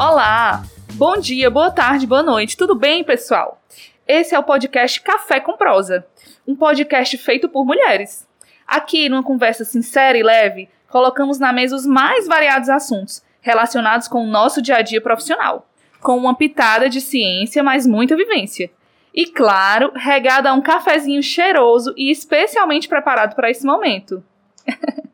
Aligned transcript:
Olá! 0.00 0.64
Bom 0.94 1.18
dia, 1.18 1.50
boa 1.50 1.70
tarde, 1.70 2.06
boa 2.06 2.22
noite. 2.22 2.56
Tudo 2.56 2.74
bem, 2.74 3.04
pessoal? 3.04 3.60
Esse 4.08 4.34
é 4.34 4.38
o 4.38 4.42
podcast 4.42 4.98
Café 5.02 5.40
com 5.40 5.58
Prosa, 5.58 6.06
um 6.48 6.56
podcast 6.56 7.18
feito 7.18 7.50
por 7.50 7.66
mulheres. 7.66 8.26
Aqui, 8.66 9.10
numa 9.10 9.22
conversa 9.22 9.62
sincera 9.62 10.16
e 10.16 10.22
leve, 10.22 10.70
colocamos 10.88 11.38
na 11.38 11.52
mesa 11.52 11.76
os 11.76 11.84
mais 11.84 12.26
variados 12.26 12.70
assuntos 12.70 13.22
relacionados 13.42 14.08
com 14.08 14.24
o 14.24 14.26
nosso 14.26 14.62
dia 14.62 14.76
a 14.76 14.82
dia 14.82 15.02
profissional, 15.02 15.68
com 16.00 16.16
uma 16.16 16.34
pitada 16.34 16.88
de 16.88 17.02
ciência, 17.02 17.62
mas 17.62 17.86
muita 17.86 18.16
vivência. 18.16 18.70
E 19.14 19.26
claro, 19.26 19.92
regada 19.94 20.48
a 20.48 20.54
um 20.54 20.62
cafezinho 20.62 21.22
cheiroso 21.22 21.92
e 21.94 22.10
especialmente 22.10 22.88
preparado 22.88 23.34
para 23.34 23.50
esse 23.50 23.66
momento. 23.66 24.24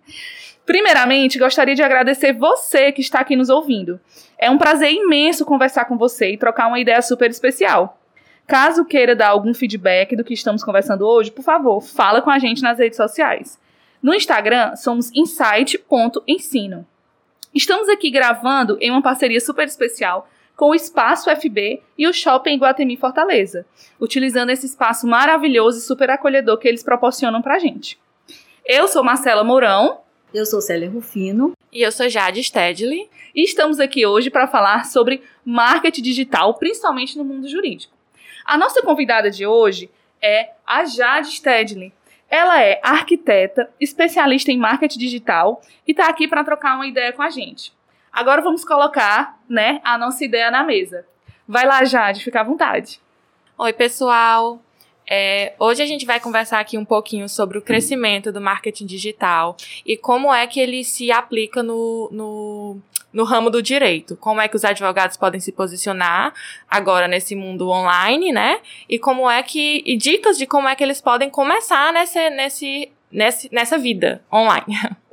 Primeiramente, 0.67 1.39
gostaria 1.39 1.77
de 1.77 1.83
agradecer 1.83 2.33
você 2.33 2.91
que 2.91 3.01
está 3.01 3.21
aqui 3.21 3.37
nos 3.37 3.49
ouvindo. 3.49 4.01
É 4.37 4.51
um 4.51 4.59
prazer 4.59 4.93
imenso 4.93 5.47
conversar 5.47 5.85
com 5.85 5.97
você 5.97 6.33
e 6.33 6.37
trocar 6.37 6.67
uma 6.67 6.81
ideia 6.81 7.01
super 7.01 7.31
especial. 7.31 8.01
Caso 8.49 8.85
queira 8.85 9.15
dar 9.15 9.29
algum 9.29 9.55
feedback 9.55 10.17
do 10.17 10.25
que 10.25 10.35
estamos 10.35 10.65
conversando 10.65 11.07
hoje, 11.07 11.31
por 11.31 11.43
favor, 11.43 11.81
fala 11.81 12.21
com 12.21 12.31
a 12.31 12.39
gente 12.41 12.63
nas 12.63 12.81
redes 12.81 12.97
sociais. 12.97 13.61
No 14.03 14.13
Instagram, 14.13 14.75
somos 14.75 15.11
insight.ensino. 15.15 16.85
Estamos 17.55 17.89
aqui 17.89 18.11
gravando 18.11 18.77
em 18.81 18.91
uma 18.91 19.03
parceria 19.03 19.41
super 19.41 19.67
especial 19.67 20.29
com 20.57 20.71
o 20.71 20.75
Espaço 20.75 21.31
FB 21.31 21.83
e 21.97 22.09
o 22.09 22.13
Shopping 22.13 22.59
Guatemi 22.59 22.97
Fortaleza, 22.97 23.65
utilizando 24.01 24.51
esse 24.51 24.67
espaço 24.67 25.07
maravilhoso 25.07 25.79
e 25.79 25.83
super 25.83 26.11
acolhedor 26.11 26.59
que 26.59 26.67
eles 26.67 26.83
proporcionam 26.83 27.41
pra 27.41 27.59
gente. 27.59 27.99
Eu 28.65 28.89
sou 28.89 29.05
Marcela 29.05 29.45
Mourão, 29.45 30.01
eu 30.37 30.47
sou 30.47 30.61
Célia 30.61 30.91
Rufino. 30.91 31.53
E 31.73 31.83
eu 31.83 31.91
sou 31.91 32.09
Jade 32.09 32.43
Stedley. 32.43 33.09
E 33.35 33.43
estamos 33.43 33.81
aqui 33.81 34.07
hoje 34.07 34.31
para 34.31 34.47
falar 34.47 34.85
sobre 34.85 35.23
marketing 35.45 36.03
digital, 36.03 36.55
principalmente 36.55 37.17
no 37.17 37.25
mundo 37.25 37.49
jurídico. 37.49 37.95
A 38.45 38.59
nossa 38.59 38.83
convidada 38.83 39.31
de 39.31 39.47
hoje 39.47 39.91
é 40.21 40.51
a 40.67 40.85
Jade 40.85 41.31
Stedley. 41.31 41.93
Ela 42.29 42.63
é 42.63 42.81
arquiteta, 42.83 43.71
especialista 43.81 44.51
em 44.51 44.59
marketing 44.59 44.99
digital 44.99 45.63
e 45.87 45.93
está 45.93 46.09
aqui 46.09 46.29
para 46.29 46.45
trocar 46.45 46.75
uma 46.75 46.87
ideia 46.87 47.13
com 47.13 47.23
a 47.23 47.31
gente. 47.31 47.73
Agora 48.13 48.43
vamos 48.43 48.65
colocar, 48.65 49.39
né, 49.49 49.81
a 49.85 49.97
nossa 49.97 50.25
ideia 50.25 50.51
na 50.51 50.65
mesa. 50.65 51.07
Vai 51.47 51.65
lá, 51.65 51.85
Jade, 51.85 52.25
fica 52.25 52.41
à 52.41 52.45
vontade. 52.45 53.01
Oi, 53.57 53.73
pessoal. 53.73 54.61
É, 55.09 55.55
hoje 55.59 55.83
a 55.83 55.87
gente 55.87 56.05
vai 56.05 56.19
conversar 56.19 56.59
aqui 56.59 56.77
um 56.77 56.85
pouquinho 56.85 57.29
sobre 57.29 57.57
o 57.57 57.63
crescimento 57.63 58.33
do 58.33 58.41
marketing 58.41 58.87
digital 58.87 59.57
e 59.85 59.97
como 59.97 60.35
é 60.35 60.47
que 60.47 60.59
ele 60.59 60.83
se 60.83 61.13
aplica 61.13 61.63
no, 61.63 62.09
no, 62.11 62.79
no 63.13 63.25
ramo 63.25 63.49
do 63.49 63.63
direito. 63.63 64.17
Como 64.17 64.41
é 64.41 64.49
que 64.49 64.57
os 64.57 64.65
advogados 64.65 65.17
podem 65.17 65.41
se 65.41 65.53
posicionar 65.53 66.35
agora 66.69 67.07
nesse 67.07 67.37
mundo 67.37 67.69
online, 67.69 68.33
né? 68.33 68.61
E 68.89 68.99
como 68.99 69.31
é 69.31 69.43
que. 69.43 69.83
E 69.87 69.97
dicas 69.97 70.37
de 70.37 70.47
como 70.47 70.69
é 70.69 70.75
que 70.75 70.83
eles 70.83 71.01
podem 71.01 71.31
começar 71.31 71.93
nesse, 71.93 72.31
nesse, 72.31 72.93
nesse, 73.11 73.49
nessa 73.53 73.79
vida 73.79 74.25
online. 74.33 74.67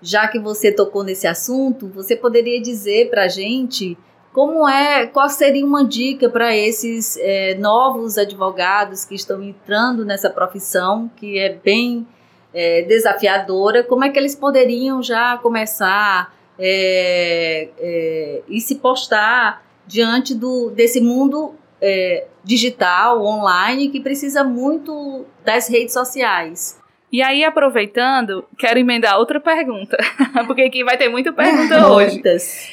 Já 0.00 0.26
que 0.26 0.38
você 0.38 0.72
tocou 0.72 1.04
nesse 1.04 1.28
assunto, 1.28 1.88
você 1.88 2.16
poderia 2.16 2.60
dizer 2.60 3.08
pra 3.08 3.28
gente 3.28 3.96
como 4.32 4.66
é, 4.66 5.06
qual 5.06 5.28
seria 5.28 5.64
uma 5.64 5.84
dica 5.84 6.28
para 6.28 6.56
esses 6.56 7.18
é, 7.18 7.54
novos 7.56 8.16
advogados 8.16 9.04
que 9.04 9.14
estão 9.14 9.42
entrando 9.42 10.04
nessa 10.06 10.30
profissão, 10.30 11.10
que 11.16 11.38
é 11.38 11.50
bem 11.50 12.06
é, 12.54 12.82
desafiadora? 12.82 13.84
Como 13.84 14.04
é 14.04 14.08
que 14.08 14.18
eles 14.18 14.34
poderiam 14.34 15.02
já 15.02 15.36
começar 15.36 16.34
é, 16.58 17.68
é 17.78 18.42
e 18.48 18.60
se 18.60 18.76
postar 18.76 19.62
diante 19.86 20.34
do, 20.34 20.70
desse 20.70 21.00
mundo 21.00 21.54
é, 21.78 22.26
digital, 22.42 23.22
online, 23.22 23.90
que 23.90 24.00
precisa 24.00 24.42
muito 24.42 25.26
das 25.44 25.68
redes 25.68 25.92
sociais? 25.92 26.80
E 27.12 27.20
aí, 27.20 27.44
aproveitando, 27.44 28.46
quero 28.58 28.78
emendar 28.78 29.18
outra 29.18 29.38
pergunta, 29.38 29.98
porque 30.46 30.62
aqui 30.62 30.82
vai 30.82 30.96
ter 30.96 31.10
muita 31.10 31.30
pergunta 31.30 31.88
hoje. 31.92 32.22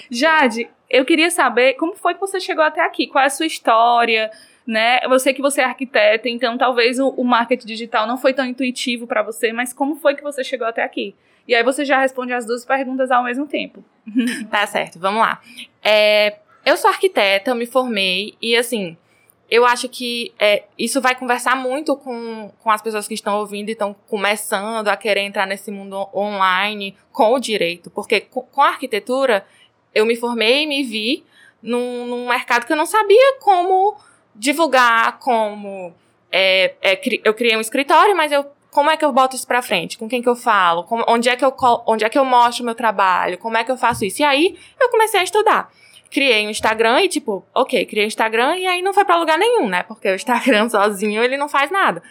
Jade, 0.09 0.69
eu 0.89 1.05
queria 1.05 1.29
saber 1.29 1.73
como 1.73 1.95
foi 1.95 2.13
que 2.13 2.19
você 2.19 2.39
chegou 2.39 2.63
até 2.63 2.81
aqui, 2.81 3.07
qual 3.07 3.23
é 3.23 3.27
a 3.27 3.29
sua 3.29 3.45
história, 3.45 4.31
né? 4.65 4.99
Eu 5.03 5.19
sei 5.19 5.33
que 5.33 5.41
você 5.41 5.61
é 5.61 5.65
arquiteta, 5.65 6.27
então 6.27 6.57
talvez 6.57 6.99
o, 6.99 7.09
o 7.09 7.23
marketing 7.23 7.67
digital 7.67 8.07
não 8.07 8.17
foi 8.17 8.33
tão 8.33 8.45
intuitivo 8.45 9.05
para 9.05 9.21
você, 9.21 9.53
mas 9.53 9.73
como 9.73 9.95
foi 9.95 10.15
que 10.15 10.23
você 10.23 10.43
chegou 10.43 10.67
até 10.67 10.83
aqui? 10.83 11.15
E 11.47 11.55
aí 11.55 11.63
você 11.63 11.83
já 11.83 11.99
responde 11.99 12.33
as 12.33 12.45
duas 12.45 12.63
perguntas 12.63 13.09
ao 13.11 13.23
mesmo 13.23 13.47
tempo. 13.47 13.83
tá 14.49 14.65
certo, 14.67 14.99
vamos 14.99 15.21
lá. 15.21 15.41
É, 15.83 16.37
eu 16.65 16.77
sou 16.77 16.89
arquiteta, 16.89 17.51
eu 17.51 17.55
me 17.55 17.65
formei 17.65 18.35
e 18.41 18.55
assim, 18.55 18.97
eu 19.49 19.65
acho 19.65 19.89
que 19.89 20.31
é, 20.37 20.63
isso 20.77 21.01
vai 21.01 21.15
conversar 21.15 21.55
muito 21.55 21.95
com, 21.95 22.51
com 22.59 22.69
as 22.69 22.81
pessoas 22.81 23.07
que 23.07 23.15
estão 23.15 23.39
ouvindo 23.39 23.69
e 23.69 23.71
estão 23.71 23.95
começando 24.07 24.87
a 24.87 24.95
querer 24.95 25.21
entrar 25.21 25.47
nesse 25.47 25.71
mundo 25.71 26.07
online 26.13 26.95
com 27.11 27.33
o 27.33 27.39
direito, 27.39 27.89
porque 27.89 28.21
com, 28.21 28.41
com 28.43 28.61
a 28.61 28.67
arquitetura 28.67 29.43
eu 29.93 30.05
me 30.05 30.15
formei 30.15 30.63
e 30.63 30.67
me 30.67 30.83
vi 30.83 31.23
num, 31.61 32.05
num 32.05 32.27
mercado 32.29 32.65
que 32.65 32.73
eu 32.73 32.77
não 32.77 32.85
sabia 32.85 33.37
como 33.39 33.97
divulgar, 34.35 35.19
como. 35.19 35.93
É, 36.31 36.75
é, 36.81 36.99
eu 37.23 37.33
criei 37.33 37.57
um 37.57 37.61
escritório, 37.61 38.15
mas 38.15 38.31
eu 38.31 38.45
como 38.71 38.89
é 38.89 38.97
que 38.97 39.03
eu 39.03 39.11
boto 39.11 39.35
isso 39.35 39.47
pra 39.47 39.61
frente? 39.61 39.97
Com 39.97 40.07
quem 40.07 40.21
que 40.21 40.29
eu 40.29 40.35
falo? 40.35 40.83
Como, 40.83 41.03
onde, 41.07 41.27
é 41.27 41.35
que 41.35 41.43
eu, 41.43 41.53
onde 41.87 42.05
é 42.05 42.09
que 42.09 42.17
eu 42.17 42.25
mostro 42.25 42.63
o 42.63 42.65
meu 42.65 42.75
trabalho? 42.75 43.37
Como 43.37 43.57
é 43.57 43.63
que 43.63 43.71
eu 43.71 43.77
faço 43.77 44.05
isso? 44.05 44.21
E 44.21 44.25
aí, 44.25 44.57
eu 44.79 44.89
comecei 44.89 45.19
a 45.19 45.23
estudar. 45.23 45.71
Criei 46.11 46.45
um 46.45 46.49
Instagram 46.49 47.01
e, 47.01 47.09
tipo, 47.09 47.45
ok, 47.53 47.85
criei 47.85 48.05
um 48.05 48.07
Instagram 48.07 48.57
e 48.57 48.67
aí 48.67 48.81
não 48.81 48.93
foi 48.93 49.05
pra 49.05 49.17
lugar 49.17 49.37
nenhum, 49.37 49.67
né? 49.67 49.83
Porque 49.83 50.09
o 50.09 50.15
Instagram 50.15 50.69
sozinho, 50.69 51.23
ele 51.23 51.37
não 51.37 51.49
faz 51.49 51.71
nada. 51.71 52.01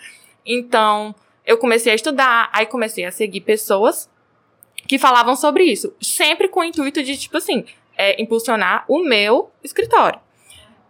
Então, 0.44 1.14
eu 1.46 1.58
comecei 1.58 1.92
a 1.92 1.94
estudar, 1.94 2.50
aí 2.52 2.66
comecei 2.66 3.04
a 3.04 3.12
seguir 3.12 3.40
pessoas 3.40 4.10
que 4.88 4.98
falavam 4.98 5.36
sobre 5.36 5.64
isso, 5.64 5.94
sempre 6.00 6.48
com 6.48 6.60
o 6.60 6.64
intuito 6.64 7.02
de, 7.02 7.16
tipo 7.16 7.36
assim, 7.36 7.64
é, 7.96 8.20
impulsionar 8.20 8.84
o 8.88 9.00
meu 9.04 9.50
escritório. 9.62 10.18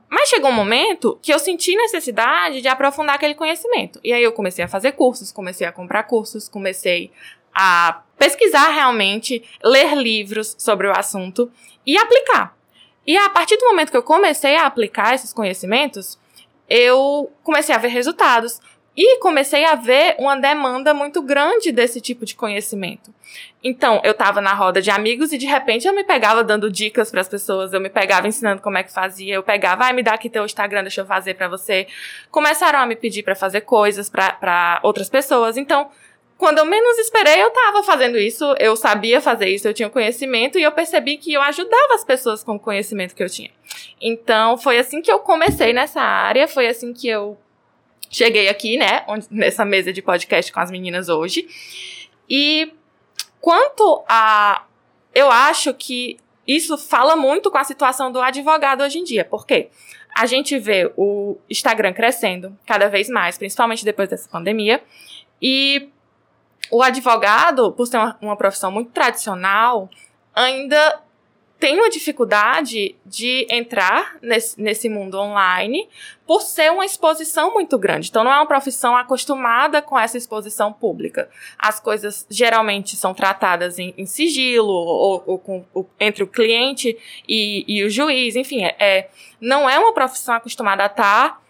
Mas 0.09 0.29
chegou 0.29 0.51
um 0.51 0.55
momento 0.55 1.19
que 1.21 1.33
eu 1.33 1.39
senti 1.39 1.77
necessidade 1.77 2.63
de 2.63 2.69
aprofundar 2.69 3.17
aquele 3.17 3.35
conhecimento. 3.35 4.01
E 4.03 4.13
aí 4.13 4.23
eu 4.23 4.33
comecei 4.33 4.65
a 4.65 4.69
fazer 4.69 4.93
cursos, 4.93 5.33
comecei 5.33 5.67
a 5.67 5.73
comprar 5.73 6.05
cursos, 6.05 6.49
comecei 6.49 7.11
a 7.53 8.03
pesquisar 8.17 8.71
realmente, 8.71 9.43
ler 9.63 9.95
livros 9.97 10.55
sobre 10.59 10.87
o 10.87 10.93
assunto 10.93 11.51
e 11.85 11.99
aplicar. 11.99 12.57
E 13.07 13.17
a 13.17 13.29
partir 13.29 13.57
do 13.57 13.67
momento 13.67 13.91
que 13.91 13.97
eu 13.97 14.03
comecei 14.03 14.57
a 14.57 14.67
aplicar 14.67 15.15
esses 15.15 15.33
conhecimentos, 15.33 16.19
eu 16.71 17.33
comecei 17.43 17.75
a 17.75 17.79
ver 17.79 17.89
resultados. 17.89 18.61
E 19.01 19.19
comecei 19.21 19.65
a 19.65 19.77
ver 19.77 20.17
uma 20.19 20.35
demanda 20.37 20.93
muito 20.93 21.23
grande 21.23 21.71
desse 21.71 22.01
tipo 22.01 22.27
de 22.27 22.35
conhecimento. 22.35 23.15
Então, 23.63 24.01
eu 24.05 24.13
estava 24.13 24.41
na 24.41 24.55
roda 24.55 24.81
de 24.81 24.91
amigos 24.91 25.33
e 25.33 25.39
de 25.39 25.47
repente 25.47 25.87
eu 25.87 25.95
me 25.95 26.05
pegava 26.05 26.45
dando 26.45 26.71
dicas 26.71 27.11
para 27.11 27.21
as 27.21 27.29
pessoas, 27.29 27.73
eu 27.73 27.81
me 27.81 27.91
pegava 27.91 28.29
ensinando 28.29 28.63
como 28.63 28.79
é 28.79 28.85
que 28.85 28.93
fazia, 28.93 29.35
eu 29.35 29.43
pegava, 29.43 29.83
vai, 29.83 29.91
ah, 29.91 29.93
me 29.93 30.03
dá 30.03 30.13
aqui 30.15 30.31
teu 30.31 30.45
Instagram, 30.45 30.83
deixa 30.83 31.01
eu 31.01 31.07
fazer 31.07 31.35
para 31.35 31.49
você. 31.49 31.89
Começaram 32.31 32.79
a 32.79 32.87
me 32.87 32.95
pedir 32.95 33.25
para 33.25 33.35
fazer 33.35 33.63
coisas 33.63 34.09
para 34.09 34.79
outras 34.85 35.09
pessoas. 35.09 35.57
Então, 35.57 35.91
quando 36.37 36.59
eu 36.59 36.65
menos 36.65 36.99
esperei, 36.99 37.43
eu 37.43 37.49
estava 37.49 37.83
fazendo 37.83 38.17
isso, 38.17 38.55
eu 38.61 38.77
sabia 38.77 39.21
fazer 39.21 39.49
isso, 39.49 39.67
eu 39.67 39.75
tinha 39.75 39.91
conhecimento 39.91 40.57
e 40.57 40.63
eu 40.63 40.71
percebi 40.71 41.17
que 41.17 41.33
eu 41.33 41.43
ajudava 41.43 41.95
as 41.95 42.05
pessoas 42.05 42.45
com 42.45 42.55
o 42.55 42.61
conhecimento 42.61 43.13
que 43.13 43.23
eu 43.23 43.29
tinha. 43.29 43.51
Então, 44.01 44.57
foi 44.57 44.79
assim 44.79 45.03
que 45.03 45.11
eu 45.11 45.19
comecei 45.19 45.73
nessa 45.73 46.01
área, 46.01 46.47
foi 46.47 46.69
assim 46.69 46.95
que 46.95 47.09
eu 47.09 47.37
cheguei 48.09 48.49
aqui, 48.49 48.77
né, 48.77 49.05
nessa 49.29 49.65
mesa 49.65 49.93
de 49.93 50.01
podcast 50.01 50.53
com 50.53 50.61
as 50.61 50.71
meninas 50.71 51.09
hoje. 51.09 51.49
E 52.31 52.73
quanto 53.41 54.05
a. 54.09 54.65
Eu 55.15 55.31
acho 55.31 55.73
que 55.75 56.19
isso 56.47 56.79
fala 56.79 57.17
muito 57.17 57.51
com 57.51 57.59
a 57.59 57.65
situação 57.65 58.11
do 58.11 58.21
advogado 58.21 58.83
hoje 58.83 58.99
em 58.99 59.05
dia. 59.05 59.25
Por 59.25 59.47
quê? 59.47 59.69
A 60.17 60.27
gente 60.27 60.59
vê 60.59 60.93
o 60.97 61.37
Instagram 61.49 61.93
crescendo 61.93 62.57
cada 62.67 62.89
vez 62.89 63.09
mais, 63.09 63.37
principalmente 63.37 63.85
depois 63.85 64.09
dessa 64.09 64.29
pandemia. 64.29 64.83
E 65.41 65.91
o 66.71 66.83
advogado, 66.83 67.73
por 67.73 67.87
ser 67.87 67.99
uma, 67.99 68.19
uma 68.21 68.37
profissão 68.37 68.71
muito 68.71 68.91
tradicional, 68.91 69.89
ainda 70.35 71.01
tem 71.59 71.79
uma 71.79 71.91
dificuldade 71.91 72.95
de 73.05 73.47
entrar 73.51 74.17
nesse, 74.23 74.61
nesse 74.61 74.89
mundo 74.89 75.19
online 75.19 75.89
por 76.25 76.41
ser 76.43 76.71
uma 76.71 76.85
exposição 76.85 77.53
muito 77.53 77.77
grande. 77.77 78.09
Então, 78.09 78.23
não 78.23 78.33
é 78.33 78.37
uma 78.37 78.47
profissão 78.47 78.97
acostumada 78.97 79.83
com 79.83 79.99
essa 79.99 80.17
exposição 80.17 80.73
pública. 80.73 81.29
As 81.59 81.81
coisas 81.81 82.27
geralmente 82.31 82.97
são 82.97 83.13
tratadas 83.13 83.79
em, 83.79 83.93
em 83.99 84.07
sigilo 84.07 84.69
ou, 84.69 85.23
ou 85.27 85.39
com, 85.39 85.65
ou, 85.75 85.89
entre 85.99 86.23
o 86.23 86.29
cliente 86.29 86.97
e, 87.29 87.65
e, 87.67 87.83
o 87.83 87.91
juiz. 87.91 88.37
Enfim, 88.37 88.63
é, 88.65 88.77
é, 88.79 89.11
não 89.41 89.69
é 89.69 89.79
uma 89.79 89.93
profissão 89.93 90.35
acostumada 90.35 90.85
a 90.85 90.87
estar 90.87 91.43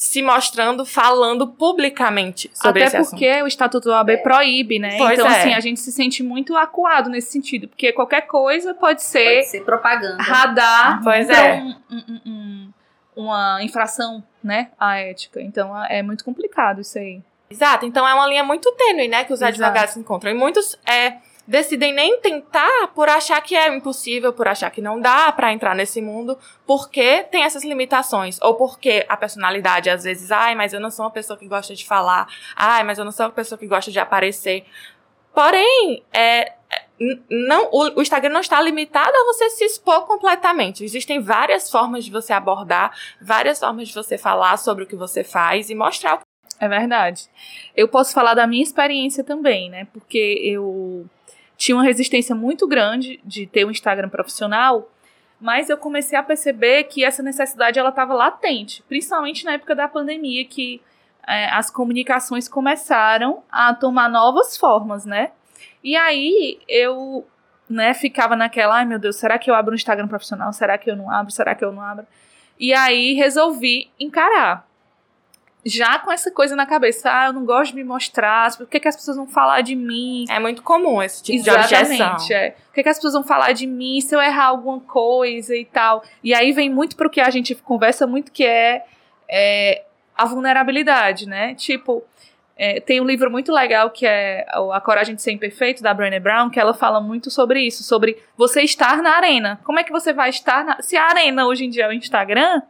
se 0.00 0.22
mostrando, 0.22 0.86
falando 0.86 1.48
publicamente 1.48 2.48
sobre 2.54 2.84
Até 2.84 2.98
esse 3.00 3.10
porque 3.10 3.26
assunto. 3.26 3.44
o 3.44 3.48
Estatuto 3.48 3.88
do 3.88 3.90
OAB 3.90 4.18
proíbe, 4.22 4.78
né? 4.78 4.96
Pois 4.96 5.18
então, 5.18 5.26
é. 5.28 5.40
assim, 5.40 5.54
a 5.54 5.58
gente 5.58 5.80
se 5.80 5.90
sente 5.90 6.22
muito 6.22 6.56
acuado 6.56 7.10
nesse 7.10 7.32
sentido. 7.32 7.66
Porque 7.66 7.92
qualquer 7.92 8.20
coisa 8.28 8.72
pode 8.74 9.02
ser 9.02 9.34
Pode 9.38 9.48
ser 9.48 9.64
propaganda. 9.64 10.22
radar 10.22 11.00
Pois 11.02 11.26
pra 11.26 11.36
é. 11.48 11.54
um- 11.60 11.74
um- 11.90 12.20
um- 12.26 12.72
uma 13.16 13.58
infração, 13.60 14.22
né? 14.42 14.68
À 14.78 14.98
ética. 15.00 15.42
Então, 15.42 15.76
é 15.86 16.00
muito 16.00 16.24
complicado 16.24 16.80
isso 16.80 16.96
aí. 16.96 17.20
Exato, 17.50 17.84
então 17.84 18.06
é 18.06 18.14
uma 18.14 18.28
linha 18.28 18.44
muito 18.44 18.70
tênue, 18.76 19.08
né, 19.08 19.24
que 19.24 19.32
os 19.32 19.40
Exato. 19.40 19.50
advogados 19.64 19.96
encontram. 19.96 20.30
E 20.30 20.34
muitos 20.34 20.78
é, 20.86 21.14
decidem 21.48 21.94
nem 21.94 22.20
tentar 22.20 22.88
por 22.94 23.08
achar 23.08 23.40
que 23.40 23.56
é 23.56 23.74
impossível, 23.74 24.34
por 24.34 24.46
achar 24.46 24.70
que 24.70 24.82
não 24.82 25.00
dá 25.00 25.32
pra 25.32 25.50
entrar 25.50 25.74
nesse 25.74 26.02
mundo, 26.02 26.38
porque 26.66 27.24
tem 27.24 27.42
essas 27.42 27.64
limitações. 27.64 28.38
Ou 28.42 28.54
porque 28.54 29.06
a 29.08 29.16
personalidade, 29.16 29.88
às 29.88 30.04
vezes, 30.04 30.30
ai, 30.30 30.54
mas 30.54 30.74
eu 30.74 30.80
não 30.80 30.90
sou 30.90 31.06
uma 31.06 31.10
pessoa 31.10 31.38
que 31.38 31.48
gosta 31.48 31.74
de 31.74 31.86
falar, 31.86 32.28
ai, 32.54 32.84
mas 32.84 32.98
eu 32.98 33.04
não 33.04 33.10
sou 33.10 33.24
uma 33.24 33.32
pessoa 33.32 33.58
que 33.58 33.66
gosta 33.66 33.90
de 33.90 33.98
aparecer. 33.98 34.66
Porém, 35.34 36.04
é, 36.12 36.52
não, 37.30 37.70
o, 37.72 37.98
o 37.98 38.02
Instagram 38.02 38.30
não 38.30 38.40
está 38.40 38.60
limitado 38.60 39.16
a 39.16 39.24
você 39.24 39.48
se 39.48 39.64
expor 39.64 40.02
completamente. 40.02 40.84
Existem 40.84 41.18
várias 41.18 41.70
formas 41.70 42.04
de 42.04 42.10
você 42.10 42.34
abordar, 42.34 42.94
várias 43.22 43.58
formas 43.58 43.88
de 43.88 43.94
você 43.94 44.18
falar 44.18 44.58
sobre 44.58 44.84
o 44.84 44.86
que 44.86 44.96
você 44.96 45.24
faz 45.24 45.70
e 45.70 45.74
mostrar 45.74 46.16
o 46.16 46.20
É 46.60 46.68
verdade. 46.68 47.26
Eu 47.74 47.88
posso 47.88 48.12
falar 48.12 48.34
da 48.34 48.46
minha 48.46 48.62
experiência 48.62 49.24
também, 49.24 49.70
né? 49.70 49.86
Porque 49.94 50.18
eu 50.42 51.08
tinha 51.58 51.76
uma 51.76 51.82
resistência 51.82 52.36
muito 52.36 52.68
grande 52.68 53.20
de 53.24 53.44
ter 53.44 53.66
um 53.66 53.70
Instagram 53.70 54.08
profissional, 54.08 54.88
mas 55.40 55.68
eu 55.68 55.76
comecei 55.76 56.16
a 56.16 56.22
perceber 56.22 56.84
que 56.84 57.04
essa 57.04 57.20
necessidade 57.20 57.78
ela 57.78 57.88
estava 57.88 58.14
latente, 58.14 58.82
principalmente 58.88 59.44
na 59.44 59.54
época 59.54 59.74
da 59.74 59.88
pandemia, 59.88 60.44
que 60.44 60.80
é, 61.26 61.46
as 61.50 61.68
comunicações 61.68 62.48
começaram 62.48 63.42
a 63.50 63.74
tomar 63.74 64.08
novas 64.08 64.56
formas, 64.56 65.04
né? 65.04 65.32
E 65.82 65.96
aí 65.96 66.60
eu 66.68 67.26
né, 67.68 67.92
ficava 67.92 68.36
naquela, 68.36 68.76
ai 68.76 68.84
meu 68.84 68.98
Deus, 68.98 69.16
será 69.16 69.36
que 69.36 69.50
eu 69.50 69.54
abro 69.54 69.72
um 69.72 69.74
Instagram 69.74 70.06
profissional? 70.06 70.52
Será 70.52 70.78
que 70.78 70.88
eu 70.88 70.96
não 70.96 71.10
abro? 71.10 71.32
Será 71.32 71.56
que 71.56 71.64
eu 71.64 71.72
não 71.72 71.82
abro? 71.82 72.06
E 72.58 72.72
aí 72.72 73.14
resolvi 73.14 73.90
encarar 73.98 74.67
já 75.64 75.98
com 75.98 76.10
essa 76.10 76.30
coisa 76.30 76.54
na 76.54 76.66
cabeça, 76.66 77.10
ah, 77.10 77.26
eu 77.26 77.32
não 77.32 77.44
gosto 77.44 77.72
de 77.72 77.76
me 77.76 77.84
mostrar, 77.84 78.56
por 78.56 78.66
que, 78.66 78.80
que 78.80 78.88
as 78.88 78.96
pessoas 78.96 79.16
vão 79.16 79.26
falar 79.26 79.60
de 79.60 79.74
mim? 79.74 80.24
É 80.28 80.38
muito 80.38 80.62
comum 80.62 81.02
esse 81.02 81.22
tipo 81.22 81.42
de 81.42 81.50
objeção. 81.50 81.80
Exatamente, 81.80 82.32
é. 82.32 82.50
Por 82.50 82.74
que, 82.74 82.82
que 82.82 82.88
as 82.88 82.96
pessoas 82.96 83.14
vão 83.14 83.24
falar 83.24 83.52
de 83.52 83.66
mim 83.66 84.00
se 84.00 84.14
eu 84.14 84.20
errar 84.20 84.46
alguma 84.46 84.80
coisa 84.80 85.54
e 85.56 85.64
tal? 85.64 86.02
E 86.22 86.32
aí 86.32 86.52
vem 86.52 86.70
muito 86.70 86.96
pro 86.96 87.10
que 87.10 87.20
a 87.20 87.30
gente 87.30 87.54
conversa 87.54 88.06
muito, 88.06 88.32
que 88.32 88.44
é, 88.44 88.84
é 89.28 89.84
a 90.16 90.24
vulnerabilidade, 90.24 91.28
né? 91.28 91.54
Tipo, 91.54 92.04
é, 92.56 92.80
tem 92.80 93.00
um 93.00 93.04
livro 93.04 93.30
muito 93.30 93.52
legal 93.52 93.90
que 93.90 94.04
é 94.04 94.44
A 94.72 94.80
Coragem 94.80 95.14
de 95.14 95.22
Ser 95.22 95.30
Imperfeito, 95.30 95.82
da 95.82 95.94
Brené 95.94 96.18
Brown, 96.18 96.50
que 96.50 96.58
ela 96.58 96.74
fala 96.74 97.00
muito 97.00 97.30
sobre 97.30 97.60
isso, 97.60 97.84
sobre 97.84 98.20
você 98.36 98.62
estar 98.62 99.00
na 99.00 99.16
arena. 99.16 99.60
Como 99.64 99.78
é 99.78 99.84
que 99.84 99.92
você 99.92 100.12
vai 100.12 100.30
estar 100.30 100.64
na... 100.64 100.82
Se 100.82 100.96
a 100.96 101.04
arena 101.04 101.46
hoje 101.46 101.66
em 101.66 101.70
dia 101.70 101.84
é 101.84 101.88
o 101.88 101.92
Instagram, 101.92 102.62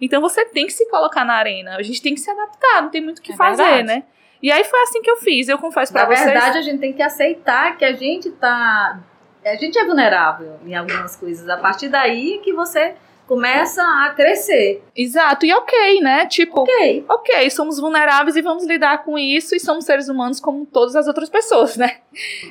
então 0.00 0.20
você 0.20 0.44
tem 0.44 0.66
que 0.66 0.72
se 0.72 0.88
colocar 0.90 1.24
na 1.24 1.34
arena. 1.34 1.76
A 1.76 1.82
gente 1.82 2.00
tem 2.02 2.14
que 2.14 2.20
se 2.20 2.30
adaptar, 2.30 2.82
não 2.82 2.88
tem 2.90 3.00
muito 3.00 3.18
o 3.18 3.22
que 3.22 3.32
É 3.32 3.36
fazer, 3.36 3.62
verdade. 3.62 3.82
né? 3.88 4.02
E 4.42 4.50
aí 4.50 4.64
foi 4.64 4.80
assim 4.82 5.02
que 5.02 5.10
eu 5.10 5.16
fiz. 5.16 5.48
Eu 5.48 5.58
confesso 5.58 5.92
pra 5.92 6.02
Na 6.02 6.08
vocês. 6.08 6.24
verdade, 6.24 6.58
a 6.58 6.62
gente 6.62 6.78
tem 6.80 6.92
que 6.92 7.02
aceitar 7.02 7.76
que 7.76 7.84
a 7.84 7.92
gente 7.92 8.30
tá. 8.32 8.98
A 9.44 9.54
gente 9.56 9.78
é 9.78 9.84
vulnerável 9.84 10.58
em 10.64 10.74
algumas 10.74 11.16
coisas. 11.16 11.48
A 11.48 11.56
partir 11.56 11.88
daí 11.88 12.40
que 12.42 12.52
você 12.52 12.94
começa 13.26 13.80
a 13.82 14.10
crescer. 14.14 14.82
Exato, 14.96 15.46
e 15.46 15.52
ok, 15.54 16.00
né? 16.00 16.26
Tipo, 16.26 16.62
Ok. 16.62 17.04
ok, 17.08 17.48
somos 17.50 17.78
vulneráveis 17.78 18.34
e 18.34 18.42
vamos 18.42 18.66
lidar 18.66 19.04
com 19.04 19.16
isso 19.16 19.54
e 19.54 19.60
somos 19.60 19.84
seres 19.84 20.08
humanos 20.08 20.40
como 20.40 20.66
todas 20.66 20.96
as 20.96 21.06
outras 21.06 21.28
pessoas, 21.30 21.76
né? 21.76 21.98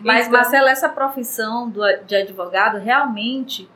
Mas, 0.02 0.28
Então- 0.28 0.40
Marcela, 0.40 0.72
essa 0.72 0.88
profissão 0.88 1.70
do, 1.70 1.82
de 2.06 2.16
advogado, 2.16 2.78
realmente, 2.78 3.70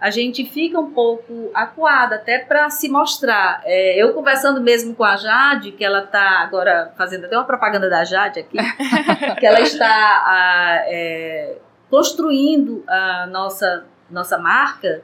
a 0.00 0.08
gente 0.10 0.46
fica 0.46 0.80
um 0.80 0.90
pouco 0.92 1.50
acuada 1.52 2.16
até 2.16 2.38
para 2.38 2.70
se 2.70 2.88
mostrar. 2.88 3.60
É, 3.64 4.02
eu 4.02 4.14
conversando 4.14 4.60
mesmo 4.60 4.94
com 4.94 5.04
a 5.04 5.16
Jade, 5.16 5.72
que 5.72 5.84
ela 5.84 6.04
está 6.04 6.40
agora 6.40 6.92
fazendo 6.96 7.26
até 7.26 7.36
uma 7.36 7.44
propaganda 7.44 7.90
da 7.90 8.02
Jade 8.02 8.40
aqui, 8.40 8.56
que 9.38 9.46
ela 9.46 9.60
está 9.60 9.86
ah, 9.86 10.82
é, 10.86 11.58
construindo 11.90 12.82
a 12.88 13.26
nossa, 13.26 13.84
nossa 14.10 14.38
marca, 14.38 15.02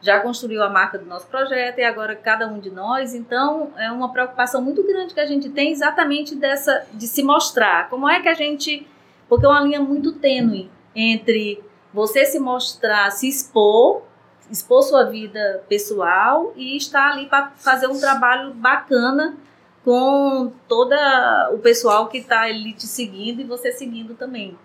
já 0.00 0.20
construiu 0.20 0.62
a 0.62 0.68
marca 0.70 0.96
do 0.96 1.06
nosso 1.06 1.26
projeto 1.26 1.78
e 1.78 1.82
agora 1.82 2.14
cada 2.14 2.46
um 2.46 2.60
de 2.60 2.70
nós. 2.70 3.14
Então, 3.14 3.72
é 3.76 3.90
uma 3.90 4.12
preocupação 4.12 4.62
muito 4.62 4.86
grande 4.86 5.12
que 5.12 5.20
a 5.20 5.26
gente 5.26 5.48
tem 5.48 5.72
exatamente 5.72 6.36
dessa 6.36 6.86
de 6.92 7.08
se 7.08 7.22
mostrar. 7.24 7.88
Como 7.90 8.08
é 8.08 8.20
que 8.20 8.28
a 8.28 8.34
gente. 8.34 8.86
Porque 9.28 9.44
é 9.44 9.48
uma 9.48 9.60
linha 9.60 9.80
muito 9.80 10.12
tênue 10.12 10.70
entre 10.94 11.64
você 11.92 12.24
se 12.24 12.38
mostrar, 12.38 13.10
se 13.10 13.28
expor, 13.28 14.02
expor 14.50 14.82
sua 14.82 15.04
vida 15.04 15.64
pessoal 15.68 16.52
e 16.56 16.76
estar 16.76 17.12
ali 17.12 17.26
para 17.26 17.50
fazer 17.56 17.86
um 17.86 17.98
trabalho 17.98 18.54
bacana 18.54 19.36
com 19.84 20.52
toda 20.66 21.50
o 21.52 21.58
pessoal 21.58 22.08
que 22.08 22.18
está 22.18 22.42
ali 22.42 22.72
te 22.72 22.86
seguindo 22.86 23.40
e 23.40 23.44
você 23.44 23.70
seguindo 23.70 24.14
também. 24.14 24.58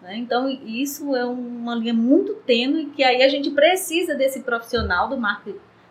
né? 0.00 0.16
Então, 0.16 0.48
isso 0.48 1.16
é 1.16 1.24
uma 1.24 1.74
linha 1.74 1.94
muito 1.94 2.34
tênue 2.34 2.86
que 2.86 3.02
aí 3.02 3.22
a 3.22 3.28
gente 3.28 3.50
precisa 3.50 4.14
desse 4.14 4.40
profissional 4.40 5.08
do 5.08 5.16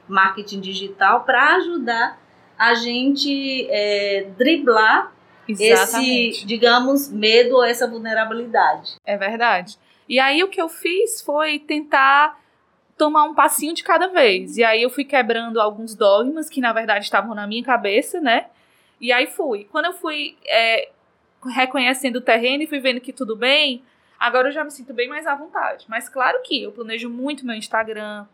marketing, 0.08 0.62
digital 0.62 1.26
para 1.26 1.56
ajudar 1.56 2.18
a 2.58 2.74
gente 2.76 3.68
é, 3.70 4.28
driblar 4.38 5.12
esse, 5.50 6.46
digamos, 6.46 7.10
medo 7.10 7.56
ou 7.56 7.64
essa 7.64 7.88
vulnerabilidade. 7.88 8.96
É 9.06 9.18
verdade. 9.18 9.78
E 10.08 10.20
aí 10.20 10.44
o 10.44 10.50
que 10.50 10.62
eu 10.62 10.70
fiz 10.70 11.22
foi 11.22 11.60
tentar 11.60 12.40
tomar 12.98 13.24
um 13.24 13.34
passinho 13.34 13.74
de 13.74 13.84
cada 13.84 14.08
vez. 14.08 14.58
E 14.58 14.64
aí 14.64 14.82
eu 14.82 14.90
fui 14.90 15.06
quebrando 15.06 15.62
alguns 15.62 15.94
dogmas 15.96 16.50
que 16.50 16.60
na 16.60 16.74
verdade 16.74 17.06
estavam 17.06 17.36
na 17.36 17.46
minha 17.46 17.64
cabeça, 17.64 18.20
né? 18.20 18.48
E 19.00 19.12
aí 19.12 19.28
fui. 19.28 19.66
Quando 19.72 19.86
eu 19.86 19.94
fui 19.94 20.36
é, 20.46 20.90
reconhecendo 21.46 22.18
o 22.18 22.22
terreno 22.22 22.64
e 22.64 22.68
fui 22.68 22.80
vendo 22.80 23.00
que 23.00 23.14
tudo 23.14 23.36
bem, 23.36 23.84
agora 24.20 24.48
eu 24.48 24.52
já 24.52 24.64
me 24.64 24.72
sinto 24.72 24.94
bem 24.94 25.08
mais 25.08 25.28
à 25.28 25.36
vontade. 25.36 25.86
Mas 25.88 26.10
claro 26.10 26.42
que 26.44 26.64
eu 26.64 26.72
planejo 26.72 27.10
muito 27.10 27.46
meu 27.46 27.56
Instagram. 27.56 28.26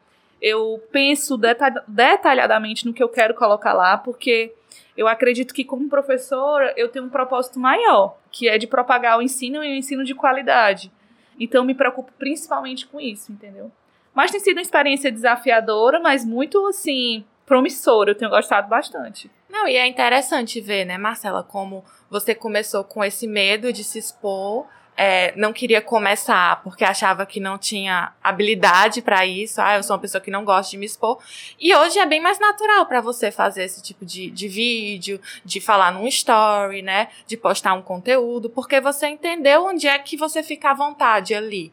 Eu 0.42 0.82
penso 0.92 1.38
deta- 1.38 1.84
detalhadamente 1.88 2.86
no 2.86 2.94
que 2.94 3.04
eu 3.04 3.10
quero 3.10 3.34
colocar 3.34 3.74
lá, 3.74 3.98
porque 3.98 4.54
eu 4.96 5.08
acredito 5.08 5.54
que 5.54 5.64
como 5.64 5.90
professora 5.90 6.74
eu 6.78 6.88
tenho 6.90 7.06
um 7.06 7.10
propósito 7.10 7.60
maior, 7.60 8.18
que 8.32 8.48
é 8.48 8.58
de 8.58 8.68
propagar 8.68 9.18
o 9.18 9.22
ensino 9.22 9.64
e 9.64 9.74
o 9.74 9.76
ensino 9.76 10.04
de 10.04 10.16
qualidade. 10.16 10.92
Então 11.40 11.64
me 11.66 11.74
preocupo 11.74 12.12
principalmente 12.18 12.86
com 12.88 13.00
isso, 13.00 13.32
entendeu? 13.32 13.72
Mas 14.14 14.32
tem 14.32 14.40
sido 14.40 14.58
uma 14.58 14.62
experiência 14.62 15.12
desafiadora, 15.12 16.00
mas 16.00 16.26
muito 16.26 16.66
assim 16.68 17.26
promissora. 17.46 18.12
Eu 18.12 18.16
tenho 18.16 18.32
gostado 18.32 18.68
bastante. 18.68 19.30
Não, 19.50 19.68
e 19.68 19.76
é 19.76 19.86
interessante 19.86 20.60
ver, 20.60 20.86
né, 20.86 20.98
Marcela, 20.98 21.44
como 21.44 21.84
você 22.10 22.34
começou 22.34 22.84
com 22.84 23.04
esse 23.04 23.28
medo 23.28 23.72
de 23.72 23.84
se 23.84 24.00
expor, 24.00 24.66
é, 24.96 25.34
não 25.36 25.52
queria 25.52 25.82
começar 25.82 26.62
porque 26.64 26.84
achava 26.84 27.26
que 27.26 27.40
não 27.40 27.58
tinha 27.58 28.14
habilidade 28.24 29.02
pra 29.02 29.26
isso. 29.26 29.62
Ah, 29.62 29.76
eu 29.76 29.84
sou 29.84 29.96
uma 29.96 30.02
pessoa 30.02 30.22
que 30.22 30.32
não 30.32 30.46
gosta 30.46 30.72
de 30.72 30.78
me 30.78 30.86
expor. 30.86 31.20
E 31.60 31.76
hoje 31.76 32.00
é 32.00 32.06
bem 32.06 32.22
mais 32.22 32.40
natural 32.40 32.86
pra 32.86 33.02
você 33.02 33.32
fazer 33.32 33.64
esse 33.64 33.82
tipo 33.82 34.06
de, 34.06 34.30
de 34.30 34.48
vídeo, 34.48 35.20
de 35.44 35.60
falar 35.60 35.92
num 35.92 36.08
story, 36.08 36.82
né, 36.82 37.10
de 37.26 37.36
postar 37.36 37.74
um 37.74 37.82
conteúdo, 37.82 38.50
porque 38.50 38.80
você 38.80 39.08
entendeu 39.08 39.66
onde 39.66 39.88
é 39.88 39.98
que 40.00 40.16
você 40.16 40.44
fica 40.44 40.72
à 40.72 40.74
vontade 40.74 41.34
ali. 41.34 41.72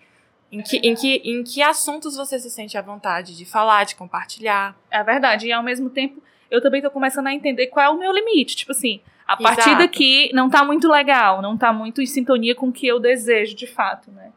Em 0.53 0.63
que, 0.63 0.77
em, 0.79 0.95
que, 0.95 1.17
em 1.25 1.45
que 1.45 1.63
assuntos 1.63 2.17
você 2.17 2.39
se 2.39 2.51
sente 2.51 2.77
à 2.77 2.83
vontade 2.83 3.37
de 3.37 3.45
falar, 3.45 3.85
de 3.85 3.95
compartilhar. 3.95 4.77
É 4.91 5.03
verdade. 5.03 5.47
E 5.47 5.53
ao 5.53 5.63
mesmo 5.63 5.89
tempo, 5.89 6.21
eu 6.51 6.61
também 6.61 6.83
tô 6.83 6.91
começando 6.91 7.29
a 7.29 7.33
entender 7.33 7.69
qual 7.69 7.87
é 7.87 7.89
o 7.89 7.99
meu 7.99 8.13
limite. 8.13 8.57
Tipo 8.57 8.73
assim, 8.73 9.01
a 9.27 9.37
partir 9.37 9.69
Exato. 9.69 9.79
daqui 9.79 10.31
não 10.35 10.51
tá 10.51 10.65
muito 10.65 10.89
legal, 10.89 11.41
não 11.41 11.57
tá 11.57 11.73
muito 11.73 12.03
em 12.03 12.07
sintonia 12.07 12.55
com 12.55 12.69
o 12.69 12.73
que 12.73 12.87
eu 12.87 12.99
desejo 12.99 13.55
de 13.55 13.67
fato, 13.67 14.11
né? 14.11 14.33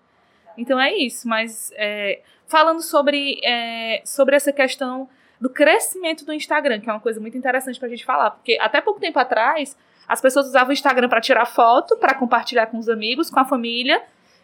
Então 0.55 0.79
é 0.79 0.95
isso. 0.95 1.27
Mas 1.27 1.71
é, 1.75 2.21
falando 2.45 2.81
sobre, 2.81 3.39
é, 3.43 4.01
sobre 4.05 4.35
essa 4.35 4.53
questão 4.53 5.09
do 5.41 5.49
crescimento 5.49 6.23
do 6.23 6.31
Instagram, 6.31 6.79
que 6.79 6.89
é 6.89 6.93
uma 6.93 6.99
coisa 6.99 7.19
muito 7.19 7.35
interessante 7.35 7.79
pra 7.79 7.89
gente 7.89 8.05
falar, 8.05 8.31
porque 8.31 8.57
até 8.61 8.79
pouco 8.79 8.99
tempo 8.99 9.17
atrás 9.17 9.75
as 10.07 10.21
pessoas 10.21 10.47
usavam 10.47 10.69
o 10.69 10.73
Instagram 10.73 11.09
pra 11.09 11.19
tirar 11.19 11.45
foto, 11.45 11.97
pra 11.97 12.13
compartilhar 12.13 12.67
com 12.67 12.77
os 12.77 12.87
amigos, 12.87 13.29
com 13.29 13.39
a 13.39 13.45
família. 13.45 14.01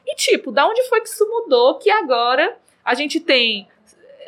E 0.10 0.16
tipo, 0.16 0.51
da 0.51 0.68
onde 0.68 0.82
foi 0.89 1.01
que 1.01 1.10
isso 1.10 1.28
mudou 1.30 1.75
que 1.75 1.92
agora 1.92 2.58
a 2.84 2.96
gente 2.96 3.20
tem 3.20 3.68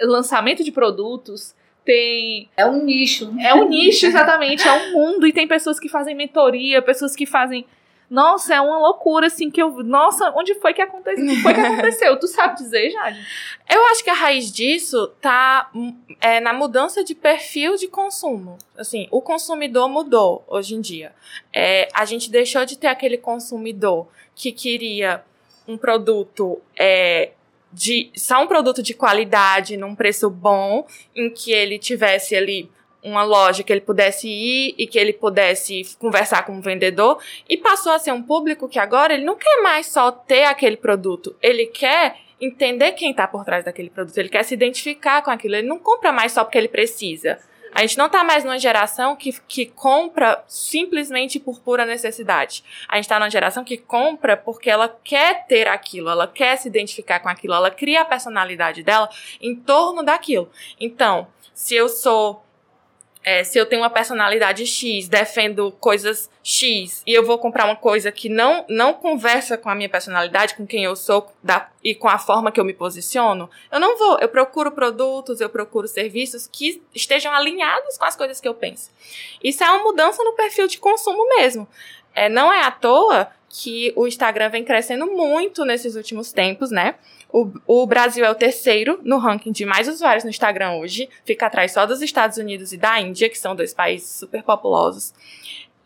lançamento 0.03 0.63
de 0.63 0.71
produtos, 0.71 1.55
tem 1.83 2.47
É 2.55 2.65
um 2.65 2.83
nicho. 2.83 3.33
é 3.39 3.53
um 3.55 3.67
nicho, 3.67 4.05
exatamente, 4.05 4.67
é 4.67 4.71
um 4.71 4.91
mundo, 4.93 5.25
e 5.25 5.33
tem 5.33 5.47
pessoas 5.47 5.79
que 5.79 5.89
fazem 5.89 6.13
mentoria, 6.15 6.81
pessoas 6.81 7.15
que 7.15 7.25
fazem 7.25 7.65
Nossa, 8.07 8.53
é 8.53 8.61
uma 8.61 8.77
loucura, 8.77 9.27
assim, 9.27 9.49
que 9.49 9.61
eu. 9.61 9.71
Nossa, 9.83 10.33
onde 10.35 10.53
foi 10.55 10.73
que 10.73 10.81
aconteceu? 10.81 11.23
O 11.23 11.29
que 11.29 11.41
foi 11.41 11.53
que 11.53 11.61
aconteceu? 11.61 12.19
tu 12.19 12.27
sabe 12.27 12.55
dizer, 12.57 12.91
Jade? 12.91 13.25
Eu 13.73 13.85
acho 13.85 14.03
que 14.03 14.09
a 14.09 14.13
raiz 14.13 14.51
disso 14.51 15.07
tá 15.21 15.71
é, 16.19 16.41
na 16.41 16.51
mudança 16.51 17.03
de 17.05 17.15
perfil 17.15 17.77
de 17.77 17.87
consumo. 17.87 18.57
Assim, 18.77 19.07
o 19.09 19.21
consumidor 19.21 19.87
mudou 19.87 20.43
hoje 20.47 20.75
em 20.75 20.81
dia. 20.81 21.13
É, 21.53 21.87
a 21.93 22.03
gente 22.03 22.29
deixou 22.29 22.65
de 22.65 22.77
ter 22.77 22.87
aquele 22.87 23.17
consumidor 23.17 24.07
que 24.35 24.51
queria 24.51 25.23
um 25.67 25.77
produto 25.77 26.61
é, 26.77 27.31
de 27.71 28.11
só 28.15 28.41
um 28.43 28.47
produto 28.47 28.83
de 28.83 28.93
qualidade 28.93 29.77
num 29.77 29.95
preço 29.95 30.29
bom, 30.29 30.85
em 31.15 31.29
que 31.29 31.51
ele 31.51 31.79
tivesse 31.79 32.35
ali 32.35 32.69
uma 33.03 33.23
loja 33.23 33.63
que 33.63 33.73
ele 33.73 33.81
pudesse 33.81 34.27
ir 34.27 34.75
e 34.77 34.85
que 34.85 34.99
ele 34.99 35.13
pudesse 35.13 35.83
conversar 35.97 36.45
com 36.45 36.57
o 36.57 36.61
vendedor 36.61 37.19
e 37.49 37.57
passou 37.57 37.91
a 37.91 37.99
ser 37.99 38.11
um 38.11 38.21
público 38.21 38.69
que 38.69 38.77
agora 38.77 39.13
ele 39.13 39.25
não 39.25 39.35
quer 39.35 39.61
mais 39.63 39.87
só 39.87 40.11
ter 40.11 40.43
aquele 40.43 40.77
produto, 40.77 41.35
ele 41.41 41.65
quer 41.65 42.17
entender 42.39 42.91
quem 42.93 43.11
está 43.11 43.27
por 43.27 43.45
trás 43.45 43.65
daquele 43.65 43.89
produto, 43.89 44.17
ele 44.17 44.29
quer 44.29 44.43
se 44.43 44.53
identificar 44.53 45.21
com 45.21 45.31
aquilo, 45.31 45.55
ele 45.55 45.67
não 45.67 45.79
compra 45.79 46.11
mais 46.11 46.31
só 46.31 46.43
porque 46.43 46.57
ele 46.57 46.67
precisa. 46.67 47.39
A 47.73 47.81
gente 47.81 47.97
não 47.97 48.07
está 48.07 48.23
mais 48.23 48.43
numa 48.43 48.59
geração 48.59 49.15
que, 49.15 49.33
que 49.47 49.65
compra 49.65 50.43
simplesmente 50.47 51.39
por 51.39 51.59
pura 51.59 51.85
necessidade. 51.85 52.63
A 52.87 52.95
gente 52.95 53.05
está 53.05 53.19
numa 53.19 53.29
geração 53.29 53.63
que 53.63 53.77
compra 53.77 54.35
porque 54.35 54.69
ela 54.69 54.89
quer 55.03 55.45
ter 55.47 55.67
aquilo, 55.67 56.09
ela 56.09 56.27
quer 56.27 56.57
se 56.57 56.67
identificar 56.67 57.19
com 57.19 57.29
aquilo, 57.29 57.53
ela 57.53 57.71
cria 57.71 58.01
a 58.01 58.05
personalidade 58.05 58.83
dela 58.83 59.09
em 59.39 59.55
torno 59.55 60.03
daquilo. 60.03 60.49
Então, 60.79 61.27
se 61.53 61.75
eu 61.75 61.87
sou 61.87 62.43
é, 63.23 63.43
se 63.43 63.57
eu 63.57 63.65
tenho 63.65 63.81
uma 63.81 63.89
personalidade 63.89 64.65
X, 64.65 65.07
defendo 65.07 65.71
coisas 65.79 66.29
X, 66.43 67.03
e 67.05 67.13
eu 67.13 67.23
vou 67.23 67.37
comprar 67.37 67.65
uma 67.65 67.75
coisa 67.75 68.11
que 68.11 68.27
não, 68.27 68.65
não 68.67 68.93
conversa 68.93 69.57
com 69.57 69.69
a 69.69 69.75
minha 69.75 69.89
personalidade, 69.89 70.55
com 70.55 70.65
quem 70.65 70.83
eu 70.83 70.95
sou 70.95 71.31
da, 71.43 71.69
e 71.83 71.93
com 71.93 72.07
a 72.07 72.17
forma 72.17 72.51
que 72.51 72.59
eu 72.59 72.65
me 72.65 72.73
posiciono, 72.73 73.49
eu 73.71 73.79
não 73.79 73.97
vou. 73.97 74.17
Eu 74.19 74.27
procuro 74.27 74.71
produtos, 74.71 75.39
eu 75.39 75.49
procuro 75.49 75.87
serviços 75.87 76.47
que 76.51 76.81
estejam 76.95 77.31
alinhados 77.31 77.97
com 77.97 78.05
as 78.05 78.15
coisas 78.15 78.41
que 78.41 78.47
eu 78.47 78.55
penso. 78.55 78.89
Isso 79.43 79.63
é 79.63 79.69
uma 79.69 79.83
mudança 79.83 80.23
no 80.23 80.33
perfil 80.33 80.67
de 80.67 80.79
consumo 80.79 81.27
mesmo. 81.29 81.67
É, 82.15 82.27
não 82.27 82.51
é 82.51 82.63
à 82.63 82.71
toa 82.71 83.31
que 83.47 83.91
o 83.95 84.07
Instagram 84.07 84.49
vem 84.49 84.63
crescendo 84.63 85.05
muito 85.05 85.65
nesses 85.65 85.95
últimos 85.95 86.31
tempos, 86.31 86.71
né? 86.71 86.95
O, 87.31 87.51
o, 87.65 87.85
Brasil 87.85 88.25
é 88.25 88.29
o 88.29 88.35
terceiro 88.35 88.99
no 89.03 89.17
ranking 89.17 89.51
de 89.51 89.65
mais 89.65 89.87
usuários 89.87 90.23
no 90.23 90.29
Instagram 90.29 90.73
hoje, 90.73 91.09
fica 91.23 91.45
atrás 91.45 91.71
só 91.71 91.85
dos 91.85 92.01
Estados 92.01 92.37
Unidos 92.37 92.73
e 92.73 92.77
da 92.77 92.99
Índia, 92.99 93.29
que 93.29 93.37
são 93.37 93.55
dois 93.55 93.73
países 93.73 94.09
super 94.09 94.43
populosos. 94.43 95.13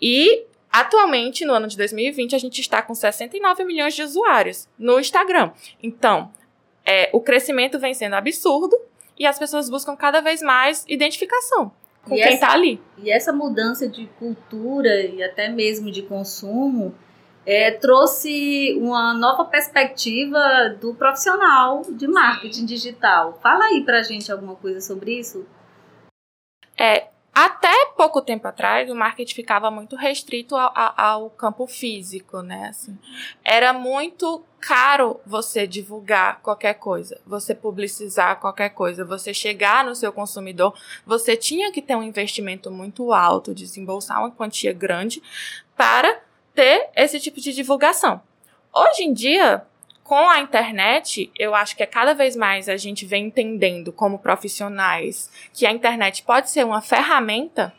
E 0.01 0.43
atualmente, 0.71 1.45
no 1.45 1.53
ano 1.53 1.67
de 1.67 1.77
2020, 1.77 2.35
a 2.35 2.39
gente 2.39 2.59
está 2.59 2.81
com 2.81 2.95
69 2.95 3.63
milhões 3.63 3.93
de 3.93 4.01
usuários 4.01 4.67
no 4.77 4.99
Instagram. 4.99 5.51
Então, 5.81 6.31
é, 6.85 7.09
o 7.13 7.21
crescimento 7.21 7.79
vem 7.79 7.93
sendo 7.93 8.15
absurdo 8.15 8.75
e 9.17 9.25
as 9.25 9.39
pessoas 9.39 9.69
buscam 9.69 9.95
cada 9.95 10.21
vez 10.21 10.41
mais 10.41 10.83
identificação 10.87 11.71
com 12.03 12.15
e 12.15 12.21
quem 12.21 12.33
está 12.35 12.51
ali. 12.51 12.79
E 12.97 13.11
essa 13.11 13.33
mudança 13.33 13.87
de 13.87 14.07
cultura 14.19 15.01
e 15.01 15.23
até 15.23 15.49
mesmo 15.49 15.91
de 15.91 16.01
consumo 16.03 16.93
é, 17.45 17.71
trouxe 17.71 18.77
uma 18.81 19.13
nova 19.13 19.45
perspectiva 19.45 20.75
do 20.81 20.95
profissional 20.95 21.83
de 21.89 22.07
marketing 22.07 22.65
digital. 22.65 23.39
Fala 23.41 23.65
aí 23.65 23.83
pra 23.83 24.01
gente 24.01 24.31
alguma 24.31 24.55
coisa 24.55 24.81
sobre 24.81 25.19
isso. 25.19 25.45
É, 26.77 27.07
até 27.35 27.91
pouco 27.97 28.21
tempo 28.21 28.47
atrás, 28.47 28.89
o 28.89 28.95
marketing 28.95 29.35
ficava 29.35 29.69
muito 29.69 29.97
restrito 29.97 30.55
ao, 30.55 30.71
ao, 30.97 31.29
campo 31.29 31.67
físico, 31.67 32.41
né? 32.41 32.69
Assim, 32.69 32.97
era 33.43 33.73
muito 33.73 34.41
caro 34.59 35.19
você 35.25 35.67
divulgar 35.67 36.39
qualquer 36.41 36.75
coisa, 36.75 37.19
você 37.25 37.53
publicizar 37.53 38.39
qualquer 38.39 38.69
coisa, 38.69 39.03
você 39.03 39.33
chegar 39.33 39.83
no 39.83 39.93
seu 39.95 40.13
consumidor, 40.13 40.73
você 41.05 41.35
tinha 41.35 41.73
que 41.73 41.81
ter 41.81 41.95
um 41.95 42.03
investimento 42.03 42.71
muito 42.71 43.11
alto, 43.11 43.53
desembolsar 43.53 44.19
uma 44.19 44.31
quantia 44.31 44.71
grande 44.71 45.21
para 45.75 46.24
ter 46.55 46.89
esse 46.95 47.19
tipo 47.19 47.39
de 47.39 47.53
divulgação. 47.53 48.21
Hoje 48.73 49.03
em 49.03 49.13
dia, 49.13 49.63
com 50.03 50.29
a 50.29 50.39
internet, 50.39 51.31
eu 51.37 51.53
acho 51.53 51.75
que 51.75 51.83
é 51.83 51.85
cada 51.85 52.13
vez 52.13 52.35
mais 52.35 52.69
a 52.69 52.77
gente 52.77 53.05
vem 53.05 53.25
entendendo 53.25 53.91
como 53.91 54.19
profissionais 54.19 55.29
que 55.53 55.65
a 55.65 55.71
internet 55.71 56.23
pode 56.23 56.49
ser 56.49 56.65
uma 56.65 56.81
ferramenta. 56.81 57.73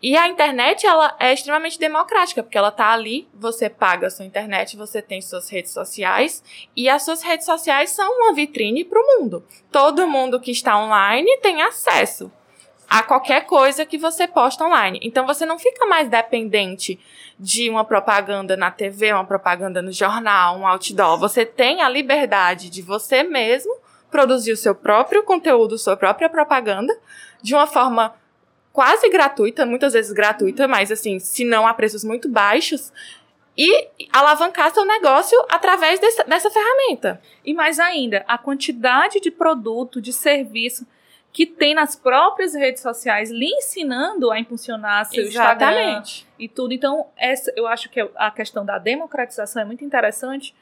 E 0.00 0.16
a 0.16 0.28
internet, 0.28 0.86
ela 0.86 1.16
é 1.18 1.32
extremamente 1.32 1.78
democrática, 1.78 2.42
porque 2.42 2.56
ela 2.56 2.70
tá 2.70 2.92
ali, 2.92 3.28
você 3.34 3.68
paga 3.68 4.06
a 4.06 4.10
sua 4.10 4.24
internet, 4.24 4.76
você 4.76 5.02
tem 5.02 5.20
suas 5.20 5.50
redes 5.50 5.72
sociais, 5.72 6.42
e 6.76 6.88
as 6.88 7.02
suas 7.02 7.20
redes 7.20 7.44
sociais 7.44 7.90
são 7.90 8.08
uma 8.08 8.32
vitrine 8.32 8.84
para 8.84 9.00
o 9.00 9.06
mundo. 9.18 9.44
Todo 9.72 10.06
mundo 10.06 10.38
que 10.38 10.52
está 10.52 10.78
online 10.78 11.38
tem 11.38 11.62
acesso 11.62 12.30
a 12.88 13.02
qualquer 13.02 13.44
coisa 13.44 13.84
que 13.84 13.98
você 13.98 14.26
posta 14.26 14.64
online. 14.64 14.98
Então 15.02 15.26
você 15.26 15.44
não 15.44 15.58
fica 15.58 15.84
mais 15.86 16.08
dependente 16.08 16.98
de 17.38 17.68
uma 17.68 17.84
propaganda 17.84 18.56
na 18.56 18.70
TV, 18.70 19.12
uma 19.12 19.26
propaganda 19.26 19.82
no 19.82 19.92
jornal, 19.92 20.56
um 20.56 20.66
outdoor. 20.66 21.18
Você 21.18 21.44
tem 21.44 21.82
a 21.82 21.88
liberdade 21.88 22.70
de 22.70 22.80
você 22.80 23.22
mesmo 23.22 23.76
produzir 24.10 24.52
o 24.52 24.56
seu 24.56 24.74
próprio 24.74 25.22
conteúdo, 25.22 25.76
sua 25.76 25.96
própria 25.96 26.30
propaganda, 26.30 26.96
de 27.42 27.54
uma 27.54 27.66
forma 27.66 28.14
quase 28.72 29.08
gratuita, 29.10 29.66
muitas 29.66 29.92
vezes 29.92 30.12
gratuita, 30.12 30.66
mas 30.66 30.90
assim, 30.90 31.18
se 31.18 31.44
não 31.44 31.66
a 31.66 31.74
preços 31.74 32.02
muito 32.02 32.28
baixos, 32.28 32.92
e 33.58 33.88
alavancar 34.12 34.72
seu 34.72 34.84
negócio 34.84 35.36
através 35.50 35.98
dessa, 35.98 36.22
dessa 36.22 36.48
ferramenta. 36.48 37.20
E 37.44 37.52
mais 37.52 37.80
ainda, 37.80 38.24
a 38.28 38.38
quantidade 38.38 39.18
de 39.18 39.32
produto, 39.32 40.00
de 40.00 40.12
serviço 40.12 40.86
que 41.32 41.46
tem 41.46 41.74
nas 41.74 41.94
próprias 41.94 42.54
redes 42.54 42.82
sociais 42.82 43.30
lhe 43.30 43.46
ensinando 43.46 44.30
a 44.30 44.38
impulsionar 44.38 45.04
seu 45.04 45.24
Exatamente. 45.24 46.22
Instagram 46.22 46.28
e 46.38 46.48
tudo. 46.48 46.72
Então, 46.72 47.06
essa, 47.16 47.52
eu 47.56 47.66
acho 47.66 47.88
que 47.90 48.00
a 48.16 48.30
questão 48.30 48.64
da 48.64 48.78
democratização 48.78 49.62
é 49.62 49.64
muito 49.64 49.84
interessante, 49.84 50.54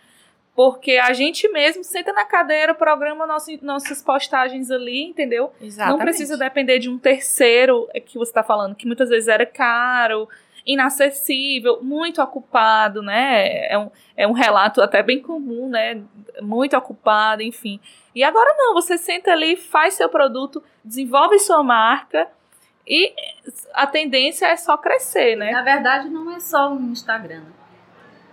porque 0.55 0.93
a 0.93 1.13
gente 1.13 1.49
mesmo 1.49 1.85
senta 1.85 2.13
na 2.13 2.25
cadeira, 2.25 2.75
programa 2.75 3.27
nosso, 3.27 3.51
nossas 3.63 4.03
postagens 4.03 4.71
ali, 4.71 5.03
entendeu? 5.03 5.53
Exatamente. 5.61 5.99
Não 5.99 6.05
precisa 6.05 6.37
depender 6.37 6.79
de 6.79 6.89
um 6.89 6.99
terceiro 6.99 7.89
é 7.93 8.01
que 8.01 8.19
você 8.19 8.31
está 8.31 8.43
falando, 8.43 8.75
que 8.75 8.87
muitas 8.87 9.09
vezes 9.09 9.29
era 9.29 9.45
caro, 9.47 10.29
inacessível, 10.67 11.79
muito 11.83 12.21
ocupado, 12.21 13.01
né? 13.01 13.67
É 13.71 13.79
um, 13.79 13.91
é 14.17 14.27
um 14.27 14.33
relato 14.33 14.83
até 14.83 15.03
bem 15.03 15.21
comum, 15.21 15.69
né? 15.69 16.03
Muito 16.43 16.77
ocupado, 16.77 17.43
enfim. 17.43 17.79
E 18.15 18.25
agora 18.25 18.55
não, 18.59 18.75
você 18.75 18.99
senta 18.99 19.31
ali, 19.31 19.57
faz 19.57 19.95
seu 19.95 20.09
produto, 20.09 20.63
desenvolve 20.85 21.39
sua 21.39 21.63
marca 21.63 22.29
e 22.87 23.13
a 23.73 23.87
tendência 23.87 24.47
é 24.47 24.57
só 24.57 24.77
crescer, 24.77 25.37
né? 25.37 25.53
Na 25.53 25.63
verdade, 25.63 26.09
não 26.09 26.35
é 26.35 26.41
só 26.41 26.73
o 26.73 26.81
Instagram. 26.81 27.43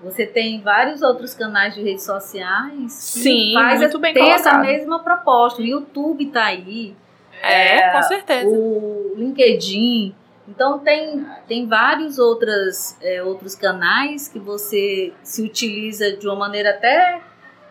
Você 0.04 0.26
tem 0.26 0.60
vários 0.62 1.02
outros 1.02 1.34
canais 1.34 1.74
de 1.74 1.82
redes 1.82 2.04
sociais 2.04 2.92
Sim, 2.92 3.54
faz 3.54 3.80
muito 3.80 3.98
bem 4.00 4.14
tem 4.14 4.24
colocado. 4.24 4.48
essa 4.48 4.58
mesma 4.58 5.00
proposta. 5.00 5.62
O 5.62 5.66
YouTube 5.66 6.26
tá 6.28 6.46
aí. 6.46 6.94
É, 7.42 7.78
é, 7.78 7.92
com 7.92 8.04
certeza. 8.04 8.48
O 8.48 9.14
LinkedIn. 9.16 10.14
Então 10.48 10.80
tem, 10.80 11.26
tem 11.48 11.68
vários 11.68 12.20
outras, 12.20 12.98
é, 13.02 13.24
outros 13.24 13.56
canais 13.56 14.28
que 14.28 14.40
você 14.40 15.14
se 15.24 15.42
utiliza 15.42 16.18
de 16.18 16.28
uma 16.28 16.36
maneira 16.36 16.72
até 16.72 17.22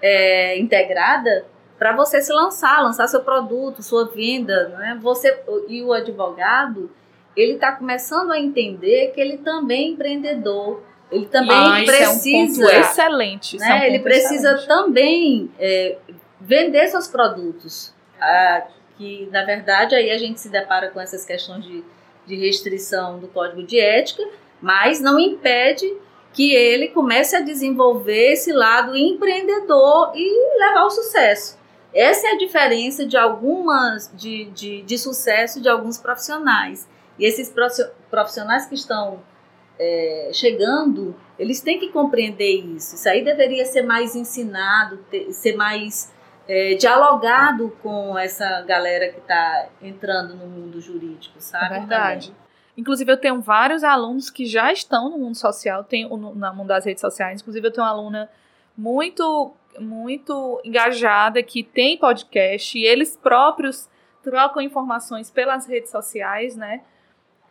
é, 0.00 0.58
integrada 0.58 1.44
para 1.78 1.96
você 1.96 2.20
se 2.22 2.32
lançar, 2.32 2.80
lançar 2.80 3.08
seu 3.08 3.22
produto, 3.22 3.82
sua 3.82 4.06
venda, 4.06 4.68
né? 4.68 4.98
Você 5.02 5.36
e 5.68 5.82
o 5.82 5.92
advogado, 5.92 6.88
ele 7.36 7.54
está 7.54 7.72
começando 7.72 8.30
a 8.30 8.38
entender 8.38 9.10
que 9.12 9.20
ele 9.20 9.38
também 9.38 9.86
é 9.86 9.88
empreendedor, 9.90 10.82
ele 11.10 11.26
também 11.26 11.50
ah, 11.50 11.82
precisa, 11.84 12.70
é 12.72 12.78
um 12.78 12.80
excelente, 12.80 13.58
né? 13.58 13.68
É 13.68 13.80
um 13.80 13.84
ele 13.84 13.98
precisa 13.98 14.52
excelente. 14.52 14.68
também 14.68 15.50
é, 15.58 15.98
vender 16.40 16.86
seus 16.86 17.08
produtos, 17.08 17.92
ah, 18.20 18.62
que 18.96 19.28
na 19.32 19.44
verdade 19.44 19.94
aí 19.94 20.10
a 20.10 20.18
gente 20.18 20.40
se 20.40 20.48
depara 20.48 20.88
com 20.88 21.00
essas 21.00 21.24
questões 21.24 21.64
de, 21.64 21.84
de 22.26 22.36
restrição 22.36 23.18
do 23.18 23.28
código 23.28 23.62
de 23.62 23.78
ética, 23.78 24.22
mas 24.60 25.00
não 25.00 25.18
impede 25.18 25.92
que 26.32 26.54
ele 26.54 26.88
comece 26.88 27.36
a 27.36 27.40
desenvolver 27.40 28.32
esse 28.32 28.52
lado 28.52 28.96
empreendedor 28.96 30.12
e 30.14 30.58
levar 30.58 30.80
ao 30.80 30.90
sucesso. 30.90 31.58
Essa 31.94 32.28
é 32.28 32.30
a 32.32 32.38
diferença 32.38 33.04
de 33.04 33.16
algumas 33.16 34.10
de, 34.14 34.46
de, 34.46 34.82
de 34.82 34.98
sucesso 34.98 35.60
de 35.60 35.68
alguns 35.68 35.98
profissionais. 35.98 36.88
E 37.18 37.26
esses 37.26 37.52
profissionais 38.10 38.66
que 38.66 38.74
estão 38.74 39.20
é, 39.78 40.30
chegando, 40.32 41.14
eles 41.38 41.60
têm 41.60 41.78
que 41.78 41.88
compreender 41.88 42.64
isso. 42.76 42.94
Isso 42.94 43.08
aí 43.08 43.22
deveria 43.22 43.66
ser 43.66 43.82
mais 43.82 44.16
ensinado, 44.16 44.98
ter, 45.10 45.32
ser 45.32 45.54
mais 45.54 46.10
é, 46.48 46.74
dialogado 46.74 47.76
com 47.82 48.18
essa 48.18 48.62
galera 48.62 49.12
que 49.12 49.18
está 49.18 49.68
entrando 49.80 50.34
no 50.34 50.46
mundo 50.46 50.80
jurídico, 50.80 51.40
sabe? 51.40 51.76
É 51.76 51.78
verdade. 51.78 52.34
Inclusive, 52.76 53.12
eu 53.12 53.16
tenho 53.16 53.40
vários 53.40 53.84
alunos 53.84 54.30
que 54.30 54.46
já 54.46 54.72
estão 54.72 55.10
no 55.10 55.18
mundo 55.18 55.36
social, 55.36 55.84
tenho 55.84 56.08
no, 56.16 56.34
no 56.34 56.54
mundo 56.54 56.68
das 56.68 56.84
redes 56.84 57.00
sociais. 57.00 57.40
Inclusive, 57.40 57.66
eu 57.66 57.72
tenho 57.72 57.86
uma 57.86 57.92
aluna 57.92 58.30
muito, 58.76 59.52
muito 59.78 60.60
engajada 60.64 61.42
que 61.42 61.62
tem 61.62 61.98
podcast 61.98 62.78
e 62.78 62.84
eles 62.84 63.16
próprios 63.16 63.88
trocam 64.22 64.62
informações 64.62 65.30
pelas 65.30 65.66
redes 65.66 65.90
sociais, 65.90 66.56
né? 66.56 66.82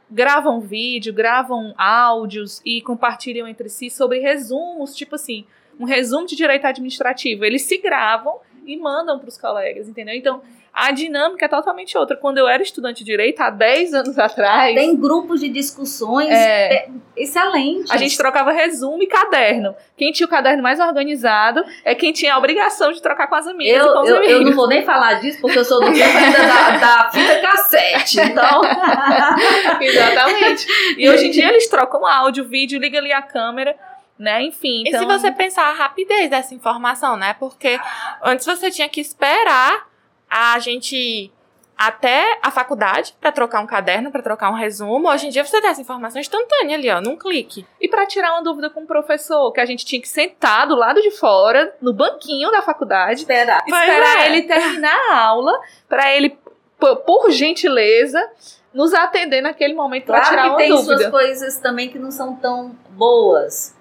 Gravam 0.10 0.60
vídeo, 0.60 1.13
gravam 1.13 1.74
áudios 1.77 2.62
e 2.65 2.81
compartilham 2.81 3.48
entre 3.48 3.69
si 3.69 3.89
sobre 3.89 4.19
resumos, 4.19 4.95
tipo 4.95 5.15
assim, 5.15 5.45
um 5.79 5.86
resumo 5.86 6.25
de 6.25 6.36
direito 6.36 6.65
administrativo. 6.65 7.45
Eles 7.45 7.62
se 7.62 7.77
gravam 7.77 8.39
e 8.65 8.77
mandam 8.77 9.20
para 9.20 9.30
os 9.30 9.38
colegas, 9.38 9.88
entendeu? 9.88 10.15
Então, 10.15 10.41
a 10.74 10.91
dinâmica 10.91 11.46
é 11.46 11.48
totalmente 11.50 11.98
outra. 11.98 12.15
Quando 12.15 12.38
eu 12.38 12.48
era 12.48 12.63
estudante 12.63 13.00
de 13.00 13.12
direito, 13.12 13.41
há 13.41 13.50
10 13.50 13.94
anos 13.94 14.18
atrás. 14.18 14.74
Tem 14.74 14.96
grupos 14.96 15.41
de 15.41 15.50
discussões 15.50 16.30
é, 16.30 16.88
excelentes. 17.15 17.91
A 17.91 17.98
gente 17.98 18.18
trocava 18.18 18.51
resumo 18.53 19.03
e 19.03 19.08
caderno. 19.08 19.75
Quem 19.98 20.13
tinha 20.13 20.25
o 20.25 20.30
caderno 20.30 20.63
mais 20.63 20.80
organizado 20.80 21.62
é 21.84 21.94
quem 21.94 22.13
tinha 22.13 22.36
a 22.36 22.38
obrigação 22.38 22.91
de 22.94 23.01
trocar 23.01 23.27
com 23.27 23.36
as 23.36 23.48
amigas 23.48 23.86
eu, 23.86 24.06
eu. 24.06 24.24
Eu 24.24 24.41
não 24.44 24.53
vou 24.53 24.68
nem 24.68 24.84
falar 24.84 25.15
disso, 25.15 25.39
porque 25.41 25.60
eu 25.60 25.65
sou 25.65 25.82
do 25.82 25.91
tempo 25.91 26.18
ainda 26.18 26.39
da, 26.39 26.77
da 26.77 27.12
fita 27.12 27.41
cassete. 27.41 28.22
Então. 28.22 28.62
Exatamente. 29.82 30.68
E 30.98 31.10
hoje 31.10 31.27
em 31.27 31.32
dia 31.32 31.50
eles 31.50 31.68
trocam 31.68 32.06
áudio, 32.06 32.46
vídeo, 32.46 32.80
liga 32.80 32.98
ali 32.98 33.12
a 33.12 33.22
câmera 33.22 33.75
né? 34.22 34.44
Enfim. 34.44 34.84
Então... 34.86 34.94
E 34.94 34.98
se 35.00 35.04
então 35.04 35.20
você 35.20 35.32
pensar 35.32 35.63
a 35.63 35.74
rapidez 35.74 36.30
dessa 36.30 36.54
informação, 36.54 37.18
né? 37.18 37.36
Porque 37.40 37.80
antes 38.24 38.46
você 38.46 38.70
tinha 38.70 38.88
que 38.88 39.01
esperar 39.01 39.88
a 40.30 40.60
gente 40.60 41.32
até 41.75 42.38
a 42.44 42.51
faculdade 42.51 43.16
para 43.20 43.32
trocar 43.32 43.60
um 43.60 43.66
caderno, 43.66 44.12
para 44.12 44.22
trocar 44.22 44.51
um 44.51 44.54
resumo. 44.54 45.10
Hoje 45.10 45.25
em 45.25 45.30
dia 45.32 45.44
você 45.44 45.60
tem 45.60 45.72
essa 45.72 45.82
informação 45.82 46.22
instantânea 46.22 46.78
ali, 46.78 46.88
ó, 46.92 47.01
num 47.01 47.18
clique. 47.18 47.66
E 47.82 47.88
para 47.88 48.06
tirar 48.06 48.34
uma 48.34 48.44
dúvida 48.44 48.70
com 48.70 48.84
o 48.84 48.86
professor, 48.86 49.51
que 49.51 49.60
a 49.60 49.66
gente 49.66 49.84
tinha 49.84 50.00
que 50.00 50.08
sentar 50.08 50.68
do 50.68 50.75
lado 50.75 51.01
de 51.01 51.10
fora, 51.10 51.75
no 51.82 51.92
banquinho 51.92 52.51
da 52.51 52.62
faculdade, 52.62 53.22
esperar, 53.22 53.63
esperar 53.66 54.22
é. 54.22 54.28
ele 54.28 54.44
terminar 54.44 54.96
a 55.10 55.22
aula, 55.22 55.60
para 55.90 56.16
ele, 56.16 56.38
por 56.78 57.32
gentileza, 57.32 58.22
nos 58.72 58.94
atender 58.94 59.42
naquele 59.42 59.74
momento 59.74 60.06
claro 60.06 60.22
para 60.22 60.30
tirar 60.30 60.48
uma 60.50 60.58
dúvida. 60.58 60.75
tem 60.75 60.98
suas 60.98 61.08
coisas 61.08 61.58
também 61.58 61.90
que 61.90 61.98
não 61.98 62.12
são 62.12 62.36
tão 62.36 62.75
boas 62.92 63.75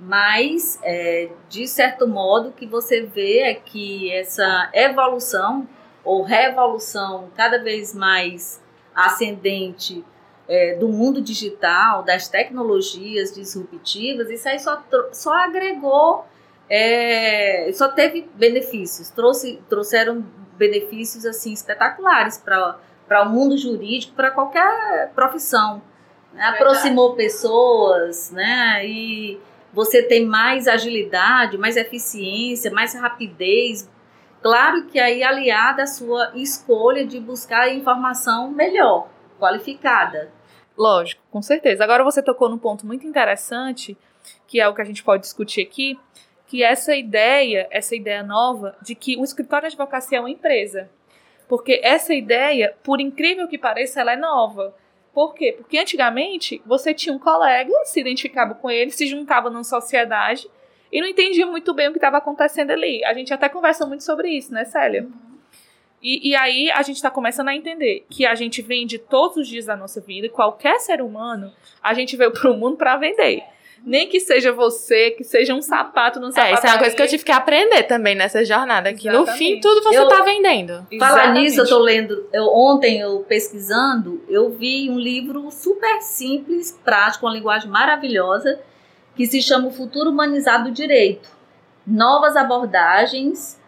mas 0.00 0.78
é, 0.82 1.28
de 1.48 1.68
certo 1.68 2.08
modo 2.08 2.52
que 2.52 2.66
você 2.66 3.02
vê 3.02 3.40
é 3.40 3.54
que 3.54 4.10
essa 4.10 4.70
evolução 4.72 5.68
ou 6.02 6.22
revolução 6.22 7.28
cada 7.36 7.62
vez 7.62 7.94
mais 7.94 8.62
ascendente 8.94 10.02
é, 10.48 10.74
do 10.76 10.88
mundo 10.88 11.20
digital, 11.20 12.02
das 12.02 12.28
tecnologias 12.28 13.32
disruptivas, 13.32 14.30
isso 14.30 14.48
aí 14.48 14.58
só, 14.58 14.82
só 15.12 15.34
agregou, 15.34 16.24
é, 16.68 17.70
só 17.74 17.88
teve 17.88 18.28
benefícios, 18.34 19.10
trouxe, 19.10 19.62
trouxeram 19.68 20.24
benefícios 20.56 21.26
assim 21.26 21.52
espetaculares 21.52 22.38
para 22.38 23.22
o 23.22 23.28
mundo 23.28 23.56
jurídico, 23.58 24.14
para 24.14 24.30
qualquer 24.30 25.12
profissão. 25.14 25.82
Né? 26.32 26.42
Aproximou 26.42 27.14
pessoas, 27.14 28.30
né? 28.30 28.86
E 28.86 29.40
você 29.72 30.02
tem 30.02 30.26
mais 30.26 30.66
agilidade, 30.66 31.58
mais 31.58 31.76
eficiência, 31.76 32.70
mais 32.70 32.94
rapidez. 32.94 33.88
Claro 34.42 34.86
que 34.86 34.98
aí 34.98 35.22
aliada 35.22 35.82
à 35.82 35.86
sua 35.86 36.32
escolha 36.34 37.06
de 37.06 37.20
buscar 37.20 37.72
informação 37.72 38.50
melhor, 38.50 39.08
qualificada. 39.38 40.32
Lógico, 40.76 41.22
com 41.30 41.42
certeza. 41.42 41.84
Agora 41.84 42.02
você 42.02 42.22
tocou 42.22 42.48
num 42.48 42.58
ponto 42.58 42.86
muito 42.86 43.06
interessante, 43.06 43.96
que 44.46 44.60
é 44.60 44.68
o 44.68 44.74
que 44.74 44.80
a 44.80 44.84
gente 44.84 45.04
pode 45.04 45.22
discutir 45.22 45.60
aqui, 45.60 45.98
que 46.46 46.64
é 46.64 46.72
essa 46.72 46.96
ideia, 46.96 47.68
essa 47.70 47.94
ideia 47.94 48.22
nova 48.22 48.76
de 48.82 48.94
que 48.94 49.16
o 49.16 49.22
escritório 49.22 49.68
de 49.68 49.74
advocacia 49.74 50.18
é 50.18 50.20
uma 50.20 50.30
empresa. 50.30 50.90
Porque 51.48 51.80
essa 51.82 52.14
ideia, 52.14 52.74
por 52.82 53.00
incrível 53.00 53.46
que 53.46 53.58
pareça, 53.58 54.00
ela 54.00 54.12
é 54.12 54.16
nova. 54.16 54.74
Por 55.12 55.34
quê? 55.34 55.52
Porque 55.56 55.78
antigamente 55.78 56.62
você 56.64 56.94
tinha 56.94 57.14
um 57.14 57.18
colega, 57.18 57.72
se 57.84 58.00
identificava 58.00 58.54
com 58.54 58.70
ele, 58.70 58.90
se 58.90 59.06
juntava 59.06 59.50
numa 59.50 59.64
sociedade 59.64 60.48
e 60.92 61.00
não 61.00 61.08
entendia 61.08 61.46
muito 61.46 61.74
bem 61.74 61.88
o 61.88 61.92
que 61.92 61.98
estava 61.98 62.18
acontecendo 62.18 62.70
ali. 62.70 63.04
A 63.04 63.12
gente 63.12 63.32
até 63.32 63.48
conversa 63.48 63.86
muito 63.86 64.04
sobre 64.04 64.28
isso, 64.30 64.52
né, 64.52 64.64
Célia? 64.64 65.02
Uhum. 65.02 65.30
E, 66.02 66.30
e, 66.30 66.34
aí 66.34 66.70
a 66.70 66.82
gente 66.82 66.96
está 66.96 67.10
começando 67.10 67.48
a 67.48 67.54
entender 67.54 68.06
que 68.08 68.24
a 68.24 68.34
gente 68.34 68.62
vende 68.62 68.98
todos 68.98 69.36
os 69.36 69.46
dias 69.46 69.66
da 69.66 69.76
nossa 69.76 70.00
vida, 70.00 70.30
qualquer 70.30 70.80
ser 70.80 71.02
humano, 71.02 71.52
a 71.82 71.92
gente 71.92 72.16
veio 72.16 72.32
para 72.32 72.50
o 72.50 72.56
mundo 72.56 72.76
para 72.76 72.96
vender. 72.96 73.42
Nem 73.84 74.08
que 74.08 74.20
seja 74.20 74.52
você, 74.52 75.10
que 75.10 75.24
seja 75.24 75.54
um 75.54 75.62
sapato 75.62 76.20
no 76.20 76.30
sapato. 76.30 76.48
É, 76.48 76.54
isso 76.54 76.66
é 76.66 76.70
uma 76.70 76.78
coisa 76.78 76.94
que 76.94 77.02
eu 77.02 77.08
tive 77.08 77.24
que 77.24 77.32
aprender 77.32 77.84
também 77.84 78.14
nessa 78.14 78.44
jornada. 78.44 78.92
Que 78.92 79.08
no 79.08 79.26
fim, 79.26 79.58
tudo 79.60 79.82
você 79.82 80.02
está 80.02 80.22
vendendo. 80.22 80.86
Falar 80.98 81.32
nisso, 81.32 81.60
eu 81.60 81.68
tô 81.68 81.78
lendo. 81.78 82.28
Eu, 82.32 82.44
ontem, 82.54 83.00
eu 83.00 83.20
pesquisando, 83.20 84.22
eu 84.28 84.50
vi 84.50 84.90
um 84.90 84.98
livro 84.98 85.50
super 85.50 86.00
simples, 86.02 86.78
prático, 86.84 87.26
uma 87.26 87.32
linguagem 87.32 87.70
maravilhosa, 87.70 88.60
que 89.16 89.26
se 89.26 89.40
chama 89.40 89.68
O 89.68 89.70
Futuro 89.70 90.10
Humanizado 90.10 90.64
do 90.64 90.70
Direito. 90.70 91.30
Novas 91.86 92.36
abordagens, 92.36 93.58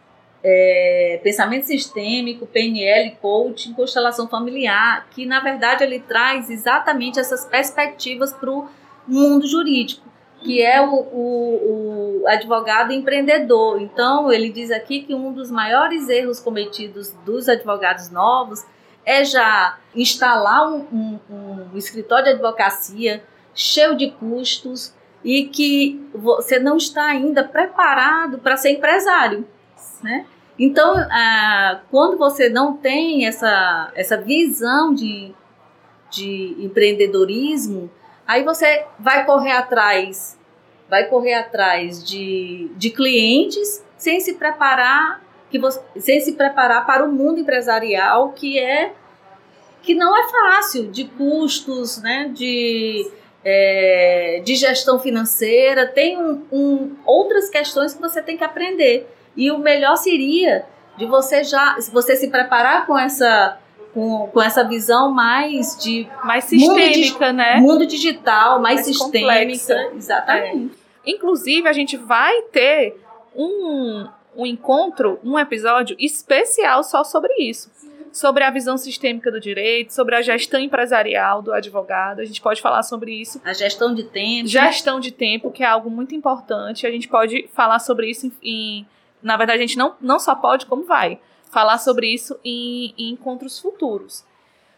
é, 0.44 1.20
pensamento 1.22 1.66
sistêmico, 1.66 2.46
PNL, 2.46 3.16
coaching, 3.20 3.72
constelação 3.72 4.28
familiar, 4.28 5.06
que 5.10 5.24
na 5.24 5.40
verdade 5.40 5.84
ele 5.84 6.00
traz 6.00 6.50
exatamente 6.50 7.18
essas 7.18 7.44
perspectivas 7.46 8.32
para 8.32 8.50
o 8.50 8.68
mundo 9.06 9.46
jurídico, 9.46 10.06
que 10.40 10.60
é 10.60 10.80
o, 10.80 10.92
o, 10.92 12.22
o, 12.22 12.26
advogado 12.26 12.92
empreendedor. 12.92 13.80
Então, 13.80 14.32
ele 14.32 14.50
diz 14.50 14.70
aqui 14.70 15.02
que 15.02 15.14
um 15.14 15.32
dos 15.32 15.50
maiores 15.50 16.08
erros 16.08 16.40
cometidos 16.40 17.12
dos 17.24 17.48
advogados 17.48 18.10
novos 18.10 18.64
é 19.04 19.24
já 19.24 19.78
instalar 19.94 20.72
um, 20.72 20.86
um, 20.92 21.18
um 21.72 21.76
escritório 21.76 22.24
de 22.24 22.30
advocacia 22.32 23.22
cheio 23.54 23.96
de 23.96 24.10
custos 24.10 24.94
e 25.24 25.44
que 25.44 26.08
você 26.14 26.58
não 26.58 26.76
está 26.76 27.04
ainda 27.04 27.44
preparado 27.44 28.38
para 28.38 28.56
ser 28.56 28.70
empresário, 28.70 29.46
né? 30.02 30.26
Então, 30.58 30.94
ah, 31.10 31.80
quando 31.90 32.18
você 32.18 32.48
não 32.48 32.76
tem 32.76 33.26
essa, 33.26 33.90
essa 33.94 34.16
visão 34.16 34.92
de, 34.94 35.32
de 36.10 36.56
empreendedorismo, 36.58 37.90
Aí 38.26 38.44
você 38.44 38.84
vai 38.98 39.24
correr 39.24 39.52
atrás, 39.52 40.38
vai 40.88 41.04
correr 41.06 41.34
atrás 41.34 42.04
de, 42.04 42.70
de 42.76 42.90
clientes 42.90 43.84
sem 43.96 44.20
se 44.20 44.34
preparar 44.34 45.22
que 45.50 45.58
você, 45.58 45.80
sem 45.98 46.20
se 46.20 46.32
preparar 46.32 46.86
para 46.86 47.04
o 47.04 47.12
mundo 47.12 47.40
empresarial 47.40 48.32
que 48.32 48.58
é 48.58 48.92
que 49.82 49.94
não 49.94 50.16
é 50.16 50.30
fácil 50.30 50.90
de 50.90 51.04
custos, 51.04 52.00
né, 52.00 52.30
de 52.32 53.10
é, 53.44 54.40
de 54.44 54.54
gestão 54.54 54.98
financeira, 54.98 55.86
tem 55.86 56.16
um, 56.16 56.42
um, 56.52 56.96
outras 57.04 57.48
questões 57.48 57.92
que 57.92 58.00
você 58.00 58.22
tem 58.22 58.36
que 58.36 58.44
aprender. 58.44 59.08
E 59.36 59.50
o 59.50 59.58
melhor 59.58 59.96
seria 59.96 60.64
de 60.96 61.06
você 61.06 61.42
já, 61.42 61.76
se 61.80 61.90
você 61.90 62.14
se 62.14 62.28
preparar 62.28 62.86
com 62.86 62.96
essa 62.98 63.58
com, 63.92 64.28
com 64.28 64.42
essa 64.42 64.64
visão 64.64 65.10
mais 65.10 65.76
de 65.78 66.06
mais 66.24 66.44
sistêmica, 66.44 67.26
mundo, 67.26 67.36
né? 67.36 67.56
Mundo 67.56 67.86
digital, 67.86 68.60
mais, 68.60 68.76
mais 68.76 68.86
sistêmica, 68.86 69.38
complexa. 69.38 69.90
exatamente. 69.94 70.74
É. 71.06 71.10
Inclusive, 71.10 71.68
a 71.68 71.72
gente 71.72 71.96
vai 71.96 72.42
ter 72.42 72.96
um, 73.34 74.06
um 74.36 74.46
encontro, 74.46 75.18
um 75.24 75.38
episódio 75.38 75.96
especial 75.98 76.82
só 76.84 77.04
sobre 77.04 77.32
isso. 77.34 77.70
Sobre 78.12 78.44
a 78.44 78.50
visão 78.50 78.76
sistêmica 78.76 79.30
do 79.32 79.40
direito, 79.40 79.94
sobre 79.94 80.14
a 80.14 80.20
gestão 80.20 80.60
empresarial 80.60 81.40
do 81.40 81.50
advogado. 81.50 82.20
A 82.20 82.24
gente 82.26 82.42
pode 82.42 82.60
falar 82.60 82.82
sobre 82.82 83.10
isso. 83.10 83.40
A 83.42 83.54
gestão 83.54 83.94
de 83.94 84.04
tempo. 84.04 84.46
Gestão 84.46 85.00
de 85.00 85.10
tempo, 85.10 85.50
que 85.50 85.62
é 85.62 85.66
algo 85.66 85.88
muito 85.90 86.14
importante. 86.14 86.86
A 86.86 86.90
gente 86.90 87.08
pode 87.08 87.48
falar 87.54 87.78
sobre 87.78 88.10
isso 88.10 88.30
em. 88.42 88.86
na 89.22 89.38
verdade, 89.38 89.58
a 89.58 89.62
gente 89.62 89.78
não, 89.78 89.94
não 89.98 90.18
só 90.18 90.34
pode, 90.34 90.66
como 90.66 90.84
vai 90.84 91.18
falar 91.52 91.76
sobre 91.76 92.08
isso 92.08 92.40
em, 92.42 92.94
em 92.96 93.10
encontros 93.10 93.58
futuros. 93.58 94.24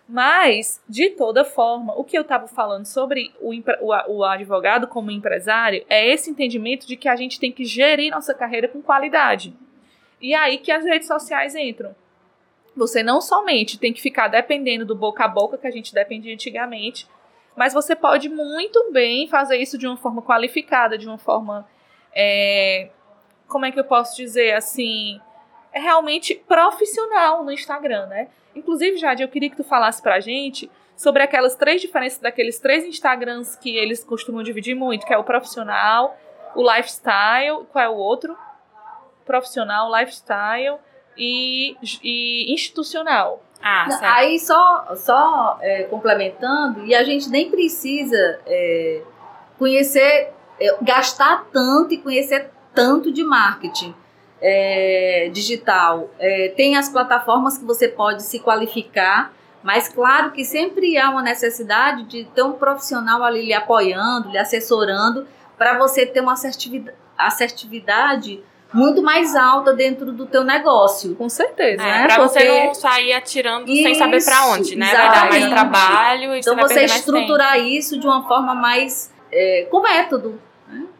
Mas, 0.08 0.82
de 0.88 1.10
toda 1.10 1.44
forma, 1.44 1.94
o 1.96 2.02
que 2.02 2.18
eu 2.18 2.22
estava 2.22 2.48
falando 2.48 2.84
sobre 2.84 3.32
o, 3.40 3.54
o, 3.54 4.16
o, 4.16 4.24
advogado 4.24 4.88
como 4.88 5.10
empresário 5.10 5.87
é 5.88 6.06
esse 6.06 6.28
entendimento 6.28 6.84
de 6.84 6.96
que 6.96 7.08
a 7.08 7.14
gente 7.14 7.38
tem 7.38 7.52
que 7.52 7.64
gerir 7.64 8.10
nossa 8.10 8.34
carreira 8.34 8.66
com 8.66 8.82
qualidade. 8.82 9.56
E 10.20 10.34
é 10.34 10.37
aí 10.37 10.58
que 10.58 10.72
as 10.72 10.84
redes 10.84 11.06
sociais 11.06 11.54
entram. 11.54 11.94
Você 12.76 13.04
não 13.04 13.20
somente 13.20 13.78
tem 13.78 13.92
que 13.92 14.02
ficar 14.02 14.26
dependendo 14.26 14.84
do 14.84 14.96
boca 14.96 15.24
a 15.24 15.28
boca 15.28 15.56
que 15.56 15.68
a 15.68 15.70
gente 15.70 15.94
dependia 15.94 16.34
antigamente, 16.34 17.06
mas 17.56 17.72
você 17.72 17.94
pode 17.94 18.28
muito 18.28 18.90
bem 18.90 19.28
fazer 19.28 19.58
isso 19.58 19.78
de 19.78 19.87
uma 19.87 19.96
forma 19.96 20.20
qualificada, 20.20 20.98
de 20.98 21.06
uma 21.06 21.18
forma. 21.18 21.66
É, 22.12 22.90
como 23.46 23.64
é 23.64 23.70
que 23.70 23.78
eu 23.78 23.84
posso 23.84 24.16
dizer 24.16 24.54
assim? 24.54 25.20
Realmente 25.74 26.34
profissional 26.34 27.44
no 27.44 27.52
Instagram, 27.52 28.06
né? 28.06 28.28
Inclusive, 28.54 28.96
Jade, 28.96 29.22
eu 29.22 29.28
queria 29.28 29.50
que 29.50 29.56
tu 29.56 29.64
falasse 29.64 30.00
pra 30.00 30.20
gente 30.20 30.70
sobre 30.96 31.22
aquelas 31.22 31.56
três 31.56 31.80
diferenças 31.80 32.20
daqueles 32.20 32.58
três 32.60 32.84
Instagrams 32.84 33.56
que 33.56 33.76
eles 33.76 34.04
costumam 34.04 34.42
dividir 34.42 34.74
muito, 34.74 35.04
que 35.04 35.12
é 35.12 35.18
o 35.18 35.24
profissional, 35.24 36.16
o 36.54 36.62
lifestyle, 36.62 37.66
qual 37.72 37.84
é 37.84 37.88
o 37.88 37.94
outro? 37.94 38.37
Profissional, 39.26 39.90
lifestyle 39.92 40.76
e, 41.16 41.76
e 42.02 42.52
institucional. 42.52 43.42
Ah, 43.60 43.90
certo. 43.90 44.04
Aí 44.04 44.38
só, 44.38 44.94
só 44.94 45.58
é, 45.60 45.84
complementando, 45.84 46.84
e 46.84 46.94
a 46.94 47.02
gente 47.02 47.28
nem 47.30 47.50
precisa 47.50 48.40
é, 48.46 49.02
conhecer, 49.58 50.32
é, 50.60 50.76
gastar 50.82 51.46
tanto 51.52 51.94
e 51.94 51.98
conhecer 51.98 52.50
tanto 52.74 53.10
de 53.10 53.24
marketing 53.24 53.94
é, 54.46 55.30
digital. 55.33 56.11
É, 56.20 56.52
tem 56.54 56.76
as 56.76 56.90
plataformas 56.90 57.57
que 57.57 57.64
você 57.64 57.88
pode 57.88 58.22
se 58.22 58.38
qualificar, 58.38 59.33
mas 59.62 59.88
claro 59.88 60.33
que 60.33 60.44
sempre 60.44 60.98
há 60.98 61.09
uma 61.09 61.22
necessidade 61.22 62.04
de 62.04 62.24
ter 62.26 62.42
um 62.42 62.52
profissional 62.52 63.24
ali 63.24 63.46
lhe 63.46 63.54
apoiando, 63.54 64.28
lhe 64.28 64.37
assessorando, 64.37 65.26
para 65.57 65.78
você 65.78 66.04
ter 66.04 66.20
uma 66.20 66.35
assertividade, 66.35 66.94
assertividade 67.16 68.42
muito 68.70 69.02
mais 69.02 69.35
alta 69.35 69.72
dentro 69.72 70.12
do 70.12 70.26
teu 70.26 70.44
negócio. 70.44 71.14
Com 71.14 71.28
certeza. 71.28 71.83
É, 71.83 72.02
né? 72.02 72.07
pra 72.07 72.18
você 72.18 72.66
não 72.66 72.74
sair 72.74 73.14
atirando 73.14 73.66
sem 73.66 73.94
saber 73.94 74.18
Isso, 74.18 74.30
onde, 74.48 74.76
né? 74.76 74.87
Vai 74.87 75.11
dar 75.11 75.28
mais 75.30 75.37
exatamente. 75.37 75.50
trabalho 75.50 76.35
e 76.35 76.40
Então 76.40 76.57
você 76.57 76.74
você 76.74 76.85
estruturar 76.85 77.59
isso 77.61 77.98
de 77.98 78.07
uma 78.07 78.26
forma 78.28 78.54
mais 78.54 79.11
é, 79.33 79.66
com 79.70 79.80
método? 79.80 80.38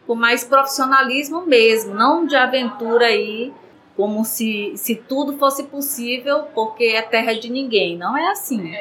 Com 0.05 0.15
mais 0.15 0.43
profissionalismo 0.43 1.45
mesmo, 1.45 1.93
não 1.93 2.25
de 2.25 2.35
aventura 2.35 3.07
aí, 3.07 3.53
como 3.95 4.23
se, 4.25 4.73
se 4.75 4.95
tudo 4.95 5.37
fosse 5.37 5.63
possível, 5.63 6.43
porque 6.53 6.85
é 6.85 7.01
terra 7.01 7.33
de 7.33 7.49
ninguém. 7.49 7.97
Não 7.97 8.15
é 8.15 8.29
assim. 8.29 8.73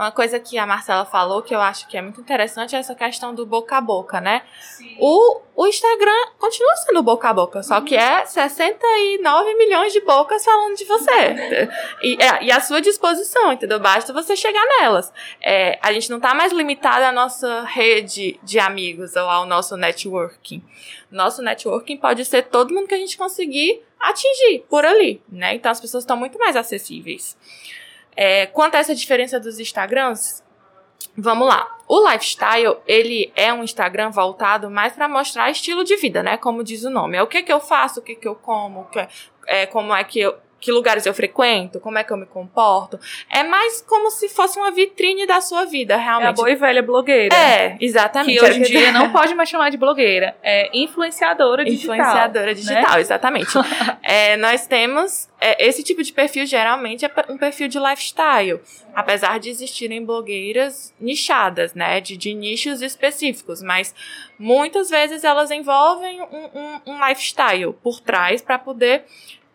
Uma 0.00 0.10
coisa 0.10 0.40
que 0.40 0.56
a 0.56 0.64
Marcela 0.64 1.04
falou 1.04 1.42
que 1.42 1.54
eu 1.54 1.60
acho 1.60 1.86
que 1.86 1.94
é 1.94 2.00
muito 2.00 2.22
interessante 2.22 2.74
é 2.74 2.78
essa 2.78 2.94
questão 2.94 3.34
do 3.34 3.44
boca 3.44 3.76
a 3.76 3.82
boca, 3.82 4.18
né? 4.18 4.40
O, 4.98 5.42
o 5.54 5.66
Instagram 5.66 6.26
continua 6.38 6.74
sendo 6.76 7.02
boca 7.02 7.28
a 7.28 7.34
boca, 7.34 7.62
só 7.62 7.82
que 7.82 7.94
é 7.94 8.24
69 8.24 9.54
milhões 9.56 9.92
de 9.92 10.00
bocas 10.00 10.42
falando 10.42 10.74
de 10.74 10.86
você. 10.86 11.68
E, 12.02 12.16
é, 12.18 12.44
e 12.44 12.50
à 12.50 12.60
sua 12.60 12.80
disposição, 12.80 13.52
entendeu? 13.52 13.78
Basta 13.78 14.10
você 14.10 14.34
chegar 14.34 14.64
nelas. 14.80 15.12
É, 15.42 15.78
a 15.82 15.92
gente 15.92 16.08
não 16.08 16.18
tá 16.18 16.32
mais 16.32 16.50
limitado 16.50 17.04
à 17.04 17.12
nossa 17.12 17.64
rede 17.64 18.40
de 18.42 18.58
amigos 18.58 19.16
ou 19.16 19.28
ao 19.28 19.44
nosso 19.44 19.76
networking. 19.76 20.64
Nosso 21.10 21.42
networking 21.42 21.98
pode 21.98 22.24
ser 22.24 22.44
todo 22.44 22.72
mundo 22.72 22.88
que 22.88 22.94
a 22.94 22.98
gente 22.98 23.18
conseguir 23.18 23.82
atingir 24.00 24.64
por 24.66 24.86
ali, 24.86 25.22
né? 25.28 25.56
Então 25.56 25.70
as 25.70 25.78
pessoas 25.78 26.04
estão 26.04 26.16
muito 26.16 26.38
mais 26.38 26.56
acessíveis. 26.56 27.36
É, 28.16 28.46
quanto 28.46 28.74
a 28.74 28.78
essa 28.78 28.94
diferença 28.94 29.38
dos 29.38 29.58
Instagrams, 29.58 30.42
vamos 31.16 31.46
lá. 31.46 31.78
O 31.88 32.08
lifestyle, 32.08 32.76
ele 32.86 33.32
é 33.34 33.52
um 33.52 33.64
Instagram 33.64 34.10
voltado 34.10 34.70
mais 34.70 34.92
para 34.92 35.08
mostrar 35.08 35.50
estilo 35.50 35.84
de 35.84 35.96
vida, 35.96 36.22
né? 36.22 36.36
Como 36.36 36.62
diz 36.64 36.84
o 36.84 36.90
nome. 36.90 37.16
É 37.16 37.22
o 37.22 37.26
que 37.26 37.42
que 37.42 37.52
eu 37.52 37.60
faço, 37.60 38.00
o 38.00 38.02
que 38.02 38.14
que 38.14 38.28
eu 38.28 38.34
como, 38.34 38.84
que, 38.86 39.08
é, 39.46 39.66
como 39.66 39.94
é 39.94 40.04
que 40.04 40.20
eu, 40.20 40.36
que 40.60 40.70
lugares 40.70 41.06
eu 41.06 41.14
frequento, 41.14 41.80
como 41.80 41.98
é 41.98 42.04
que 42.04 42.12
eu 42.12 42.16
me 42.16 42.26
comporto. 42.26 43.00
É 43.30 43.42
mais 43.42 43.80
como 43.82 44.10
se 44.10 44.28
fosse 44.28 44.58
uma 44.58 44.70
vitrine 44.70 45.26
da 45.26 45.40
sua 45.40 45.64
vida, 45.64 45.94
É 45.94 45.96
a 45.96 46.00
realmente. 46.00 46.36
boa 46.36 46.50
e 46.50 46.54
velha 46.54 46.82
blogueira. 46.82 47.34
É, 47.34 47.76
exatamente. 47.80 48.38
Que 48.38 48.44
hoje 48.44 48.58
em 48.58 48.62
É 48.62 48.66
dia 48.66 48.92
não 48.92 49.10
pode 49.10 49.34
mais 49.34 49.48
chamar 49.48 49.70
de 49.70 49.76
blogueira. 49.76 50.36
É 50.42 50.68
influenciadora 50.76 51.64
digital. 51.64 51.96
Influenciadora 51.96 52.54
digital, 52.54 52.98
exatamente. 52.98 53.50
É, 54.02 54.36
nós 54.38 54.66
temos 54.66 55.28
é, 55.40 55.64
esse 55.66 55.82
tipo 55.84 56.02
de 56.02 56.12
perfil, 56.12 56.44
geralmente, 56.44 57.04
é 57.04 57.10
um 57.28 57.38
perfil 57.38 57.68
de 57.68 57.78
lifestyle. 57.78 58.60
Apesar 58.94 59.38
de 59.38 59.48
existirem 59.48 60.04
blogueiras 60.04 60.92
nichadas, 61.00 61.74
né? 61.74 62.00
De, 62.00 62.16
de 62.16 62.34
nichos 62.34 62.82
específicos. 62.82 63.62
Mas 63.62 63.94
muitas 64.38 64.90
vezes 64.90 65.22
elas 65.22 65.50
envolvem 65.50 66.20
um, 66.22 66.26
um, 66.54 66.80
um 66.86 67.08
lifestyle 67.08 67.72
por 67.82 68.00
trás 68.00 68.42
para 68.42 68.58
poder. 68.58 69.04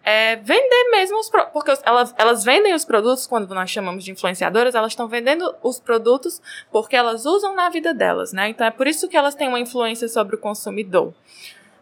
É, 0.05 0.35
vender 0.37 0.91
mesmo 0.91 1.19
os 1.19 1.29
pro- 1.29 1.47
porque 1.47 1.73
elas, 1.83 2.13
elas 2.17 2.43
vendem 2.43 2.73
os 2.75 2.85
produtos 2.85 3.25
quando 3.25 3.53
nós 3.55 3.69
chamamos 3.71 4.03
de 4.03 4.11
influenciadoras 4.11 4.75
elas 4.75 4.91
estão 4.91 5.07
vendendo 5.07 5.53
os 5.63 5.79
produtos 5.79 6.39
porque 6.71 6.95
elas 6.95 7.25
usam 7.25 7.55
na 7.55 7.69
vida 7.69 7.91
delas 7.93 8.31
né 8.31 8.49
então 8.49 8.67
é 8.67 8.71
por 8.71 8.87
isso 8.87 9.09
que 9.09 9.17
elas 9.17 9.33
têm 9.33 9.47
uma 9.47 9.59
influência 9.59 10.07
sobre 10.07 10.35
o 10.35 10.39
consumidor 10.39 11.13